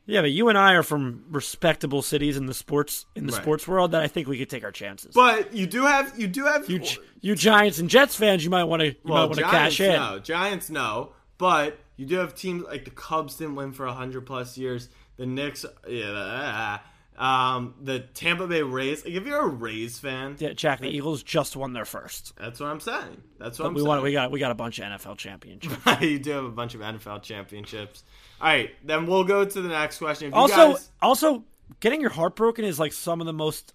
Yeah, 0.07 0.20
but 0.22 0.30
you 0.30 0.49
and 0.49 0.57
I 0.59 0.74
are 0.74 0.82
from 0.82 1.24
respectable 1.30 2.03
cities 2.03 2.36
in 2.36 2.46
the 2.46 2.55
sports 2.55 3.07
in 3.14 3.26
the 3.26 3.32
Right. 3.32 3.42
sports 3.42 3.66
world 3.68 3.92
that 3.92 4.03
I 4.03 4.09
think 4.09 4.28
we 4.28 4.38
could 4.38 4.51
take 4.51 4.64
our 4.64 4.72
chances. 4.72 5.14
But 5.14 5.55
you 5.55 5.66
do 5.66 5.82
have 5.84 6.18
you 6.18 6.26
do 6.28 6.44
have 6.44 6.68
you, 6.68 6.82
you 7.20 7.34
Giants 7.34 7.78
and 7.78 7.88
Jets 7.88 8.14
fans, 8.14 8.44
you 8.44 8.51
might 8.51 8.64
want 8.64 8.80
to 8.80 8.88
you 8.88 8.94
might 9.05 9.24
want 9.24 9.36
to 9.36 9.42
cash 9.42 9.80
in. 9.80 9.92
No, 9.92 10.18
Giants 10.18 10.70
no, 10.70 11.12
but 11.38 11.78
you 11.96 12.07
do 12.07 12.16
have 12.16 12.34
teams 12.34 12.64
like 12.64 12.84
the 12.84 12.90
Cubs 12.90 13.36
didn't 13.36 13.55
win 13.57 13.72
for 13.72 13.86
hundred 13.86 14.26
plus 14.26 14.57
years. 14.59 14.88
The 15.16 15.26
Knicks, 15.26 15.64
yeah, 15.88 16.12
ah, 16.14 16.40
ah, 16.42 16.80
ah. 16.80 16.90
Um, 17.18 17.74
the 17.82 17.98
Tampa 18.00 18.46
Bay 18.46 18.62
Rays. 18.62 19.04
Like 19.04 19.14
if 19.14 19.26
you're 19.26 19.40
a 19.42 19.48
Rays 19.48 19.98
fan, 19.98 20.36
Yeah, 20.38 20.52
Jack, 20.52 20.80
the 20.80 20.88
Eagles 20.88 21.22
just 21.22 21.56
won 21.56 21.72
their 21.72 21.84
first. 21.84 22.32
that's 22.36 22.60
what 22.60 22.68
I'm 22.70 22.80
saying. 22.80 23.22
That's 23.38 23.58
what 23.58 23.64
But 23.64 23.68
I'm 23.68 23.74
we 23.74 23.80
saying. 23.80 23.88
want 23.88 24.02
we 24.04 24.12
got 24.12 24.30
we 24.30 24.38
got 24.40 24.50
a 24.52 24.54
bunch 24.54 24.78
of 24.78 24.84
NFL 24.84 25.18
championships. 25.18 25.76
you 26.00 26.18
do 26.18 26.30
have 26.30 26.44
a 26.44 26.50
bunch 26.50 26.74
of 26.74 26.80
NFL 26.80 27.22
championships. 27.22 28.04
All 28.40 28.46
right, 28.48 28.70
then 28.84 29.06
we'll 29.06 29.24
go 29.24 29.44
to 29.44 29.60
the 29.60 29.68
next 29.68 29.98
question. 29.98 30.28
If 30.28 30.34
you 30.34 30.40
also, 30.40 30.72
guys, 30.74 30.90
also 31.02 31.44
getting 31.80 32.00
your 32.00 32.10
heart 32.10 32.36
broken 32.36 32.64
is 32.64 32.78
like 32.78 32.92
some 32.92 33.20
of 33.20 33.26
the 33.26 33.32
most 33.32 33.74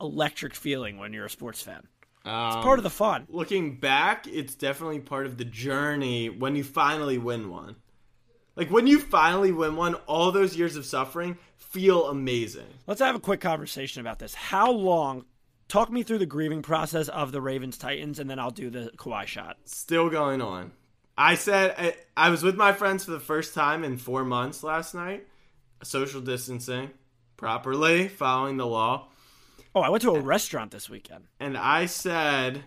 electric 0.00 0.54
feeling 0.54 0.98
when 0.98 1.12
you're 1.12 1.26
a 1.26 1.30
sports 1.30 1.60
fan. 1.62 1.86
um, 2.24 2.46
It's 2.48 2.56
part 2.64 2.78
of 2.78 2.82
the 2.84 2.90
fun. 2.90 3.26
looking 3.28 3.76
back, 3.76 4.26
it's 4.26 4.54
definitely 4.54 5.00
part 5.00 5.26
of 5.26 5.36
the 5.36 5.44
journey 5.44 6.28
when 6.30 6.56
you 6.56 6.64
finally 6.64 7.18
win 7.18 7.50
one. 7.50 7.76
Like 8.58 8.72
when 8.72 8.88
you 8.88 8.98
finally 8.98 9.52
win 9.52 9.76
one, 9.76 9.94
all 10.06 10.32
those 10.32 10.56
years 10.56 10.74
of 10.74 10.84
suffering 10.84 11.38
feel 11.56 12.08
amazing. 12.08 12.66
Let's 12.88 13.00
have 13.00 13.14
a 13.14 13.20
quick 13.20 13.40
conversation 13.40 14.00
about 14.00 14.18
this. 14.18 14.34
How 14.34 14.72
long? 14.72 15.24
Talk 15.68 15.92
me 15.92 16.02
through 16.02 16.18
the 16.18 16.26
grieving 16.26 16.62
process 16.62 17.08
of 17.08 17.30
the 17.30 17.40
Ravens 17.40 17.78
Titans, 17.78 18.18
and 18.18 18.28
then 18.28 18.40
I'll 18.40 18.50
do 18.50 18.68
the 18.68 18.90
Kawhi 18.96 19.26
shot. 19.26 19.58
Still 19.64 20.10
going 20.10 20.42
on. 20.42 20.72
I 21.16 21.36
said 21.36 21.74
I, 21.78 21.94
I 22.16 22.30
was 22.30 22.42
with 22.42 22.56
my 22.56 22.72
friends 22.72 23.04
for 23.04 23.12
the 23.12 23.20
first 23.20 23.54
time 23.54 23.84
in 23.84 23.96
four 23.96 24.24
months 24.24 24.64
last 24.64 24.92
night, 24.92 25.28
social 25.84 26.20
distancing 26.20 26.90
properly, 27.36 28.08
following 28.08 28.56
the 28.56 28.66
law. 28.66 29.08
Oh, 29.72 29.82
I 29.82 29.88
went 29.90 30.02
to 30.02 30.16
a 30.16 30.20
restaurant 30.20 30.72
this 30.72 30.90
weekend. 30.90 31.26
and 31.38 31.56
I 31.56 31.86
said 31.86 32.64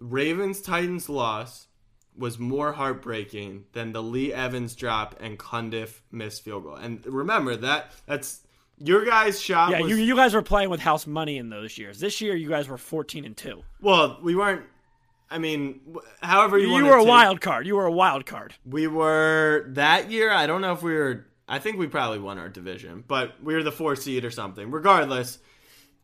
Ravens 0.00 0.60
Titans 0.60 1.08
loss 1.08 1.68
was 2.16 2.38
more 2.38 2.72
heartbreaking 2.72 3.64
than 3.72 3.92
the 3.92 4.02
Lee 4.02 4.32
Evans 4.32 4.74
drop 4.76 5.16
and 5.20 5.38
Cundiff 5.38 6.00
missed 6.12 6.44
field 6.44 6.64
goal. 6.64 6.76
And 6.76 7.04
remember 7.06 7.56
that 7.56 7.92
that's 8.06 8.40
your 8.78 9.04
guys' 9.04 9.40
shot 9.40 9.70
Yeah, 9.70 9.80
was 9.80 9.90
you, 9.90 9.96
you 9.96 10.16
guys 10.16 10.34
were 10.34 10.42
playing 10.42 10.70
with 10.70 10.80
house 10.80 11.06
money 11.06 11.38
in 11.38 11.48
those 11.50 11.76
years. 11.78 12.00
This 12.00 12.20
year, 12.20 12.34
you 12.34 12.48
guys 12.48 12.68
were 12.68 12.78
fourteen 12.78 13.24
and 13.24 13.36
two. 13.36 13.62
well, 13.80 14.18
we 14.22 14.34
weren't 14.36 14.62
I 15.30 15.38
mean, 15.38 15.80
however 16.22 16.58
you, 16.58 16.76
You, 16.76 16.84
were 16.84 16.96
a 16.96 17.00
take- 17.00 17.08
wild 17.08 17.40
card. 17.40 17.66
You 17.66 17.74
were 17.76 17.86
a 17.86 17.92
wild 17.92 18.26
card. 18.26 18.54
We 18.64 18.86
were 18.86 19.64
that 19.70 20.10
year. 20.10 20.30
I 20.30 20.46
don't 20.46 20.60
know 20.60 20.72
if 20.72 20.82
we 20.82 20.94
were. 20.94 21.26
I 21.48 21.58
think 21.58 21.78
we 21.78 21.88
probably 21.88 22.20
won 22.20 22.38
our 22.38 22.48
division, 22.48 23.02
but 23.08 23.42
we 23.42 23.54
were 23.54 23.62
the 23.64 23.72
four 23.72 23.96
seed 23.96 24.24
or 24.24 24.30
something. 24.30 24.70
Regardless, 24.70 25.38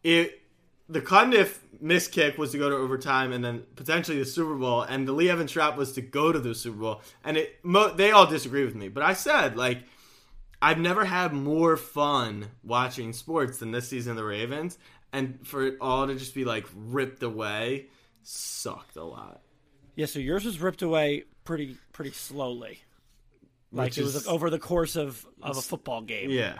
it 0.02 0.40
the 0.90 1.00
Cundiff 1.00 1.58
miss 1.80 2.08
kick 2.08 2.36
was 2.36 2.50
to 2.52 2.58
go 2.58 2.68
to 2.68 2.76
overtime 2.76 3.32
and 3.32 3.44
then 3.44 3.62
potentially 3.76 4.18
the 4.18 4.24
Super 4.24 4.54
Bowl, 4.54 4.82
and 4.82 5.06
the 5.06 5.12
Lee 5.12 5.30
Evans 5.30 5.52
trap 5.52 5.76
was 5.76 5.92
to 5.92 6.00
go 6.02 6.32
to 6.32 6.38
the 6.38 6.54
Super 6.54 6.78
Bowl. 6.78 7.00
And 7.24 7.36
it 7.36 7.58
mo- 7.62 7.94
they 7.94 8.10
all 8.10 8.26
disagree 8.26 8.64
with 8.64 8.74
me, 8.74 8.88
but 8.88 9.02
I 9.02 9.12
said 9.14 9.56
like 9.56 9.78
I've 10.62 10.78
never 10.78 11.04
had 11.04 11.32
more 11.32 11.76
fun 11.76 12.48
watching 12.62 13.12
sports 13.12 13.58
than 13.58 13.70
this 13.70 13.88
season 13.88 14.10
of 14.12 14.16
the 14.16 14.24
Ravens, 14.24 14.78
and 15.12 15.38
for 15.46 15.64
it 15.66 15.76
all 15.80 16.06
to 16.06 16.14
just 16.16 16.34
be 16.34 16.44
like 16.44 16.66
ripped 16.74 17.22
away 17.22 17.86
sucked 18.22 18.96
a 18.96 19.04
lot. 19.04 19.40
Yeah, 19.96 20.06
so 20.06 20.18
yours 20.18 20.44
was 20.44 20.60
ripped 20.60 20.82
away 20.82 21.24
pretty 21.44 21.76
pretty 21.92 22.10
slowly. 22.12 22.80
Like 23.72 23.86
Which 23.90 23.98
it 23.98 24.02
was 24.02 24.16
is- 24.16 24.26
over 24.26 24.50
the 24.50 24.58
course 24.58 24.96
of, 24.96 25.24
of 25.42 25.56
a 25.56 25.62
football 25.62 26.02
game. 26.02 26.30
Yeah. 26.30 26.58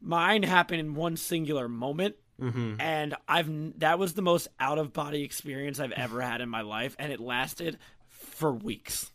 Mine 0.00 0.42
happened 0.42 0.80
in 0.80 0.94
one 0.94 1.16
singular 1.16 1.68
moment, 1.68 2.16
Mm-hmm. 2.40 2.80
and 2.80 3.14
I've 3.28 3.78
that 3.80 3.98
was 3.98 4.14
the 4.14 4.22
most 4.22 4.48
out 4.58 4.78
of 4.78 4.92
body 4.92 5.22
experience 5.22 5.78
I've 5.78 5.92
ever 5.92 6.20
had 6.20 6.40
in 6.40 6.48
my 6.48 6.62
life, 6.62 6.96
and 6.98 7.12
it 7.12 7.20
lasted 7.20 7.78
for 8.08 8.52
weeks. 8.52 9.10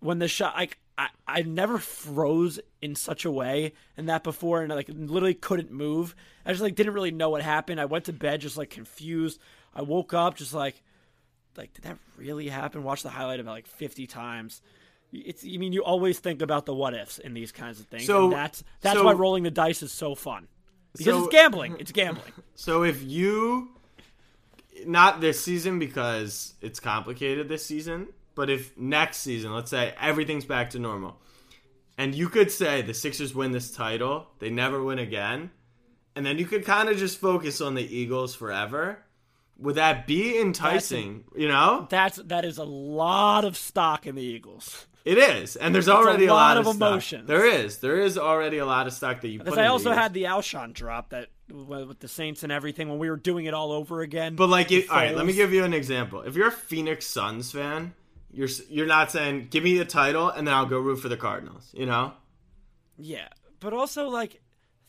When 0.00 0.18
the 0.18 0.28
shot, 0.28 0.54
like 0.56 0.78
I, 0.96 1.08
I 1.26 1.42
never 1.42 1.78
froze 1.78 2.58
in 2.80 2.94
such 2.94 3.24
a 3.24 3.30
way 3.30 3.72
and 3.96 4.08
that 4.08 4.22
before, 4.24 4.62
and 4.62 4.72
I, 4.72 4.76
like 4.76 4.88
literally 4.88 5.34
couldn't 5.34 5.70
move. 5.72 6.14
I 6.46 6.52
just 6.52 6.62
like 6.62 6.74
didn't 6.76 6.94
really 6.94 7.10
know 7.10 7.28
what 7.30 7.42
happened. 7.42 7.80
I 7.80 7.84
went 7.86 8.04
to 8.06 8.12
bed 8.12 8.40
just 8.40 8.56
like 8.56 8.70
confused. 8.70 9.40
I 9.74 9.82
woke 9.82 10.14
up 10.14 10.36
just 10.36 10.54
like, 10.54 10.80
like 11.56 11.74
did 11.74 11.82
that 11.84 11.98
really 12.16 12.48
happen? 12.48 12.82
Watched 12.84 13.02
the 13.02 13.10
highlight 13.10 13.40
about 13.40 13.52
like 13.52 13.66
fifty 13.66 14.06
times. 14.06 14.62
It's. 15.12 15.44
I 15.44 15.56
mean, 15.56 15.72
you 15.72 15.82
always 15.82 16.18
think 16.20 16.40
about 16.42 16.66
the 16.66 16.74
what 16.74 16.94
ifs 16.94 17.18
in 17.18 17.34
these 17.34 17.50
kinds 17.52 17.80
of 17.80 17.86
things. 17.86 18.06
So- 18.06 18.24
and 18.24 18.32
that's 18.32 18.62
that's 18.80 18.96
so- 18.98 19.04
why 19.04 19.12
rolling 19.12 19.42
the 19.42 19.50
dice 19.50 19.82
is 19.82 19.92
so 19.92 20.14
fun 20.14 20.46
because 20.98 21.14
So- 21.14 21.24
it's 21.24 21.32
gambling. 21.32 21.76
It's 21.78 21.92
gambling. 21.92 22.32
So 22.54 22.82
if 22.82 23.02
you 23.04 23.68
not 24.84 25.20
this 25.20 25.40
season 25.40 25.78
because 25.78 26.54
it's 26.60 26.80
complicated 26.80 27.48
this 27.48 27.64
season, 27.64 28.08
but 28.34 28.50
if 28.50 28.76
next 28.76 29.18
season, 29.18 29.52
let's 29.54 29.70
say 29.70 29.94
everything's 30.00 30.44
back 30.44 30.70
to 30.70 30.78
normal, 30.80 31.20
and 31.96 32.14
you 32.16 32.28
could 32.28 32.50
say 32.50 32.82
the 32.82 32.94
Sixers 32.94 33.32
win 33.34 33.52
this 33.52 33.70
title, 33.70 34.26
they 34.40 34.50
never 34.50 34.82
win 34.82 34.98
again, 34.98 35.50
and 36.16 36.26
then 36.26 36.36
you 36.38 36.46
could 36.46 36.64
kind 36.64 36.88
of 36.88 36.96
just 36.96 37.18
focus 37.20 37.60
on 37.60 37.74
the 37.76 37.96
Eagles 37.96 38.34
forever. 38.34 38.98
Would 39.58 39.76
that 39.76 40.06
be 40.08 40.36
enticing? 40.40 41.24
you 41.36 41.46
know, 41.48 41.86
That's 41.90 42.16
that 42.16 42.44
is 42.44 42.58
a 42.58 42.64
lot 42.64 43.44
of 43.44 43.56
stock 43.56 44.04
in 44.06 44.14
the 44.16 44.22
Eagles. 44.22 44.86
It 45.04 45.18
is, 45.18 45.56
and 45.56 45.74
there's 45.74 45.88
already 45.88 46.26
a 46.26 46.32
a 46.32 46.34
lot, 46.34 46.56
lot 46.56 46.56
of 46.58 46.64
stock. 46.66 46.76
emotions. 46.90 47.26
There 47.28 47.46
is, 47.46 47.78
there 47.78 48.00
is 48.00 48.18
already 48.18 48.58
a 48.58 48.66
lot 48.66 48.86
of 48.86 48.92
stock 48.92 49.20
that 49.22 49.28
you 49.28 49.38
put. 49.38 49.46
Because 49.46 49.58
I 49.58 49.66
also 49.68 49.92
had 49.92 50.12
the 50.14 50.24
Alshon 50.24 50.72
drop 50.74 51.10
that 51.10 51.28
with 51.50 52.00
the 52.00 52.08
Saints 52.08 52.42
and 52.42 52.52
everything 52.52 52.88
when 52.90 52.98
we 52.98 53.08
were 53.08 53.16
doing 53.16 53.46
it 53.46 53.54
all 53.54 53.72
over 53.72 54.02
again. 54.02 54.36
But 54.36 54.48
like, 54.48 54.70
it, 54.70 54.90
all 54.90 54.96
right, 54.96 55.16
let 55.16 55.24
me 55.24 55.32
give 55.32 55.52
you 55.52 55.64
an 55.64 55.72
example. 55.72 56.20
If 56.22 56.34
you're 56.36 56.48
a 56.48 56.52
Phoenix 56.52 57.06
Suns 57.06 57.50
fan, 57.52 57.94
you're 58.30 58.48
you're 58.68 58.86
not 58.86 59.10
saying 59.10 59.48
give 59.50 59.64
me 59.64 59.78
the 59.78 59.86
title 59.86 60.28
and 60.28 60.46
then 60.46 60.54
I'll 60.54 60.66
go 60.66 60.78
root 60.78 60.96
for 60.96 61.08
the 61.08 61.16
Cardinals. 61.16 61.70
You 61.72 61.86
know, 61.86 62.12
yeah, 62.98 63.28
but 63.60 63.72
also 63.72 64.08
like 64.08 64.42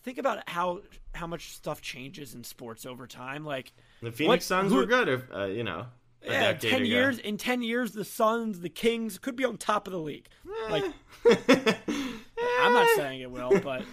think 0.04 0.18
about 0.18 0.48
how 0.50 0.82
how 1.14 1.28
much 1.28 1.54
stuff 1.54 1.82
changes 1.82 2.34
in 2.34 2.44
sports 2.44 2.86
over 2.86 3.08
time. 3.08 3.46
Like 3.46 3.72
the 4.02 4.12
Phoenix 4.12 4.28
What- 4.28 4.44
Suns 4.44 4.72
who- 4.74 4.78
were 4.80 4.86
good, 4.86 5.08
if, 5.08 5.22
uh, 5.34 5.46
you 5.46 5.64
know, 5.64 5.86
Yeah, 6.24 6.54
ten 6.54 6.76
ago. 6.76 6.84
years. 6.84 7.18
In 7.20 7.38
ten 7.38 7.62
years, 7.62 7.94
the 7.94 8.06
Suns, 8.06 8.60
the 8.60 8.70
Kings 8.70 9.18
could 9.18 9.36
be 9.36 9.46
on 9.46 9.58
top 9.58 9.88
of 9.88 9.94
the 9.94 10.00
league. 10.00 10.28
Like 10.70 10.84
I'm 11.26 12.74
not 12.74 12.88
saying 12.96 13.22
it 13.22 13.32
will, 13.32 13.60
but 13.60 13.84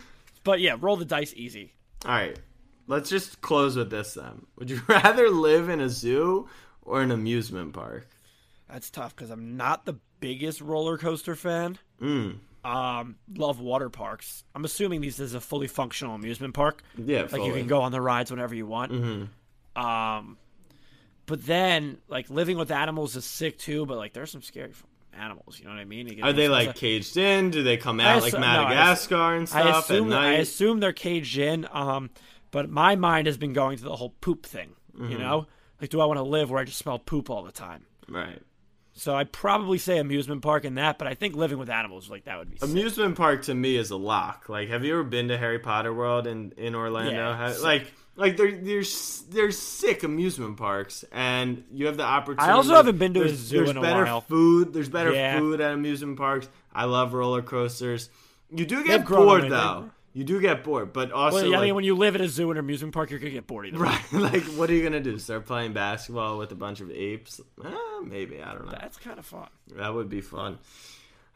but 0.44 0.60
yeah, 0.60 0.76
roll 0.80 0.96
the 0.96 1.04
dice 1.04 1.32
easy. 1.34 1.72
All 2.04 2.12
right, 2.12 2.38
let's 2.86 3.10
just 3.10 3.40
close 3.40 3.76
with 3.76 3.90
this 3.90 4.14
then. 4.14 4.46
Would 4.58 4.70
you 4.70 4.82
rather 4.88 5.30
live 5.30 5.68
in 5.68 5.80
a 5.80 5.88
zoo 5.88 6.48
or 6.82 7.02
an 7.02 7.10
amusement 7.10 7.72
park? 7.72 8.08
That's 8.68 8.90
tough 8.90 9.14
because 9.14 9.30
I'm 9.30 9.56
not 9.56 9.84
the 9.84 9.96
biggest 10.20 10.60
roller 10.60 10.98
coaster 10.98 11.36
fan. 11.36 11.78
Mm. 12.00 12.38
Um, 12.64 13.16
love 13.36 13.60
water 13.60 13.88
parks. 13.88 14.42
I'm 14.54 14.64
assuming 14.64 15.00
these 15.00 15.20
is 15.20 15.34
a 15.34 15.40
fully 15.40 15.68
functional 15.68 16.16
amusement 16.16 16.54
park. 16.54 16.82
Yeah, 16.96 17.28
like 17.30 17.44
you 17.44 17.52
can 17.52 17.68
go 17.68 17.82
on 17.82 17.92
the 17.92 18.00
rides 18.00 18.30
whenever 18.30 18.56
you 18.56 18.66
want. 18.66 18.90
Mm-hmm. 18.90 19.80
Um, 19.80 20.36
but 21.26 21.44
then 21.44 21.98
like 22.08 22.30
living 22.30 22.56
with 22.56 22.70
animals 22.70 23.16
is 23.16 23.24
sick 23.24 23.58
too. 23.58 23.86
But 23.86 23.98
like 23.98 24.12
there's 24.12 24.30
some 24.30 24.42
scary 24.42 24.72
animals. 25.12 25.58
You 25.58 25.66
know 25.66 25.72
what 25.72 25.80
I 25.80 25.84
mean? 25.84 26.22
Are 26.22 26.32
they 26.32 26.48
like 26.48 26.76
caged 26.76 27.16
in? 27.16 27.50
Do 27.50 27.62
they 27.62 27.76
come 27.76 28.00
I 28.00 28.04
out 28.04 28.22
like 28.22 28.32
assu- 28.32 28.40
no, 28.40 28.46
I 28.46 28.62
Madagascar 28.62 29.34
and 29.34 29.42
I 29.42 29.44
stuff 29.46 29.84
assume 29.90 30.12
at 30.12 30.18
I 30.18 30.32
assume 30.34 30.80
they're 30.80 30.92
caged 30.92 31.38
in. 31.38 31.66
Um, 31.70 32.10
but 32.50 32.70
my 32.70 32.96
mind 32.96 33.26
has 33.26 33.36
been 33.36 33.52
going 33.52 33.78
to 33.78 33.84
the 33.84 33.96
whole 33.96 34.14
poop 34.20 34.46
thing. 34.46 34.70
Mm-hmm. 34.96 35.12
You 35.12 35.18
know, 35.18 35.46
like 35.80 35.90
do 35.90 36.00
I 36.00 36.06
want 36.06 36.18
to 36.18 36.22
live 36.22 36.50
where 36.50 36.60
I 36.60 36.64
just 36.64 36.78
smell 36.78 36.98
poop 36.98 37.30
all 37.30 37.42
the 37.42 37.52
time? 37.52 37.86
right. 38.08 38.40
So 38.98 39.14
I'd 39.14 39.30
probably 39.30 39.76
say 39.76 39.98
amusement 39.98 40.40
park 40.40 40.64
in 40.64 40.76
that, 40.76 40.96
but 40.96 41.06
I 41.06 41.12
think 41.12 41.36
living 41.36 41.58
with 41.58 41.68
animals 41.68 42.08
like 42.08 42.24
that 42.24 42.38
would 42.38 42.50
be 42.50 42.56
sick. 42.56 42.66
Amusement 42.66 43.14
park 43.14 43.42
to 43.42 43.54
me 43.54 43.76
is 43.76 43.90
a 43.90 43.96
lock. 43.96 44.48
Like, 44.48 44.70
have 44.70 44.86
you 44.86 44.94
ever 44.94 45.04
been 45.04 45.28
to 45.28 45.36
Harry 45.36 45.58
Potter 45.58 45.92
World 45.92 46.26
in 46.26 46.52
in 46.56 46.74
Orlando? 46.74 47.12
Yeah, 47.12 47.52
sick. 47.52 47.62
like, 47.62 47.92
like 48.16 48.36
they're 48.36 48.52
they're 48.56 48.82
they're 49.30 49.50
sick 49.50 50.02
amusement 50.02 50.56
parks, 50.56 51.04
and 51.12 51.64
you 51.72 51.86
have 51.86 51.96
the 51.96 52.02
opportunity. 52.04 52.50
I 52.50 52.54
also 52.54 52.74
haven't 52.74 52.98
been 52.98 53.14
to 53.14 53.22
a 53.24 53.28
zoo 53.28 53.58
there's 53.58 53.70
in 53.70 53.76
a 53.76 53.82
better 53.82 54.04
while. 54.04 54.20
Food. 54.22 54.72
There's 54.72 54.88
better 54.88 55.12
Yeah. 55.12 55.38
food 55.38 55.60
at 55.60 55.72
amusement 55.72 56.16
parks. 56.18 56.48
I 56.74 56.84
love 56.84 57.12
roller 57.14 57.42
coasters. 57.42 58.10
You 58.50 58.64
do 58.66 58.76
They've 58.76 58.86
get 58.86 59.06
bored 59.08 59.50
though. 59.50 59.90
You 60.12 60.24
do 60.24 60.40
get 60.40 60.64
bored, 60.64 60.94
but 60.94 61.12
also 61.12 61.36
Well, 61.42 61.46
yeah, 61.46 61.58
I 61.58 61.60
mean, 61.60 61.74
when 61.74 61.84
you 61.84 61.94
live 61.94 62.14
at 62.14 62.22
a 62.22 62.28
zoo 62.28 62.48
and 62.48 62.58
amusement 62.58 62.94
park, 62.94 63.10
you're 63.10 63.18
gonna 63.18 63.32
get 63.32 63.46
bored 63.46 63.66
either. 63.66 63.76
right, 63.76 64.00
like 64.12 64.44
what 64.44 64.70
are 64.70 64.72
you 64.72 64.82
gonna 64.82 64.98
do? 65.00 65.18
Start 65.18 65.44
playing 65.44 65.74
basketball 65.74 66.38
with 66.38 66.50
a 66.52 66.54
bunch 66.54 66.80
of 66.80 66.90
apes? 66.90 67.38
Eh, 67.62 67.70
maybe 68.02 68.42
I 68.42 68.52
don't 68.54 68.64
know. 68.64 68.72
That's 68.80 68.96
kind 68.96 69.18
of 69.18 69.26
fun. 69.26 69.48
That 69.74 69.92
would 69.94 70.08
be 70.08 70.22
fun. 70.22 70.58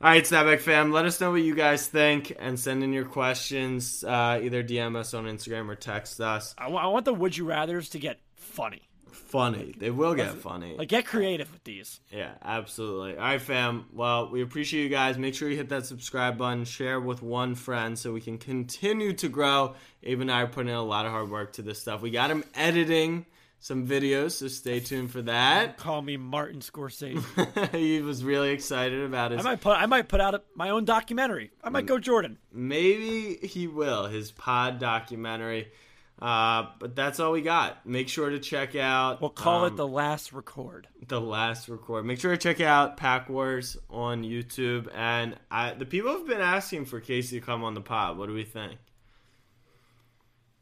All 0.03 0.09
right, 0.09 0.25
Snapback 0.25 0.61
fam, 0.61 0.93
let 0.93 1.05
us 1.05 1.21
know 1.21 1.31
what 1.31 1.43
you 1.43 1.55
guys 1.55 1.87
think 1.87 2.35
and 2.39 2.59
send 2.59 2.83
in 2.83 2.91
your 2.91 3.05
questions. 3.05 4.03
Uh, 4.03 4.41
either 4.43 4.63
DM 4.63 4.97
us 4.97 5.13
on 5.13 5.27
Instagram 5.27 5.69
or 5.69 5.75
text 5.75 6.23
us. 6.23 6.55
I 6.57 6.69
I 6.69 6.87
want 6.87 7.05
the 7.05 7.13
would 7.13 7.37
you 7.37 7.45
rather's 7.45 7.91
to 7.91 7.99
get 7.99 8.19
funny. 8.35 8.81
Funny. 9.13 9.75
They 9.77 9.91
will 9.91 10.15
get 10.15 10.35
funny. 10.37 10.75
Like 10.79 10.89
get 10.89 11.05
creative 11.05 11.53
with 11.53 11.65
these. 11.65 12.01
yeah, 12.11 12.31
absolutely. 12.43 13.19
All 13.19 13.25
right, 13.25 13.41
fam. 13.43 13.85
Well, 13.93 14.31
we 14.31 14.41
appreciate 14.41 14.85
you 14.85 14.89
guys. 14.89 15.19
Make 15.19 15.35
sure 15.35 15.51
you 15.51 15.57
hit 15.59 15.69
that 15.69 15.85
subscribe 15.85 16.39
button, 16.39 16.65
share 16.65 16.99
with 16.99 17.23
one 17.23 17.55
friend 17.55 17.99
so 17.99 18.11
we 18.11 18.23
can 18.23 18.39
continue 18.39 19.13
to 19.13 19.29
grow. 19.29 19.75
Abe 20.03 20.23
and 20.23 20.33
I 20.33 20.41
are 20.41 20.47
putting 20.47 20.71
in 20.71 20.77
a 20.77 20.83
lot 20.83 21.05
of 21.05 21.13
hard 21.13 21.31
work 21.31 21.53
to 21.55 21.63
this 21.63 21.79
stuff. 21.79 22.01
We 22.01 22.11
got 22.11 22.31
him 22.31 22.43
editing 22.55 23.27
some 23.61 23.87
videos, 23.87 24.33
so 24.33 24.49
stay 24.49 24.81
tuned 24.81 25.11
for 25.13 25.23
that. 25.23 25.77
Call 25.77 26.03
me 26.03 26.17
Martin 26.17 26.61
Scorsese. 26.61 27.71
he 27.77 28.01
was 28.01 28.25
really 28.25 28.51
excited 28.51 29.03
about 29.03 29.33
it. 29.33 29.39
I 29.39 29.43
might 29.43 29.61
put 29.61 29.77
I 29.77 29.87
might 29.87 30.09
put 30.09 30.21
out 30.21 30.35
a, 30.35 30.43
my 30.55 30.71
own 30.71 30.85
documentary. 30.85 31.53
I 31.63 31.69
might 31.69 31.87
go 31.87 31.99
Jordan. 31.99 32.39
Maybe 32.53 33.39
he 33.47 33.69
will, 33.69 34.07
his 34.07 34.33
pod 34.33 34.81
documentary. 34.81 35.69
Uh, 36.21 36.67
but 36.79 36.95
that's 36.95 37.19
all 37.19 37.33
we 37.33 37.41
got. 37.41 37.87
Make 37.87 38.09
sure 38.09 38.29
to 38.29 38.39
check 38.39 38.77
out. 38.77 39.21
We'll 39.21 39.31
call 39.31 39.65
um, 39.65 39.73
it 39.73 39.77
the 39.77 39.89
last 39.89 40.33
record. 40.33 40.87
the 41.07 41.21
last 41.21 41.69
record. 41.69 42.05
Make 42.05 42.21
sure 42.21 42.33
to 42.33 42.37
check 42.37 42.61
out 42.61 42.99
Pack 42.99 43.31
Wars 43.31 43.79
on 43.89 44.23
YouTube. 44.23 44.89
And 44.95 45.37
I, 45.51 45.73
the 45.73 45.87
people 45.87 46.13
have 46.13 46.27
been 46.27 46.43
asking 46.43 46.85
for 46.87 47.01
Casey 47.01 47.41
to 47.41 47.47
come 47.47 47.65
on 47.65 47.73
the 47.73 47.81
pod. 47.81 48.19
What 48.19 48.27
do 48.27 48.35
we 48.35 48.45
think? 48.45 48.79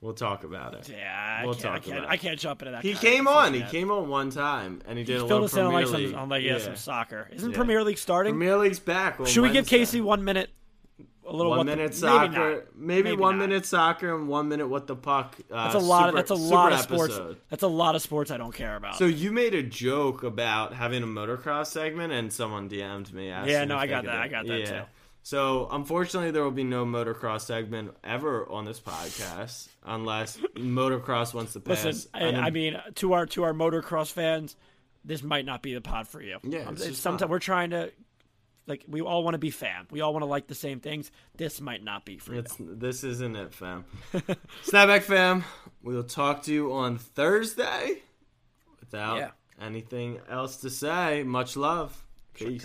We'll 0.01 0.15
talk 0.15 0.45
about 0.45 0.75
it. 0.75 0.89
Yeah, 0.89 1.39
I 1.41 1.45
We'll. 1.45 1.55
I 1.55 1.59
talk 1.59 1.83
can't, 1.83 1.99
about 1.99 2.11
I 2.11 2.17
can't 2.17 2.39
jump 2.39 2.63
into 2.63 2.71
that. 2.73 2.83
He 2.85 2.95
came 2.95 3.27
on. 3.27 3.53
He 3.53 3.61
conversation 3.61 3.81
came 3.81 3.91
on 3.91 4.09
one 4.09 4.31
time, 4.31 4.81
and 4.87 4.97
he 4.97 5.03
did 5.05 5.15
yet. 5.15 5.23
a 5.23 5.25
little 5.25 5.45
us 5.47 5.53
Premier 5.53 5.73
like 5.73 5.87
League. 5.99 6.11
some, 6.13 6.19
on 6.21 6.29
like 6.29 6.43
yeah, 6.45 6.53
Yeah. 6.53 6.59
some 6.59 6.77
soccer. 6.77 7.29
Isn't 7.33 7.51
Yeah. 7.51 7.57
Premier 7.57 7.83
League 7.83 7.99
starting? 7.99 8.33
Premier 8.35 8.57
League's 8.59 8.79
back. 8.79 9.27
Should 9.27 9.43
we 9.43 9.51
give 9.51 9.67
Casey 9.67 10.01
one 10.01 10.23
minute? 10.25 10.51
A 11.27 11.33
little 11.37 11.51
one 11.51 11.67
the- 11.67 11.73
minute 11.77 11.91
maybe 11.91 11.95
soccer, 11.97 12.31
not. 12.55 12.77
maybe, 12.77 13.03
Maybe 13.11 13.17
one 13.21 13.37
not. 13.39 13.49
minute 13.49 13.67
soccer 13.67 14.15
and 14.17 14.29
one 14.29 14.49
minute 14.49 14.69
what 14.69 14.87
the 14.87 14.97
puck. 14.97 15.37
Uh, 15.53 15.65
That's 15.65 15.75
a 15.75 15.79
lot. 15.79 16.05
super- 16.07 16.17
that's 16.17 16.31
a 16.31 16.35
lot 16.35 16.73
of 16.73 16.81
sports. 16.81 17.15
episode. 17.15 17.37
That's 17.51 17.63
a 17.65 17.69
lot 17.69 17.95
of 17.97 18.01
sports 18.01 18.31
I 18.31 18.39
don't 18.39 18.55
care 18.55 18.77
about. 18.77 18.97
So 18.97 19.05
you 19.05 19.31
made 19.31 19.53
a 19.55 19.63
joke 19.63 20.23
about 20.23 20.73
having 20.73 21.03
a 21.03 21.07
motocross 21.07 21.67
segment, 21.67 22.15
and 22.15 22.33
someone 22.33 22.69
DM'd 22.71 23.13
me. 23.13 23.29
asking 23.31 23.53
Yeah, 23.53 23.65
no, 23.67 23.77
I 23.77 23.87
got 23.89 24.05
that. 24.07 24.15
I 24.17 24.29
got 24.29 24.47
that, 24.47 24.65
too. 24.67 24.81
So 25.23 25.69
unfortunately, 25.71 26.31
there 26.31 26.43
will 26.43 26.51
be 26.51 26.65
no 26.65 26.87
motocross 26.87 27.43
segment 27.43 27.95
ever 28.03 28.49
on 28.51 28.65
this 28.65 28.81
podcast 28.81 29.69
unless 29.85 30.39
motocross 30.57 31.35
wants 31.35 31.53
to 31.53 31.61
pass. 31.61 31.85
Listen, 31.85 32.11
I, 32.15 32.29
I 32.47 32.51
mean, 32.51 32.81
to 32.97 33.13
our 33.13 33.27
to 33.27 33.43
our 33.43 33.53
motocross 33.53 34.11
fans, 34.11 34.57
this 35.05 35.23
might 35.23 35.45
not 35.45 35.63
be 35.63 35.75
the 35.75 35.81
pod 35.83 36.09
for 36.09 36.23
you. 36.23 36.39
Yeah, 36.43 36.61
Um, 36.61 36.75
it's 36.79 36.99
sometimes 36.99 37.31
we're 37.31 37.39
trying 37.41 37.71
to, 37.71 37.93
like, 38.67 38.85
we 38.89 39.01
all 39.03 39.23
want 39.23 39.35
to 39.35 39.39
be 39.39 39.51
fam. 39.51 39.87
We 39.91 40.01
all 40.01 40.13
want 40.15 40.23
to 40.23 40.27
like 40.27 40.47
the 40.47 40.55
same 40.55 40.81
things. 40.81 41.11
This 41.37 41.61
might 41.61 41.85
not 41.85 42.05
be 42.07 42.17
for 42.19 42.33
you. 42.33 42.41
It's 42.41 42.57
this 42.59 43.05
isn't 43.05 43.37
it, 43.37 43.53
fam. 43.53 43.85
Snapback 44.65 45.03
fam, 45.03 45.45
we'll 45.83 46.05
talk 46.05 46.45
to 46.45 46.53
you 46.53 46.73
on 46.73 46.97
Thursday. 46.97 48.03
Without 48.81 49.19
Yeah. 49.19 49.31
anything 49.61 50.21
else 50.31 50.59
to 50.59 50.71
say, 50.71 51.23
much 51.23 51.55
love. 51.57 52.03
Peace. 52.33 52.65